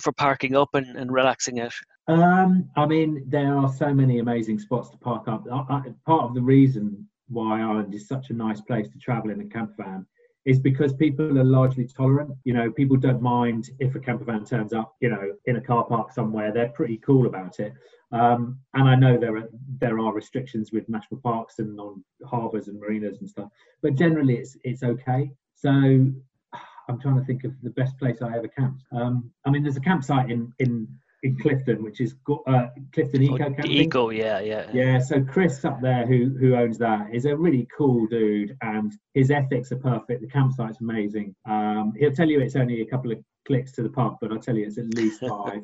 for 0.00 0.12
parking 0.12 0.56
up 0.56 0.70
and, 0.74 0.96
and 0.96 1.10
relaxing 1.10 1.60
out? 1.60 1.72
Um, 2.06 2.68
I 2.76 2.84
mean, 2.84 3.24
there 3.28 3.56
are 3.56 3.72
so 3.72 3.94
many 3.94 4.18
amazing 4.18 4.58
spots 4.58 4.90
to 4.90 4.98
park 4.98 5.26
up. 5.26 5.46
I, 5.50 5.74
I, 5.74 5.82
part 6.04 6.24
of 6.24 6.34
the 6.34 6.42
reason 6.42 7.08
why 7.28 7.62
Ireland 7.62 7.94
is 7.94 8.06
such 8.06 8.28
a 8.28 8.34
nice 8.34 8.60
place 8.60 8.88
to 8.90 8.98
travel 8.98 9.30
in 9.30 9.40
a 9.40 9.46
camp 9.46 9.72
van 9.78 10.06
is 10.44 10.58
because 10.58 10.92
people 10.92 11.38
are 11.38 11.44
largely 11.44 11.86
tolerant. 11.86 12.34
You 12.44 12.54
know, 12.54 12.70
people 12.70 12.96
don't 12.96 13.22
mind 13.22 13.70
if 13.78 13.94
a 13.94 14.00
camper 14.00 14.24
van 14.24 14.44
turns 14.44 14.72
up, 14.72 14.94
you 15.00 15.08
know, 15.08 15.32
in 15.46 15.56
a 15.56 15.60
car 15.60 15.84
park 15.84 16.12
somewhere. 16.12 16.52
They're 16.52 16.68
pretty 16.68 16.98
cool 16.98 17.26
about 17.26 17.60
it. 17.60 17.72
Um, 18.12 18.58
and 18.74 18.88
I 18.88 18.94
know 18.94 19.16
there 19.18 19.36
are 19.36 19.48
there 19.80 19.98
are 19.98 20.12
restrictions 20.12 20.70
with 20.70 20.88
national 20.88 21.20
parks 21.20 21.58
and 21.58 21.80
on 21.80 22.04
harbours 22.26 22.68
and 22.68 22.78
marinas 22.78 23.18
and 23.20 23.28
stuff, 23.28 23.48
but 23.82 23.94
generally 23.94 24.36
it's 24.36 24.56
it's 24.64 24.82
okay. 24.82 25.30
So 25.54 25.70
I'm 25.70 27.00
trying 27.00 27.18
to 27.18 27.24
think 27.24 27.44
of 27.44 27.52
the 27.62 27.70
best 27.70 27.98
place 27.98 28.20
I 28.22 28.36
ever 28.36 28.48
camped. 28.48 28.84
Um, 28.92 29.30
I 29.46 29.50
mean, 29.50 29.62
there's 29.62 29.76
a 29.76 29.80
campsite 29.80 30.30
in 30.30 30.52
in 30.58 30.86
in 31.24 31.36
Clifden, 31.38 31.80
which 31.80 32.02
is 32.02 32.14
uh, 32.28 32.66
Clifden 32.92 33.22
Eco 33.22 33.38
Camping. 33.38 33.72
Eco, 33.72 34.10
yeah, 34.10 34.40
yeah. 34.40 34.70
Yeah, 34.72 34.98
so 34.98 35.22
Chris 35.22 35.64
up 35.64 35.80
there, 35.80 36.06
who 36.06 36.36
who 36.38 36.54
owns 36.54 36.76
that, 36.78 37.08
is 37.12 37.24
a 37.24 37.34
really 37.34 37.66
cool 37.76 38.06
dude, 38.06 38.56
and 38.60 38.92
his 39.14 39.30
ethics 39.30 39.72
are 39.72 39.78
perfect. 39.78 40.20
The 40.20 40.28
campsite's 40.28 40.80
amazing. 40.82 41.34
Um, 41.48 41.94
he'll 41.98 42.12
tell 42.12 42.28
you 42.28 42.40
it's 42.40 42.56
only 42.56 42.82
a 42.82 42.86
couple 42.86 43.10
of 43.10 43.18
clicks 43.46 43.72
to 43.72 43.82
the 43.82 43.88
pub, 43.88 44.18
but 44.20 44.32
I'll 44.32 44.38
tell 44.38 44.54
you 44.54 44.66
it's 44.66 44.76
at 44.76 44.92
least 44.94 45.20
five. 45.28 45.62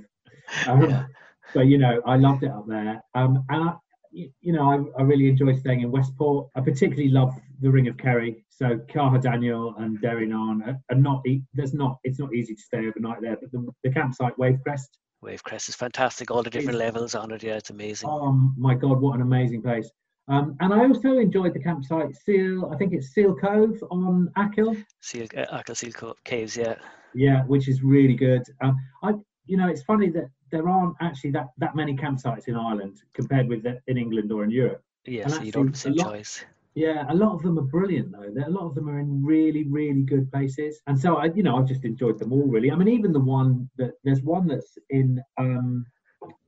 um, 0.66 0.90
yeah. 0.90 1.05
But 1.53 1.66
you 1.66 1.77
know, 1.77 2.01
I 2.07 2.16
loved 2.16 2.42
it 2.42 2.51
up 2.51 2.66
there, 2.66 3.03
um, 3.14 3.44
and 3.51 3.68
I, 3.68 3.75
you 4.12 4.53
know, 4.55 4.70
I, 4.70 5.01
I, 5.01 5.05
really 5.05 5.29
enjoy 5.29 5.55
staying 5.57 5.83
in 5.83 5.90
Westport. 5.90 6.49
I 6.57 6.61
particularly 6.62 7.11
love 7.11 7.35
the 7.61 7.70
Ring 7.70 7.87
of 7.87 7.96
Kerry. 7.99 8.44
So 8.49 8.79
Caherdaniel 8.88 9.81
and 9.81 10.01
Derry 10.01 10.27
Derrynane 10.27 10.66
are, 10.66 10.81
are 10.90 10.96
not. 10.96 11.23
There's 11.53 11.75
not. 11.75 11.99
It's 12.03 12.18
not 12.18 12.35
easy 12.35 12.55
to 12.55 12.62
stay 12.62 12.87
overnight 12.87 13.20
there, 13.20 13.37
but 13.37 13.53
the, 13.53 13.68
the 13.85 13.90
campsite 13.90 14.37
Wavecrest 14.38 14.88
Wavecrest 15.24 15.68
is 15.68 15.76
fantastic. 15.76 16.30
All 16.30 16.42
the 16.42 16.50
different 16.50 16.76
it's, 16.76 16.85
levels 16.85 17.14
on 17.14 17.30
it. 17.30 17.42
Yeah, 17.42 17.56
it's 17.56 17.70
amazing. 17.70 18.09
Oh 18.09 18.33
my 18.56 18.74
God, 18.74 19.00
what 19.00 19.16
an 19.16 19.22
amazing 19.22 19.62
place. 19.62 19.90
Um, 20.28 20.56
and 20.61 20.72
I 20.72 20.78
also 20.87 21.18
enjoyed 21.18 21.54
the 21.54 21.62
campsite 21.62 22.14
Seal, 22.14 22.70
I 22.72 22.76
think 22.76 22.92
it's 22.92 23.09
Seal 23.09 23.35
Cove 23.35 23.76
on 23.90 24.30
Achill. 24.37 24.76
Seal, 25.00 25.26
uh, 25.37 25.46
Achill 25.50 25.74
Seal 25.74 25.92
Co- 25.92 26.16
Caves, 26.24 26.56
yeah. 26.56 26.76
Yeah, 27.14 27.42
which 27.44 27.68
is 27.68 27.83
really 27.83 28.14
good. 28.14 28.42
Um, 28.61 28.78
I, 29.02 29.14
you 29.46 29.56
know, 29.56 29.68
it's 29.68 29.83
funny 29.83 30.09
that 30.11 30.30
there 30.52 30.68
aren't 30.68 30.94
actually 31.00 31.33
that, 31.33 31.48
that 31.59 31.74
many 31.74 31.96
campsites 31.96 32.46
in 32.46 32.54
Ireland 32.54 33.02
compared 33.12 33.48
with 33.48 33.64
the, 33.64 33.80
in 33.88 33.98
England 33.98 34.30
or 34.30 34.44
in 34.44 34.50
Europe. 34.50 34.85
Yes, 35.04 35.30
yeah, 35.30 35.38
so 35.38 35.42
you 35.42 35.52
don't 35.52 35.66
have 35.66 35.72
the 35.72 35.78
same 35.78 35.96
choice. 35.96 36.44
Yeah, 36.74 37.04
a 37.09 37.14
lot 37.14 37.35
of 37.35 37.42
them 37.42 37.59
are 37.59 37.62
brilliant 37.62 38.12
though. 38.12 38.33
A 38.46 38.48
lot 38.48 38.66
of 38.66 38.74
them 38.74 38.88
are 38.88 39.00
in 39.00 39.24
really, 39.24 39.64
really 39.64 40.02
good 40.02 40.30
places, 40.30 40.80
and 40.87 40.98
so 40.98 41.16
I, 41.16 41.26
you 41.26 41.42
know, 41.42 41.56
I've 41.56 41.66
just 41.66 41.85
enjoyed 41.85 42.18
them 42.18 42.33
all 42.33 42.46
really. 42.46 42.70
I 42.70 42.76
mean, 42.76 42.88
even 42.88 43.12
the 43.12 43.20
one 43.20 43.68
that 43.76 43.92
there's 44.04 44.22
one 44.22 44.46
that's 44.46 44.78
in 44.90 45.20
um, 45.37 45.85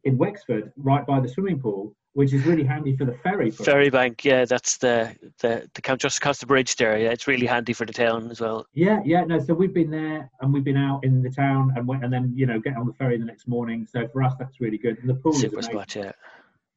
in 0.04 0.16
Wexford, 0.16 0.72
right 0.76 1.04
by 1.04 1.18
the 1.18 1.28
swimming 1.28 1.60
pool, 1.60 1.96
which 2.14 2.32
is 2.32 2.44
really 2.44 2.64
handy 2.64 2.96
for 2.96 3.04
the 3.04 3.14
ferry. 3.14 3.48
us. 3.48 3.56
Ferry 3.56 3.90
Bank, 3.90 4.24
yeah, 4.24 4.44
that's 4.44 4.76
the 4.76 5.14
the 5.40 5.68
the 5.74 5.82
count 5.82 6.00
just 6.00 6.18
across 6.18 6.38
the 6.38 6.46
bridge 6.46 6.76
there. 6.76 6.98
Yeah, 6.98 7.10
it's 7.10 7.26
really 7.26 7.46
handy 7.46 7.72
for 7.72 7.86
the 7.86 7.92
town 7.92 8.30
as 8.30 8.40
well. 8.40 8.66
Yeah, 8.74 9.00
yeah, 9.04 9.24
no. 9.24 9.40
So 9.40 9.54
we've 9.54 9.74
been 9.74 9.90
there 9.90 10.30
and 10.40 10.52
we've 10.52 10.64
been 10.64 10.76
out 10.76 11.04
in 11.04 11.22
the 11.22 11.30
town 11.30 11.72
and 11.76 11.86
went, 11.86 12.04
and 12.04 12.12
then 12.12 12.32
you 12.34 12.46
know 12.46 12.60
get 12.60 12.76
on 12.76 12.86
the 12.86 12.92
ferry 12.94 13.18
the 13.18 13.24
next 13.24 13.48
morning. 13.48 13.86
So 13.90 14.06
for 14.12 14.22
us, 14.22 14.34
that's 14.38 14.60
really 14.60 14.78
good. 14.78 14.98
And 14.98 15.08
the 15.08 15.14
pool 15.14 15.32
Super 15.32 15.58
is 15.58 15.66
amazing. 15.66 15.72
spot, 15.72 15.96
yeah. 15.96 16.12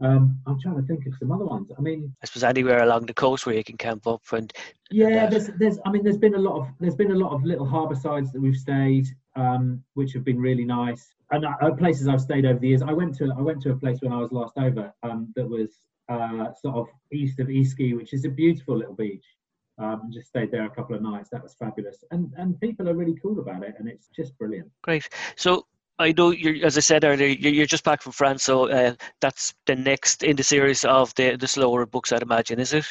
Um, 0.02 0.38
I'm 0.46 0.60
trying 0.60 0.76
to 0.76 0.82
think 0.84 1.06
of 1.06 1.14
some 1.18 1.32
other 1.32 1.46
ones. 1.46 1.72
I 1.78 1.82
mean, 1.82 2.14
I 2.22 2.26
suppose 2.26 2.44
anywhere 2.44 2.84
along 2.84 3.06
the 3.06 3.14
coast 3.14 3.46
where 3.46 3.56
you 3.56 3.64
can 3.64 3.78
camp 3.78 4.08
up 4.08 4.24
and 4.34 4.52
yeah, 4.92 5.10
that. 5.10 5.32
there's, 5.32 5.48
there's, 5.58 5.80
I 5.86 5.92
mean, 5.92 6.04
there's 6.04 6.18
been 6.18 6.36
a 6.36 6.40
lot 6.40 6.60
of, 6.60 6.68
there's 6.80 6.96
been 6.96 7.12
a 7.12 7.16
lot 7.16 7.32
of 7.32 7.44
little 7.44 7.66
harbour 7.66 7.96
sides 7.96 8.32
that 8.34 8.42
we've 8.42 8.58
stayed, 8.58 9.08
um, 9.36 9.82
which 9.94 10.12
have 10.14 10.26
been 10.26 10.40
really 10.40 10.66
nice. 10.66 11.14
And 11.32 11.46
uh, 11.46 11.72
places 11.78 12.08
I've 12.08 12.22
stayed 12.22 12.46
over 12.46 12.60
the 12.60 12.68
years. 12.68 12.82
I 12.82 12.92
went 12.92 13.16
to, 13.18 13.34
I 13.38 13.42
went 13.42 13.62
to 13.64 13.72
a 13.72 13.76
place 13.76 14.00
when 14.02 14.12
I 14.12 14.18
was 14.18 14.32
last 14.32 14.58
over, 14.58 14.94
um, 15.04 15.34
that 15.36 15.48
was 15.50 15.80
uh, 16.10 16.54
sort 16.54 16.76
of 16.76 16.88
east 17.12 17.40
of 17.40 17.48
Easkey, 17.48 17.96
which 17.96 18.14
is 18.14 18.26
a 18.26 18.30
beautiful 18.30 18.78
little 18.78 18.96
beach. 18.96 19.26
Um, 19.78 20.04
and 20.04 20.14
just 20.14 20.28
stayed 20.28 20.52
there 20.52 20.66
a 20.66 20.70
couple 20.70 20.96
of 20.96 21.02
nights. 21.02 21.30
That 21.32 21.44
was 21.44 21.54
fabulous, 21.54 22.02
and 22.12 22.32
and 22.38 22.58
people 22.62 22.88
are 22.88 22.94
really 22.94 23.18
cool 23.22 23.40
about 23.42 23.62
it, 23.62 23.76
and 23.78 23.90
it's 23.90 24.08
just 24.16 24.38
brilliant. 24.38 24.72
Great. 24.84 25.10
So 25.36 25.66
I 25.98 26.14
know 26.18 26.32
you're, 26.32 26.66
as 26.66 26.78
I 26.78 26.82
said 26.82 27.04
earlier, 27.04 27.28
you're, 27.28 27.54
you're 27.54 27.66
just 27.66 27.84
back 27.84 28.02
from 28.02 28.12
France, 28.12 28.44
so 28.44 28.70
uh, 28.70 28.96
that's 29.22 29.54
the 29.66 29.76
next 29.76 30.24
in 30.24 30.36
the 30.36 30.44
series 30.44 30.84
of 30.84 31.14
the 31.16 31.38
the 31.38 31.48
slower 31.48 31.86
books, 31.86 32.12
I'd 32.12 32.22
imagine, 32.22 32.60
is 32.60 32.74
it? 32.74 32.86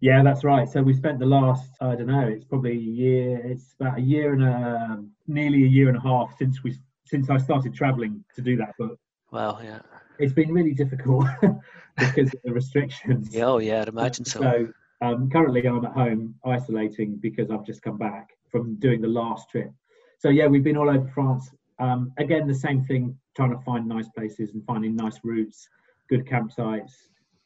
Yeah, 0.00 0.22
that's 0.22 0.44
right. 0.44 0.68
So 0.68 0.82
we 0.82 0.94
spent 0.94 1.18
the 1.18 1.26
last, 1.26 1.70
I 1.80 1.94
don't 1.94 2.06
know, 2.06 2.26
it's 2.26 2.44
probably 2.44 2.72
a 2.72 2.74
year. 2.74 3.40
It's 3.44 3.74
about 3.78 3.98
a 3.98 4.00
year 4.00 4.32
and 4.32 4.42
a 4.42 5.02
nearly 5.26 5.64
a 5.64 5.68
year 5.68 5.88
and 5.88 5.96
a 5.96 6.00
half 6.00 6.36
since 6.38 6.62
we 6.62 6.74
since 7.06 7.28
I 7.28 7.38
started 7.38 7.74
travelling 7.74 8.24
to 8.34 8.42
do 8.42 8.56
that 8.56 8.76
book. 8.78 8.98
Wow, 9.30 9.60
yeah. 9.62 9.80
It's 10.18 10.32
been 10.32 10.52
really 10.52 10.74
difficult 10.74 11.26
because 11.98 12.32
of 12.32 12.40
the 12.44 12.52
restrictions. 12.52 13.34
Yeah, 13.34 13.46
oh 13.46 13.58
yeah, 13.58 13.82
I'd 13.82 13.88
imagine 13.88 14.24
so. 14.24 14.40
So 14.40 14.68
um, 15.02 15.30
currently 15.30 15.66
I'm 15.66 15.84
at 15.84 15.92
home 15.92 16.34
isolating 16.44 17.16
because 17.16 17.50
I've 17.50 17.64
just 17.64 17.82
come 17.82 17.98
back 17.98 18.30
from 18.50 18.76
doing 18.76 19.00
the 19.00 19.08
last 19.08 19.50
trip. 19.50 19.70
So 20.18 20.28
yeah, 20.28 20.46
we've 20.46 20.64
been 20.64 20.76
all 20.76 20.90
over 20.90 21.08
France. 21.14 21.50
Um, 21.80 22.12
again, 22.18 22.46
the 22.46 22.54
same 22.54 22.84
thing, 22.84 23.16
trying 23.34 23.50
to 23.50 23.64
find 23.64 23.88
nice 23.88 24.08
places 24.10 24.52
and 24.52 24.64
finding 24.66 24.94
nice 24.94 25.18
routes, 25.24 25.68
good 26.08 26.26
campsites, 26.26 26.92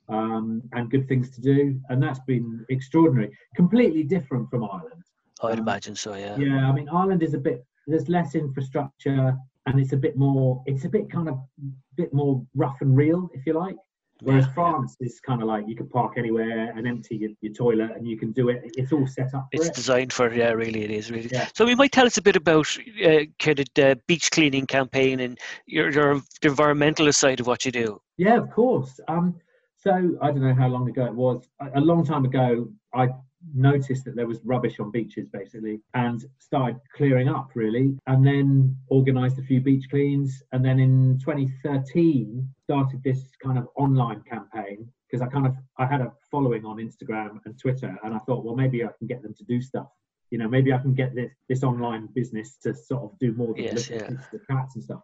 um, 0.09 0.63
and 0.73 0.91
good 0.91 1.09
things 1.09 1.31
to 1.31 1.41
do. 1.41 1.81
And 1.89 2.03
that's 2.03 2.21
been 2.21 2.65
extraordinary. 2.69 3.37
Completely 3.57 4.03
different 4.03 4.51
from 4.51 4.65
Ireland. 4.65 5.05
Oh, 5.41 5.49
I'd 5.49 5.55
um, 5.55 5.61
imagine 5.61 5.95
so, 5.95 6.15
yeah. 6.15 6.37
Yeah, 6.37 6.69
I 6.69 6.73
mean 6.73 6.89
Ireland 6.89 7.23
is 7.23 7.35
a 7.35 7.39
bit 7.39 7.65
there's 7.87 8.09
less 8.09 8.35
infrastructure 8.35 9.37
and 9.67 9.81
it's 9.81 9.93
a 9.93 9.97
bit 9.97 10.17
more 10.17 10.63
it's 10.67 10.85
a 10.85 10.89
bit 10.89 11.11
kind 11.11 11.29
of 11.29 11.39
bit 11.97 12.13
more 12.13 12.45
rough 12.55 12.81
and 12.81 12.97
real 12.97 13.29
if 13.35 13.47
you 13.47 13.53
like. 13.53 13.77
Whereas 14.25 14.47
Yeah. 14.47 14.53
France 14.53 14.97
is 15.01 15.21
kind 15.21 15.43
of 15.43 15.49
like 15.49 15.65
you 15.69 15.77
can 15.77 15.89
park 15.89 16.15
anywhere 16.17 16.73
and 16.77 16.87
empty 16.87 17.17
your, 17.17 17.31
your 17.41 17.53
toilet 17.53 17.93
and 17.97 18.07
you 18.07 18.19
can 18.19 18.33
do 18.33 18.49
it. 18.49 18.63
It's 18.77 18.93
all 18.93 19.07
set 19.07 19.35
up 19.35 19.49
for 19.51 19.57
It's 19.57 19.69
it. 19.69 19.75
designed 19.75 20.13
for 20.13 20.33
yeah, 20.33 20.51
really 20.53 20.83
it 20.85 20.91
is 20.91 21.11
really. 21.11 21.29
Yeah. 21.31 21.49
So 21.55 21.67
you 21.67 21.77
might 21.77 21.93
tell 21.93 22.07
us 22.07 22.17
a 22.17 22.23
bit 22.23 22.37
about 22.37 22.67
uh, 23.05 23.21
kind 23.39 23.61
of 23.61 23.67
the 23.75 24.01
beach 24.07 24.31
cleaning 24.31 24.67
campaign 24.67 25.21
and 25.21 25.39
your 25.67 25.91
your 25.91 26.15
the 26.43 26.49
environmentalist 26.49 27.17
side 27.17 27.41
of 27.41 27.47
what 27.47 27.65
you 27.65 27.73
do. 27.73 28.01
Yeah, 28.17 28.37
of 28.37 28.51
course. 28.51 28.99
Um, 29.09 29.35
so 29.77 30.17
I 30.23 30.31
don't 30.31 30.41
know 30.41 30.55
how 30.55 30.69
long 30.69 30.89
ago 30.89 31.05
it 31.05 31.15
was. 31.15 31.47
A 31.75 31.81
long 31.81 32.05
time 32.05 32.25
ago, 32.25 32.69
I 32.95 33.09
noticed 33.55 34.05
that 34.05 34.17
there 34.17 34.27
was 34.27 34.41
rubbish 34.45 34.81
on 34.81 34.91
beaches 34.91 35.29
basically 35.33 35.81
and 35.95 36.25
started 36.39 36.81
clearing 36.97 37.29
up 37.29 37.51
really 37.55 37.97
and 38.07 38.27
then 38.27 38.77
organized 38.89 39.39
a 39.39 39.43
few 39.43 39.61
beach 39.61 39.85
cleans 39.91 40.43
and 40.53 40.65
then 40.65 40.79
in 40.79 41.19
2013 41.19 42.49
started 42.63 43.03
this 43.03 43.29
kind 43.43 43.59
of 43.59 43.69
online 43.77 44.23
campaign 44.23 44.89
because 45.11 45.21
I 45.21 45.31
kind 45.31 45.47
of 45.47 45.55
I 45.79 45.87
had 45.87 46.01
a 46.01 46.13
following 46.31 46.65
on 46.65 46.79
Instagram 46.79 47.39
and 47.45 47.59
Twitter 47.59 47.97
and 48.03 48.15
I 48.15 48.19
thought 48.21 48.45
well 48.45 48.57
maybe 48.57 48.85
I 48.85 48.89
can 48.99 49.07
get 49.07 49.23
them 49.23 49.35
to 49.35 49.45
do 49.45 49.61
stuff. 49.61 49.89
You 50.31 50.39
know 50.39 50.49
maybe 50.49 50.73
I 50.73 50.79
can 50.79 50.95
get 50.95 51.15
this 51.15 51.31
this 51.49 51.63
online 51.63 52.09
business 52.15 52.57
to 52.63 52.75
sort 52.75 53.05
of 53.05 53.19
do 53.21 53.33
more 53.33 53.55
than 53.55 53.65
Yes, 53.65 53.91
yeah. 53.91 54.09
the 54.33 54.41
cats 54.51 54.75
and 54.75 54.83
stuff. 54.83 55.01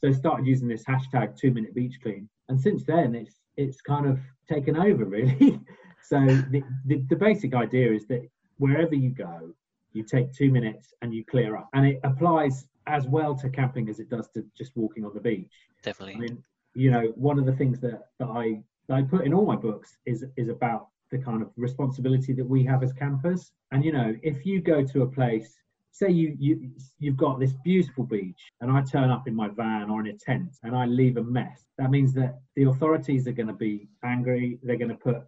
So 0.00 0.08
I 0.08 0.12
started 0.12 0.46
using 0.46 0.68
this 0.68 0.84
hashtag 0.84 1.36
two 1.36 1.50
minute 1.50 1.74
beach 1.74 1.98
clean 2.02 2.28
and 2.48 2.60
since 2.60 2.84
then 2.84 3.14
it's 3.14 3.36
it's 3.56 3.80
kind 3.80 4.06
of 4.06 4.18
taken 4.50 4.76
over 4.76 5.04
really 5.04 5.60
so 6.04 6.18
the, 6.50 6.62
the, 6.86 7.04
the 7.08 7.16
basic 7.16 7.54
idea 7.54 7.92
is 7.92 8.06
that 8.06 8.28
wherever 8.58 8.94
you 8.94 9.10
go 9.10 9.54
you 9.92 10.02
take 10.02 10.32
two 10.32 10.50
minutes 10.50 10.92
and 11.02 11.14
you 11.14 11.24
clear 11.24 11.56
up 11.56 11.68
and 11.72 11.86
it 11.86 12.00
applies 12.04 12.66
as 12.86 13.06
well 13.06 13.34
to 13.34 13.48
camping 13.48 13.88
as 13.88 14.00
it 14.00 14.10
does 14.10 14.28
to 14.28 14.44
just 14.56 14.72
walking 14.76 15.04
on 15.04 15.12
the 15.14 15.20
beach 15.20 15.52
Definitely. 15.84 16.14
I 16.14 16.18
mean, 16.18 16.44
you 16.74 16.90
know, 16.90 17.12
one 17.14 17.38
of 17.38 17.46
the 17.46 17.52
things 17.52 17.78
that, 17.80 18.06
that 18.18 18.28
I 18.28 18.62
that 18.88 18.94
I 18.94 19.02
put 19.02 19.24
in 19.24 19.32
all 19.32 19.46
my 19.46 19.56
books 19.56 19.98
is 20.06 20.24
is 20.36 20.48
about 20.48 20.88
the 21.10 21.18
kind 21.18 21.42
of 21.42 21.50
responsibility 21.56 22.32
that 22.32 22.44
we 22.44 22.64
have 22.64 22.82
as 22.82 22.92
campers. 22.92 23.52
And 23.70 23.84
you 23.84 23.92
know, 23.92 24.16
if 24.22 24.44
you 24.46 24.60
go 24.60 24.82
to 24.82 25.02
a 25.02 25.06
place, 25.06 25.54
say 25.92 26.10
you 26.10 26.34
you 26.38 26.70
you've 26.98 27.18
got 27.18 27.38
this 27.38 27.52
beautiful 27.62 28.04
beach, 28.04 28.50
and 28.60 28.72
I 28.72 28.82
turn 28.82 29.10
up 29.10 29.28
in 29.28 29.34
my 29.34 29.48
van 29.48 29.90
or 29.90 30.00
in 30.00 30.08
a 30.08 30.16
tent 30.16 30.56
and 30.62 30.74
I 30.74 30.86
leave 30.86 31.18
a 31.18 31.22
mess, 31.22 31.66
that 31.78 31.90
means 31.90 32.14
that 32.14 32.40
the 32.56 32.64
authorities 32.64 33.28
are 33.28 33.32
going 33.32 33.48
to 33.48 33.52
be 33.52 33.86
angry. 34.02 34.58
They're 34.62 34.76
going 34.78 34.88
to 34.88 34.96
put 34.96 35.22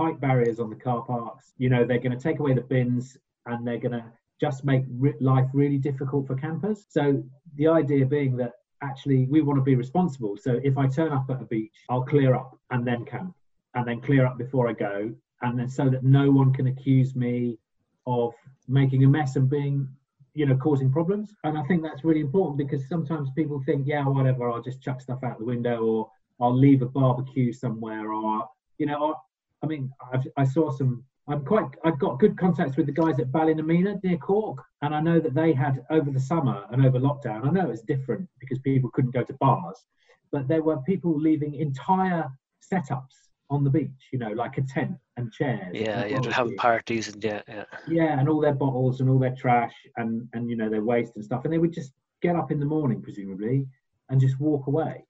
height 0.00 0.20
barriers 0.20 0.58
on 0.60 0.70
the 0.70 0.76
car 0.76 1.02
parks. 1.02 1.52
You 1.58 1.68
know, 1.68 1.84
they're 1.84 1.98
going 2.06 2.16
to 2.18 2.24
take 2.28 2.38
away 2.38 2.54
the 2.54 2.62
bins 2.74 3.16
and 3.46 3.66
they're 3.66 3.78
going 3.86 3.98
to 4.00 4.04
just 4.40 4.64
make 4.64 4.84
re- 5.04 5.14
life 5.20 5.48
really 5.52 5.78
difficult 5.78 6.26
for 6.26 6.34
campers. 6.34 6.86
So 6.88 7.22
the 7.56 7.68
idea 7.68 8.06
being 8.06 8.36
that 8.38 8.52
actually 8.82 9.26
we 9.26 9.42
want 9.42 9.58
to 9.58 9.62
be 9.62 9.74
responsible. 9.74 10.36
So 10.36 10.60
if 10.64 10.78
I 10.78 10.86
turn 10.86 11.12
up 11.12 11.26
at 11.28 11.42
a 11.42 11.44
beach, 11.44 11.76
I'll 11.90 12.04
clear 12.14 12.34
up 12.34 12.58
and 12.70 12.86
then 12.86 13.04
camp, 13.04 13.34
and 13.74 13.86
then 13.86 14.00
clear 14.00 14.26
up 14.26 14.38
before 14.38 14.68
I 14.68 14.72
go, 14.72 15.12
and 15.42 15.58
then 15.58 15.68
so 15.68 15.84
that 15.90 16.02
no 16.02 16.30
one 16.30 16.52
can 16.52 16.66
accuse 16.68 17.14
me 17.14 17.58
of 18.06 18.32
making 18.68 19.04
a 19.04 19.08
mess 19.08 19.36
and 19.36 19.48
being, 19.50 19.86
you 20.34 20.46
know, 20.46 20.56
causing 20.56 20.90
problems. 20.90 21.34
And 21.44 21.58
I 21.58 21.62
think 21.64 21.82
that's 21.82 22.04
really 22.04 22.20
important 22.20 22.56
because 22.56 22.88
sometimes 22.88 23.28
people 23.36 23.62
think, 23.66 23.86
yeah, 23.86 24.04
whatever, 24.06 24.50
I'll 24.50 24.62
just 24.62 24.82
chuck 24.82 25.00
stuff 25.00 25.22
out 25.22 25.38
the 25.38 25.44
window, 25.44 25.78
or 25.84 26.10
I'll 26.40 26.56
leave 26.56 26.80
a 26.80 26.86
barbecue 26.86 27.52
somewhere, 27.52 28.12
or 28.12 28.48
you 28.78 28.86
know, 28.86 29.16
I 29.62 29.66
mean, 29.66 29.90
I've, 30.12 30.26
I 30.36 30.44
saw 30.44 30.70
some. 30.70 31.04
I'm 31.28 31.44
quite. 31.44 31.66
I've 31.84 31.98
got 31.98 32.18
good 32.18 32.36
contacts 32.38 32.76
with 32.76 32.86
the 32.86 32.92
guys 32.92 33.18
at 33.20 33.30
Ballynamona 33.30 34.02
near 34.02 34.16
Cork, 34.16 34.62
and 34.82 34.94
I 34.94 35.00
know 35.00 35.20
that 35.20 35.34
they 35.34 35.52
had 35.52 35.84
over 35.90 36.10
the 36.10 36.20
summer 36.20 36.64
and 36.70 36.84
over 36.84 36.98
lockdown. 36.98 37.46
I 37.46 37.50
know 37.50 37.66
it 37.66 37.70
was 37.70 37.82
different 37.82 38.28
because 38.40 38.58
people 38.60 38.90
couldn't 38.90 39.12
go 39.12 39.22
to 39.22 39.32
bars, 39.34 39.84
but 40.32 40.48
there 40.48 40.62
were 40.62 40.78
people 40.78 41.18
leaving 41.18 41.54
entire 41.54 42.28
setups 42.72 43.14
on 43.48 43.64
the 43.64 43.70
beach. 43.70 44.08
You 44.12 44.18
know, 44.18 44.32
like 44.32 44.58
a 44.58 44.62
tent 44.62 44.96
and 45.16 45.32
chairs. 45.32 45.74
Yeah, 45.74 46.02
and 46.02 46.24
yeah, 46.24 46.32
having 46.32 46.56
parties 46.56 47.08
and 47.08 47.22
yeah, 47.22 47.42
yeah. 47.46 47.64
Yeah, 47.86 48.18
and 48.18 48.28
all 48.28 48.40
their 48.40 48.54
bottles 48.54 49.00
and 49.00 49.10
all 49.10 49.18
their 49.18 49.34
trash 49.36 49.74
and 49.96 50.26
and 50.32 50.48
you 50.50 50.56
know 50.56 50.70
their 50.70 50.82
waste 50.82 51.16
and 51.16 51.24
stuff, 51.24 51.44
and 51.44 51.52
they 51.52 51.58
would 51.58 51.72
just 51.72 51.92
get 52.22 52.36
up 52.36 52.50
in 52.50 52.58
the 52.60 52.66
morning 52.66 53.00
presumably 53.00 53.66
and 54.08 54.20
just 54.20 54.40
walk 54.40 54.66
away. 54.66 55.04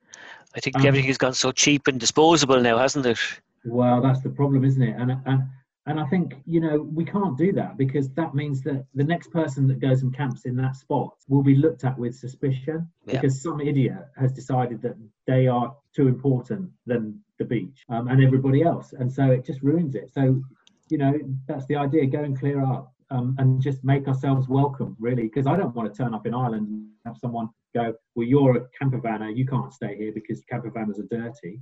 I 0.55 0.59
think 0.59 0.75
Um, 0.75 0.85
everything 0.85 1.07
has 1.07 1.17
gone 1.17 1.33
so 1.33 1.51
cheap 1.51 1.87
and 1.87 1.99
disposable 1.99 2.61
now, 2.61 2.77
hasn't 2.77 3.05
it? 3.05 3.19
Well, 3.65 4.01
that's 4.01 4.21
the 4.21 4.29
problem, 4.29 4.63
isn't 4.65 4.81
it? 4.81 4.95
And 4.97 5.11
and 5.25 5.43
and 5.87 5.99
I 5.99 6.05
think 6.07 6.35
you 6.45 6.59
know 6.61 6.81
we 6.81 7.05
can't 7.05 7.37
do 7.37 7.51
that 7.53 7.77
because 7.77 8.09
that 8.13 8.35
means 8.35 8.61
that 8.63 8.85
the 8.93 9.03
next 9.03 9.31
person 9.31 9.67
that 9.67 9.79
goes 9.79 10.03
and 10.03 10.15
camps 10.15 10.45
in 10.45 10.55
that 10.57 10.75
spot 10.75 11.13
will 11.27 11.43
be 11.43 11.55
looked 11.55 11.83
at 11.83 11.97
with 11.97 12.15
suspicion 12.15 12.87
Yeah. 13.05 13.13
because 13.13 13.41
some 13.41 13.59
idiot 13.61 14.05
has 14.17 14.31
decided 14.31 14.81
that 14.83 14.95
they 15.27 15.47
are 15.47 15.75
too 15.95 16.07
important 16.07 16.69
than 16.85 17.19
the 17.39 17.45
beach 17.45 17.83
um, 17.89 18.07
and 18.07 18.23
everybody 18.23 18.61
else, 18.63 18.93
and 18.93 19.11
so 19.11 19.31
it 19.31 19.45
just 19.45 19.61
ruins 19.61 19.95
it. 19.95 20.11
So 20.13 20.41
you 20.89 20.97
know 20.97 21.13
that's 21.47 21.65
the 21.67 21.75
idea: 21.75 22.05
go 22.05 22.23
and 22.23 22.37
clear 22.37 22.63
up. 22.63 22.93
Um, 23.09 23.35
and 23.39 23.61
just 23.61 23.83
make 23.83 24.07
ourselves 24.07 24.47
welcome, 24.47 24.95
really, 24.97 25.23
because 25.23 25.45
I 25.45 25.57
don't 25.57 25.75
want 25.75 25.93
to 25.93 25.97
turn 26.01 26.13
up 26.13 26.25
in 26.25 26.33
Ireland 26.33 26.69
and 26.69 26.87
have 27.05 27.17
someone 27.17 27.49
go, 27.75 27.93
"Well, 28.15 28.25
you're 28.25 28.55
a 28.55 28.67
camper 28.79 29.01
vanner, 29.01 29.35
you 29.35 29.45
can't 29.45 29.73
stay 29.73 29.97
here 29.97 30.13
because 30.13 30.41
camper 30.49 30.71
vanners 30.71 30.97
are 30.97 31.07
dirty." 31.11 31.59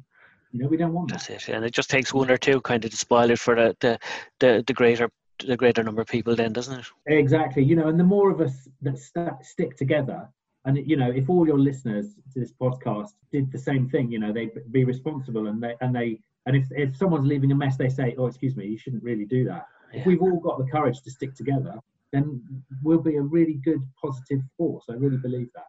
You 0.52 0.64
know, 0.64 0.68
we 0.68 0.78
don't 0.78 0.94
want 0.94 1.10
that. 1.12 1.26
That's 1.28 1.48
it. 1.48 1.54
And 1.54 1.64
it 1.64 1.74
just 1.74 1.90
takes 1.90 2.14
one 2.14 2.32
or 2.32 2.38
two 2.38 2.60
kind 2.62 2.84
of 2.84 2.92
to 2.92 2.98
spoil 2.98 3.30
it 3.30 3.40
for 3.40 3.56
the 3.56 3.76
the, 3.80 4.00
the, 4.40 4.64
the 4.66 4.74
greater 4.74 5.10
the 5.46 5.58
greater 5.58 5.84
number 5.84 6.02
of 6.02 6.08
people 6.08 6.36
then, 6.36 6.54
doesn't 6.54 6.80
it? 6.80 6.86
Exactly. 7.06 7.64
You 7.64 7.76
know, 7.76 7.88
and 7.88 8.00
the 8.00 8.04
more 8.04 8.30
of 8.30 8.42
us 8.42 8.68
that 8.82 8.98
st- 8.98 9.44
stick 9.46 9.78
together, 9.78 10.28
and 10.66 10.78
you 10.78 10.98
know, 10.98 11.12
if 11.12 11.30
all 11.30 11.48
your 11.48 11.60
listeners 11.60 12.16
to 12.34 12.40
this 12.40 12.52
podcast 12.52 13.14
did 13.32 13.52
the 13.52 13.58
same 13.58 13.90
thing, 13.90 14.12
you 14.12 14.20
know, 14.20 14.34
they'd 14.34 14.52
be 14.72 14.86
responsible, 14.86 15.48
and 15.48 15.62
they 15.62 15.76
and 15.82 15.96
they 15.96 16.20
and 16.46 16.56
if 16.56 16.68
if 16.72 16.96
someone's 16.96 17.28
leaving 17.28 17.52
a 17.52 17.56
mess, 17.56 17.78
they 17.78 17.90
say, 17.90 18.16
"Oh, 18.18 18.26
excuse 18.26 18.56
me, 18.56 18.66
you 18.66 18.78
shouldn't 18.78 19.04
really 19.04 19.26
do 19.26 19.46
that." 19.46 19.68
If 19.94 20.06
we've 20.06 20.22
all 20.22 20.40
got 20.40 20.60
the 20.60 20.66
courage 20.66 21.02
to 21.02 21.12
stick 21.12 21.34
together, 21.34 21.76
then 22.12 22.42
we'll 22.84 23.02
be 23.02 23.16
a 23.16 23.22
really 23.22 23.56
good 23.64 23.82
positive 24.00 24.42
force. 24.58 24.86
I 24.90 24.94
really 24.94 25.18
believe 25.18 25.50
that. 25.56 25.66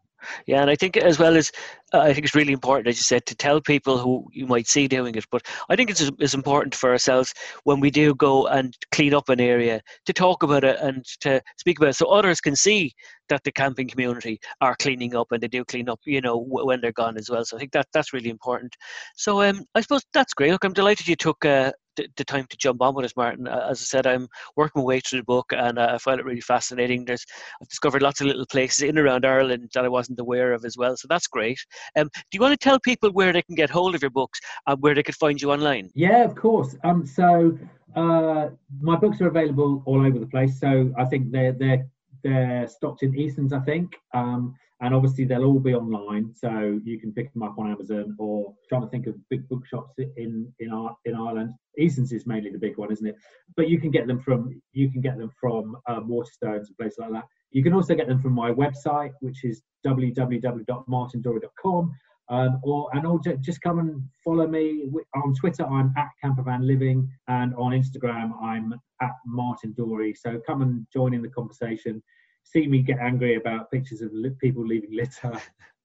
Yeah, 0.47 0.61
and 0.61 0.71
I 0.71 0.75
think 0.75 0.97
as 0.97 1.19
well 1.19 1.37
as 1.37 1.51
uh, 1.93 2.01
I 2.01 2.13
think 2.13 2.25
it's 2.25 2.35
really 2.35 2.53
important, 2.53 2.89
as 2.89 2.99
you 2.99 3.03
said, 3.03 3.27
to 3.27 3.35
tell 3.35 3.61
people 3.61 3.99
who 3.99 4.27
you 4.33 4.47
might 4.47 4.69
see 4.69 4.87
doing 4.87 5.15
it. 5.15 5.25
But 5.31 5.47
I 5.69 5.77
think 5.77 5.91
it's 5.91 6.11
it's 6.19 6.35
important 6.35 6.75
for 6.75 6.91
ourselves 6.91 7.35
when 7.65 7.81
we 7.81 7.91
do 7.91 8.15
go 8.15 8.47
and 8.47 8.77
clean 8.93 9.15
up 9.15 9.29
an 9.29 9.41
area 9.41 9.81
to 10.07 10.13
talk 10.13 10.43
about 10.43 10.65
it 10.65 10.79
and 10.81 11.05
to 11.21 11.41
speak 11.59 11.79
about 11.79 11.91
it, 11.91 11.97
so 11.97 12.07
others 12.07 12.41
can 12.41 12.57
see 12.57 12.93
that 13.29 13.43
the 13.45 13.53
camping 13.53 13.89
community 13.89 14.41
are 14.61 14.77
cleaning 14.81 15.15
up 15.15 15.31
and 15.33 15.41
they 15.43 15.49
do 15.49 15.65
clean 15.65 15.89
up, 15.89 16.01
you 16.05 16.21
know, 16.21 16.37
when 16.37 16.81
they're 16.81 16.93
gone 16.93 17.17
as 17.17 17.31
well. 17.31 17.45
So 17.45 17.57
I 17.57 17.61
think 17.61 17.73
that 17.73 17.87
that's 17.93 18.13
really 18.13 18.31
important. 18.31 18.77
So 19.17 19.43
um, 19.43 19.65
I 19.75 19.81
suppose 19.81 20.03
that's 20.13 20.35
great. 20.35 20.51
Look, 20.51 20.65
I'm 20.65 20.73
delighted 20.73 21.09
you 21.09 21.17
took 21.17 21.45
uh, 21.45 21.73
the, 22.17 22.25
time 22.25 22.47
to 22.49 22.57
jump 22.57 22.83
on 22.83 22.95
with 22.95 23.05
us, 23.05 23.17
Martin. 23.17 23.47
As 23.47 23.81
I 23.81 23.85
said, 23.85 24.07
I'm 24.07 24.29
working 24.57 24.83
my 24.83 24.87
way 24.87 25.01
through 25.01 25.21
the 25.21 25.25
book, 25.25 25.53
and 25.53 25.79
uh, 25.79 25.93
I 25.95 25.99
find 25.99 26.21
it 26.21 26.27
really 26.27 26.41
fascinating. 26.41 27.05
There's 27.05 27.25
I've 27.61 27.69
discovered 27.69 28.03
lots 28.03 28.21
of 28.21 28.27
little 28.27 28.47
places 28.47 28.83
in 28.83 28.99
around 28.99 29.25
Ireland 29.25 29.71
that 29.75 29.85
I 29.85 29.89
wasn't 29.89 30.21
aware 30.21 30.53
of 30.53 30.65
as 30.65 30.77
well, 30.77 30.97
so 30.97 31.07
that's 31.09 31.27
great. 31.27 31.59
Um, 31.97 32.09
do 32.15 32.37
you 32.37 32.41
want 32.41 32.59
to 32.59 32.65
tell 32.65 32.79
people 32.81 33.11
where 33.11 33.33
they 33.33 33.43
can 33.43 33.55
get 33.55 33.71
hold 33.71 33.95
of 33.95 34.03
your 34.03 34.11
books 34.11 34.41
and 34.67 34.81
where 34.81 34.95
they 34.95 35.03
can 35.03 35.15
find 35.15 35.41
you 35.41 35.53
online? 35.53 35.91
Yeah, 35.95 36.25
of 36.25 36.35
course. 36.35 36.77
Um, 36.85 37.07
so 37.07 37.59
uh, 37.97 38.49
my 38.81 38.97
books 38.97 39.21
are 39.21 39.29
available 39.29 39.83
all 39.87 40.07
over 40.07 40.19
the 40.19 40.27
place. 40.27 40.59
So 40.61 40.93
I 40.99 41.05
think 41.05 41.33
they're 41.33 41.53
they're 41.53 41.87
they're 42.23 42.69
stocked 42.69 43.03
in 43.03 43.17
Eason's, 43.17 43.53
I 43.53 43.61
think. 43.61 43.97
Um, 44.15 44.55
and 44.83 44.95
obviously 44.95 45.25
they'll 45.25 45.45
all 45.45 45.61
be 45.61 45.75
online, 45.75 46.33
so 46.35 46.81
you 46.85 46.99
can 46.99 47.13
pick 47.13 47.31
them 47.35 47.43
up 47.43 47.59
on 47.59 47.71
Amazon 47.71 48.17
or 48.19 48.55
trying 48.69 48.81
to 48.81 48.89
think 48.89 49.07
of 49.07 49.15
big 49.29 49.47
bookshops 49.49 49.93
in 50.17 50.51
in 50.59 50.73
our 50.73 50.97
in 51.05 51.15
Ireland. 51.15 51.53
Eason's 51.79 52.13
is 52.13 52.27
mainly 52.27 52.51
the 52.51 52.59
big 52.59 52.79
one, 52.79 52.91
isn't 52.91 53.07
it? 53.07 53.15
But 53.57 53.69
you 53.69 53.79
can 53.79 53.91
get 53.91 54.07
them 54.07 54.21
from 54.21 54.59
you 54.73 54.91
can 54.91 55.03
get 55.03 55.19
them 55.19 55.31
from 55.39 55.77
um, 55.87 56.09
Waterstones 56.09 56.69
and 56.69 56.79
places 56.79 56.97
like 56.99 57.13
that. 57.13 57.25
You 57.51 57.63
can 57.63 57.75
also 57.75 57.95
get 57.95 58.09
them 58.09 58.21
from 58.21 58.33
my 58.33 58.51
website, 58.51 59.13
which 59.21 59.45
is 59.45 59.61
www.martindorey.com. 59.87 61.93
Um, 62.31 62.61
or 62.63 62.89
and 62.93 63.43
just 63.43 63.61
come 63.61 63.81
and 63.81 64.03
follow 64.25 64.47
me 64.47 64.89
on 65.15 65.35
Twitter. 65.35 65.67
I'm 65.67 65.93
at 65.97 66.09
Campervan 66.25 66.65
Living, 66.65 67.11
and 67.29 67.55
on 67.57 67.73
Instagram 67.73 68.33
I'm 68.41 68.73
at 69.03 69.13
Martin 69.27 69.75
Dorey. 69.77 70.17
So 70.17 70.41
come 70.47 70.63
and 70.63 70.87
join 70.93 71.13
in 71.13 71.23
the 71.23 71.29
conversation 71.29 72.03
see 72.45 72.67
me 72.67 72.83
get 72.83 72.99
angry 72.99 73.37
about 73.37 73.71
pictures 73.71 74.01
of 74.03 74.13
li- 74.13 74.35
people 74.41 74.67
leaving 74.67 74.93
litter. 74.93 75.33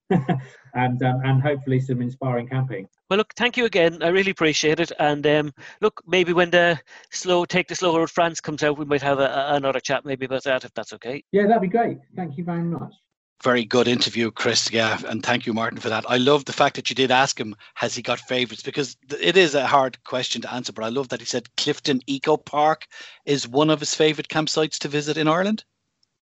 and 0.74 1.02
um, 1.02 1.20
and 1.24 1.42
hopefully 1.42 1.80
some 1.80 2.00
inspiring 2.00 2.48
camping. 2.48 2.86
Well, 3.10 3.16
look, 3.16 3.32
thank 3.34 3.56
you 3.56 3.64
again. 3.64 4.04
I 4.04 4.08
really 4.08 4.30
appreciate 4.30 4.78
it. 4.78 4.92
And 5.00 5.26
um, 5.26 5.52
look, 5.80 6.00
maybe 6.06 6.32
when 6.32 6.50
the 6.50 6.78
slow 7.10 7.44
take 7.44 7.66
the 7.66 7.74
slow 7.74 7.98
road 7.98 8.10
France 8.10 8.40
comes 8.40 8.62
out, 8.62 8.78
we 8.78 8.84
might 8.84 9.02
have 9.02 9.18
a, 9.18 9.26
a, 9.26 9.54
another 9.54 9.80
chat 9.80 10.04
maybe 10.04 10.26
about 10.26 10.44
that 10.44 10.64
if 10.64 10.72
that's 10.74 10.92
okay. 10.92 11.24
Yeah, 11.32 11.48
that'd 11.48 11.62
be 11.62 11.66
great. 11.66 11.98
Thank 12.14 12.38
you 12.38 12.44
very 12.44 12.62
much. 12.62 12.94
Very 13.42 13.64
good 13.64 13.86
interview, 13.86 14.30
Chris. 14.30 14.70
Yeah, 14.72 14.98
and 15.06 15.22
thank 15.22 15.46
you, 15.46 15.52
Martin, 15.52 15.78
for 15.78 15.90
that. 15.90 16.08
I 16.08 16.16
love 16.16 16.46
the 16.46 16.52
fact 16.52 16.76
that 16.76 16.88
you 16.88 16.96
did 16.96 17.10
ask 17.10 17.38
him, 17.38 17.54
has 17.74 17.94
he 17.94 18.02
got 18.02 18.18
favourites? 18.18 18.62
Because 18.62 18.96
it 19.20 19.36
is 19.36 19.54
a 19.54 19.66
hard 19.66 20.02
question 20.04 20.40
to 20.42 20.52
answer, 20.52 20.72
but 20.72 20.84
I 20.84 20.88
love 20.88 21.08
that 21.08 21.20
he 21.20 21.26
said 21.26 21.48
Clifden 21.56 22.00
Eco 22.06 22.38
Park 22.38 22.86
is 23.26 23.46
one 23.46 23.68
of 23.68 23.80
his 23.80 23.94
favourite 23.94 24.28
campsites 24.28 24.78
to 24.78 24.88
visit 24.88 25.18
in 25.18 25.28
Ireland. 25.28 25.64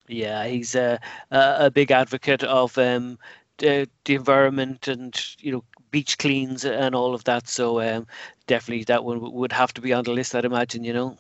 Yeah, 0.09 0.46
he's 0.46 0.74
a 0.74 1.00
a 1.30 1.70
big 1.70 1.90
advocate 1.90 2.42
of 2.42 2.76
um, 2.78 3.18
the, 3.59 3.88
the 4.05 4.14
environment 4.14 4.88
and 4.88 5.18
you 5.38 5.52
know 5.52 5.64
beach 5.90 6.18
cleans 6.18 6.64
and 6.64 6.94
all 6.94 7.14
of 7.14 7.24
that. 7.24 7.48
So 7.48 7.80
um, 7.80 8.07
definitely 8.46 8.84
that 8.84 9.05
one 9.05 9.20
would 9.32 9.52
have 9.52 9.72
to 9.74 9.80
be 9.80 9.92
on 9.92 10.05
the 10.05 10.12
list, 10.12 10.34
I'd 10.34 10.44
imagine. 10.44 10.84
You 10.84 10.92
know. 10.92 11.18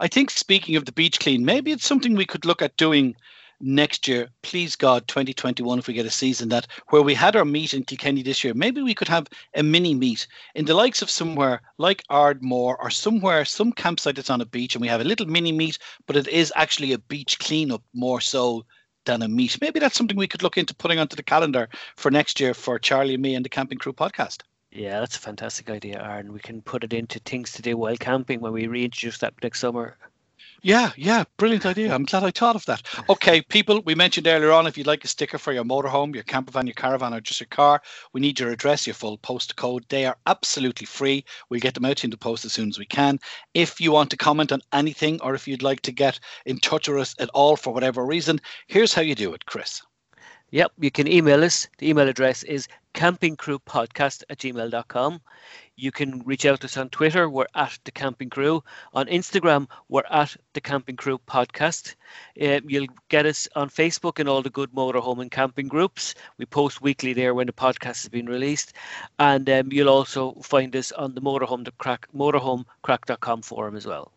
I 0.00 0.08
think 0.08 0.30
speaking 0.30 0.76
of 0.76 0.84
the 0.84 0.92
beach 0.92 1.20
clean, 1.20 1.44
maybe 1.44 1.72
it's 1.72 1.86
something 1.86 2.14
we 2.14 2.26
could 2.26 2.44
look 2.44 2.60
at 2.60 2.76
doing 2.76 3.16
next 3.60 4.06
year, 4.08 4.28
please 4.42 4.76
God, 4.76 5.06
2021, 5.08 5.78
if 5.78 5.86
we 5.86 5.94
get 5.94 6.06
a 6.06 6.10
season 6.10 6.48
that 6.50 6.66
where 6.88 7.02
we 7.02 7.14
had 7.14 7.36
our 7.36 7.44
meet 7.44 7.74
in 7.74 7.84
Kilkenny 7.84 8.22
this 8.22 8.44
year, 8.44 8.54
maybe 8.54 8.82
we 8.82 8.94
could 8.94 9.08
have 9.08 9.26
a 9.54 9.62
mini 9.62 9.94
meet 9.94 10.26
in 10.54 10.64
the 10.64 10.74
likes 10.74 11.02
of 11.02 11.10
somewhere 11.10 11.62
like 11.78 12.02
Ardmore 12.10 12.76
or 12.80 12.90
somewhere, 12.90 13.44
some 13.44 13.72
campsite 13.72 14.16
that's 14.16 14.30
on 14.30 14.40
a 14.40 14.46
beach, 14.46 14.74
and 14.74 14.82
we 14.82 14.88
have 14.88 15.00
a 15.00 15.04
little 15.04 15.26
mini 15.26 15.52
meet, 15.52 15.78
but 16.06 16.16
it 16.16 16.28
is 16.28 16.52
actually 16.56 16.92
a 16.92 16.98
beach 16.98 17.38
cleanup 17.38 17.82
more 17.94 18.20
so 18.20 18.64
than 19.04 19.22
a 19.22 19.28
meet. 19.28 19.60
Maybe 19.60 19.80
that's 19.80 19.96
something 19.96 20.16
we 20.16 20.28
could 20.28 20.42
look 20.42 20.58
into 20.58 20.74
putting 20.74 20.98
onto 20.98 21.16
the 21.16 21.22
calendar 21.22 21.68
for 21.96 22.10
next 22.10 22.38
year 22.40 22.54
for 22.54 22.78
Charlie 22.78 23.14
and 23.14 23.22
me 23.22 23.34
and 23.34 23.44
the 23.44 23.48
Camping 23.48 23.78
Crew 23.78 23.92
podcast. 23.92 24.42
Yeah, 24.72 25.00
that's 25.00 25.16
a 25.16 25.20
fantastic 25.20 25.70
idea, 25.70 26.02
Aaron. 26.02 26.32
We 26.32 26.40
can 26.40 26.60
put 26.60 26.84
it 26.84 26.92
into 26.92 27.18
things 27.20 27.52
to 27.52 27.62
do 27.62 27.76
while 27.78 27.96
camping 27.96 28.40
when 28.40 28.52
we 28.52 28.66
reintroduce 28.66 29.18
that 29.18 29.34
next 29.42 29.60
summer. 29.60 29.96
Yeah, 30.66 30.90
yeah, 30.96 31.22
brilliant 31.36 31.64
idea. 31.64 31.94
I'm 31.94 32.06
glad 32.06 32.24
I 32.24 32.32
thought 32.32 32.56
of 32.56 32.66
that. 32.66 32.82
Okay, 33.08 33.40
people, 33.40 33.82
we 33.82 33.94
mentioned 33.94 34.26
earlier 34.26 34.50
on 34.50 34.66
if 34.66 34.76
you'd 34.76 34.88
like 34.88 35.04
a 35.04 35.06
sticker 35.06 35.38
for 35.38 35.52
your 35.52 35.62
motorhome, 35.62 36.12
your 36.12 36.24
camper 36.24 36.50
van, 36.50 36.66
your 36.66 36.74
caravan, 36.74 37.14
or 37.14 37.20
just 37.20 37.38
your 37.38 37.46
car, 37.46 37.80
we 38.12 38.20
need 38.20 38.40
your 38.40 38.50
address, 38.50 38.84
your 38.84 38.94
full 38.94 39.16
postcode. 39.18 39.82
They 39.88 40.06
are 40.06 40.18
absolutely 40.26 40.86
free. 40.86 41.24
We'll 41.48 41.60
get 41.60 41.74
them 41.74 41.84
out 41.84 42.02
in 42.02 42.10
the 42.10 42.16
post 42.16 42.44
as 42.44 42.52
soon 42.52 42.68
as 42.68 42.80
we 42.80 42.84
can. 42.84 43.20
If 43.54 43.80
you 43.80 43.92
want 43.92 44.10
to 44.10 44.16
comment 44.16 44.50
on 44.50 44.60
anything 44.72 45.20
or 45.22 45.36
if 45.36 45.46
you'd 45.46 45.62
like 45.62 45.82
to 45.82 45.92
get 45.92 46.18
in 46.46 46.58
touch 46.58 46.88
with 46.88 46.98
us 46.98 47.14
at 47.20 47.28
all 47.28 47.54
for 47.54 47.72
whatever 47.72 48.04
reason, 48.04 48.40
here's 48.66 48.92
how 48.92 49.02
you 49.02 49.14
do 49.14 49.34
it, 49.34 49.46
Chris. 49.46 49.82
Yep, 50.50 50.72
you 50.78 50.90
can 50.92 51.08
email 51.08 51.42
us. 51.44 51.68
The 51.78 51.88
email 51.90 52.08
address 52.08 52.44
is 52.44 52.68
campingcrewpodcast 52.94 54.22
at 54.30 54.38
gmail.com. 54.38 55.20
You 55.76 55.92
can 55.92 56.22
reach 56.24 56.46
out 56.46 56.60
to 56.60 56.66
us 56.66 56.76
on 56.76 56.88
Twitter. 56.88 57.28
We're 57.28 57.48
at 57.54 57.78
the 57.84 57.90
Camping 57.90 58.30
Crew. 58.30 58.62
On 58.94 59.06
Instagram, 59.06 59.68
we're 59.88 60.06
at 60.10 60.36
the 60.54 60.60
Camping 60.60 60.96
Crew 60.96 61.18
Podcast. 61.26 61.96
Uh, 62.40 62.60
you'll 62.66 62.86
get 63.08 63.26
us 63.26 63.48
on 63.56 63.68
Facebook 63.68 64.18
and 64.20 64.28
all 64.28 64.40
the 64.40 64.50
good 64.50 64.72
motorhome 64.72 65.20
and 65.20 65.30
camping 65.30 65.68
groups. 65.68 66.14
We 66.38 66.46
post 66.46 66.80
weekly 66.80 67.12
there 67.12 67.34
when 67.34 67.48
the 67.48 67.52
podcast 67.52 68.02
has 68.02 68.08
been 68.08 68.26
released, 68.26 68.72
and 69.18 69.50
um, 69.50 69.72
you'll 69.72 69.90
also 69.90 70.32
find 70.42 70.74
us 70.76 70.92
on 70.92 71.14
the 71.14 71.20
motorhome 71.20 71.64
the 71.64 71.72
craic 71.72 72.06
motorhomecraic.com 72.14 73.42
forum 73.42 73.76
as 73.76 73.86
well. 73.86 74.12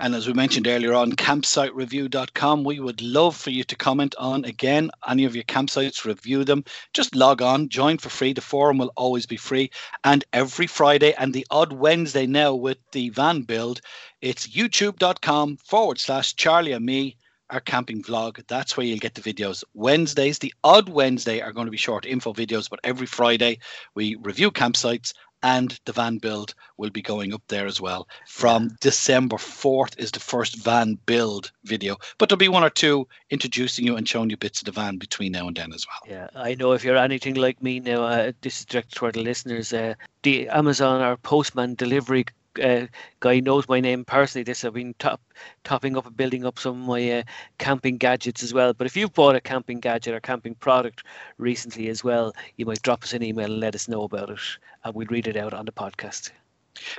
And 0.00 0.14
as 0.14 0.28
we 0.28 0.32
mentioned 0.32 0.68
earlier 0.68 0.94
on, 0.94 1.12
campsitereview.com, 1.12 2.62
we 2.62 2.78
would 2.78 3.02
love 3.02 3.36
for 3.36 3.50
you 3.50 3.64
to 3.64 3.74
comment 3.74 4.14
on 4.16 4.44
again 4.44 4.92
any 5.08 5.24
of 5.24 5.34
your 5.34 5.44
campsites, 5.44 6.04
review 6.04 6.44
them. 6.44 6.64
Just 6.94 7.16
log 7.16 7.42
on, 7.42 7.68
join 7.68 7.98
for 7.98 8.08
free. 8.08 8.32
The 8.32 8.40
forum 8.40 8.78
will 8.78 8.92
always 8.96 9.26
be 9.26 9.36
free. 9.36 9.70
And 10.04 10.24
every 10.32 10.68
Friday 10.68 11.14
and 11.18 11.34
the 11.34 11.46
odd 11.50 11.72
Wednesday 11.72 12.26
now 12.26 12.54
with 12.54 12.78
the 12.92 13.08
van 13.08 13.42
build, 13.42 13.80
it's 14.20 14.46
youtube.com 14.46 15.56
forward 15.64 15.98
slash 15.98 16.36
Charlie 16.36 16.72
and 16.72 16.86
me 16.86 17.16
our 17.50 17.60
camping 17.60 18.02
vlog. 18.02 18.42
That's 18.46 18.76
where 18.76 18.86
you'll 18.86 18.98
get 18.98 19.14
the 19.14 19.20
videos. 19.20 19.64
Wednesdays, 19.74 20.38
the 20.38 20.54
odd 20.62 20.88
Wednesday, 20.88 21.40
are 21.40 21.52
going 21.52 21.66
to 21.66 21.72
be 21.72 21.78
short 21.78 22.04
info 22.06 22.32
videos, 22.32 22.68
but 22.68 22.80
every 22.84 23.06
Friday 23.06 23.58
we 23.94 24.16
review 24.16 24.50
campsites 24.50 25.12
and 25.42 25.78
the 25.84 25.92
van 25.92 26.18
build 26.18 26.54
will 26.76 26.90
be 26.90 27.02
going 27.02 27.32
up 27.32 27.42
there 27.48 27.66
as 27.66 27.80
well. 27.80 28.08
From 28.26 28.70
December 28.80 29.36
4th 29.36 29.98
is 29.98 30.10
the 30.10 30.20
first 30.20 30.56
van 30.56 30.98
build 31.06 31.52
video, 31.64 31.96
but 32.18 32.28
there'll 32.28 32.38
be 32.38 32.48
one 32.48 32.64
or 32.64 32.70
two 32.70 33.06
introducing 33.30 33.84
you 33.84 33.96
and 33.96 34.08
showing 34.08 34.30
you 34.30 34.36
bits 34.36 34.60
of 34.60 34.66
the 34.66 34.72
van 34.72 34.96
between 34.96 35.32
now 35.32 35.46
and 35.48 35.56
then 35.56 35.72
as 35.72 35.86
well. 35.86 36.12
Yeah, 36.12 36.28
I 36.34 36.54
know 36.54 36.72
if 36.72 36.84
you're 36.84 36.96
anything 36.96 37.34
like 37.34 37.62
me 37.62 37.80
now, 37.80 38.02
uh, 38.02 38.32
this 38.40 38.60
is 38.60 38.64
directed 38.64 38.94
toward 38.94 39.14
the 39.14 39.22
listeners. 39.22 39.72
Uh, 39.72 39.94
the 40.22 40.48
Amazon 40.48 41.02
or 41.02 41.16
Postman 41.16 41.74
delivery 41.74 42.24
uh, 42.62 42.86
guy 43.20 43.40
knows 43.40 43.68
my 43.68 43.80
name 43.80 44.04
personally. 44.04 44.44
This 44.44 44.64
I've 44.64 44.74
been 44.74 44.94
top, 44.98 45.20
topping 45.64 45.96
up 45.96 46.06
and 46.06 46.16
building 46.16 46.44
up 46.44 46.58
some 46.58 46.82
of 46.82 46.88
my 46.88 47.10
uh, 47.10 47.22
camping 47.58 47.96
gadgets 47.96 48.42
as 48.42 48.54
well. 48.54 48.72
But 48.74 48.86
if 48.86 48.96
you've 48.96 49.14
bought 49.14 49.36
a 49.36 49.40
camping 49.40 49.80
gadget 49.80 50.14
or 50.14 50.20
camping 50.20 50.54
product 50.54 51.04
recently 51.38 51.88
as 51.88 52.02
well, 52.04 52.34
you 52.56 52.66
might 52.66 52.82
drop 52.82 53.04
us 53.04 53.12
an 53.12 53.22
email 53.22 53.46
and 53.46 53.60
let 53.60 53.74
us 53.74 53.88
know 53.88 54.02
about 54.02 54.30
it, 54.30 54.40
and 54.84 54.94
we'll 54.94 55.06
read 55.08 55.26
it 55.26 55.36
out 55.36 55.54
on 55.54 55.64
the 55.64 55.72
podcast. 55.72 56.30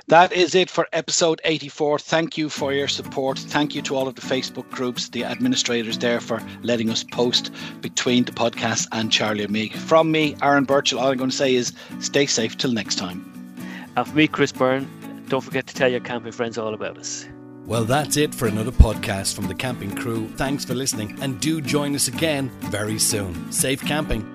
That 0.08 0.32
is 0.32 0.54
it 0.54 0.68
for 0.68 0.86
episode 0.92 1.40
84. 1.44 1.98
Thank 2.00 2.36
you 2.36 2.48
for 2.48 2.72
your 2.72 2.88
support. 2.88 3.38
Thank 3.38 3.74
you 3.74 3.82
to 3.82 3.96
all 3.96 4.08
of 4.08 4.14
the 4.14 4.20
Facebook 4.20 4.68
groups, 4.70 5.08
the 5.08 5.24
administrators 5.24 5.98
there 5.98 6.20
for 6.20 6.42
letting 6.62 6.90
us 6.90 7.02
post 7.04 7.50
between 7.80 8.24
the 8.24 8.32
podcast 8.32 8.88
and 8.92 9.10
Charlie 9.10 9.44
and 9.44 9.52
me. 9.52 9.70
From 9.70 10.10
me, 10.10 10.36
Aaron 10.42 10.66
Burchael, 10.66 11.00
all 11.00 11.08
I'm 11.08 11.16
going 11.16 11.30
to 11.30 11.36
say 11.36 11.54
is 11.54 11.72
stay 12.00 12.26
safe 12.26 12.56
till 12.56 12.72
next 12.72 12.96
time. 12.96 13.24
And 13.96 14.06
for 14.06 14.14
me, 14.14 14.28
Chris 14.28 14.52
Byrne, 14.52 14.88
don't 15.30 15.40
forget 15.40 15.66
to 15.68 15.74
tell 15.74 15.88
your 15.88 16.00
camping 16.00 16.32
friends 16.32 16.58
all 16.58 16.74
about 16.74 16.98
us. 16.98 17.26
Well, 17.64 17.84
that's 17.84 18.16
it 18.16 18.34
for 18.34 18.48
another 18.48 18.72
podcast 18.72 19.34
from 19.34 19.46
the 19.46 19.54
Camping 19.54 19.94
Crew. 19.94 20.28
Thanks 20.36 20.64
for 20.64 20.74
listening 20.74 21.16
and 21.22 21.40
do 21.40 21.60
join 21.60 21.94
us 21.94 22.08
again 22.08 22.50
very 22.62 22.98
soon. 22.98 23.52
Safe 23.52 23.80
camping. 23.80 24.26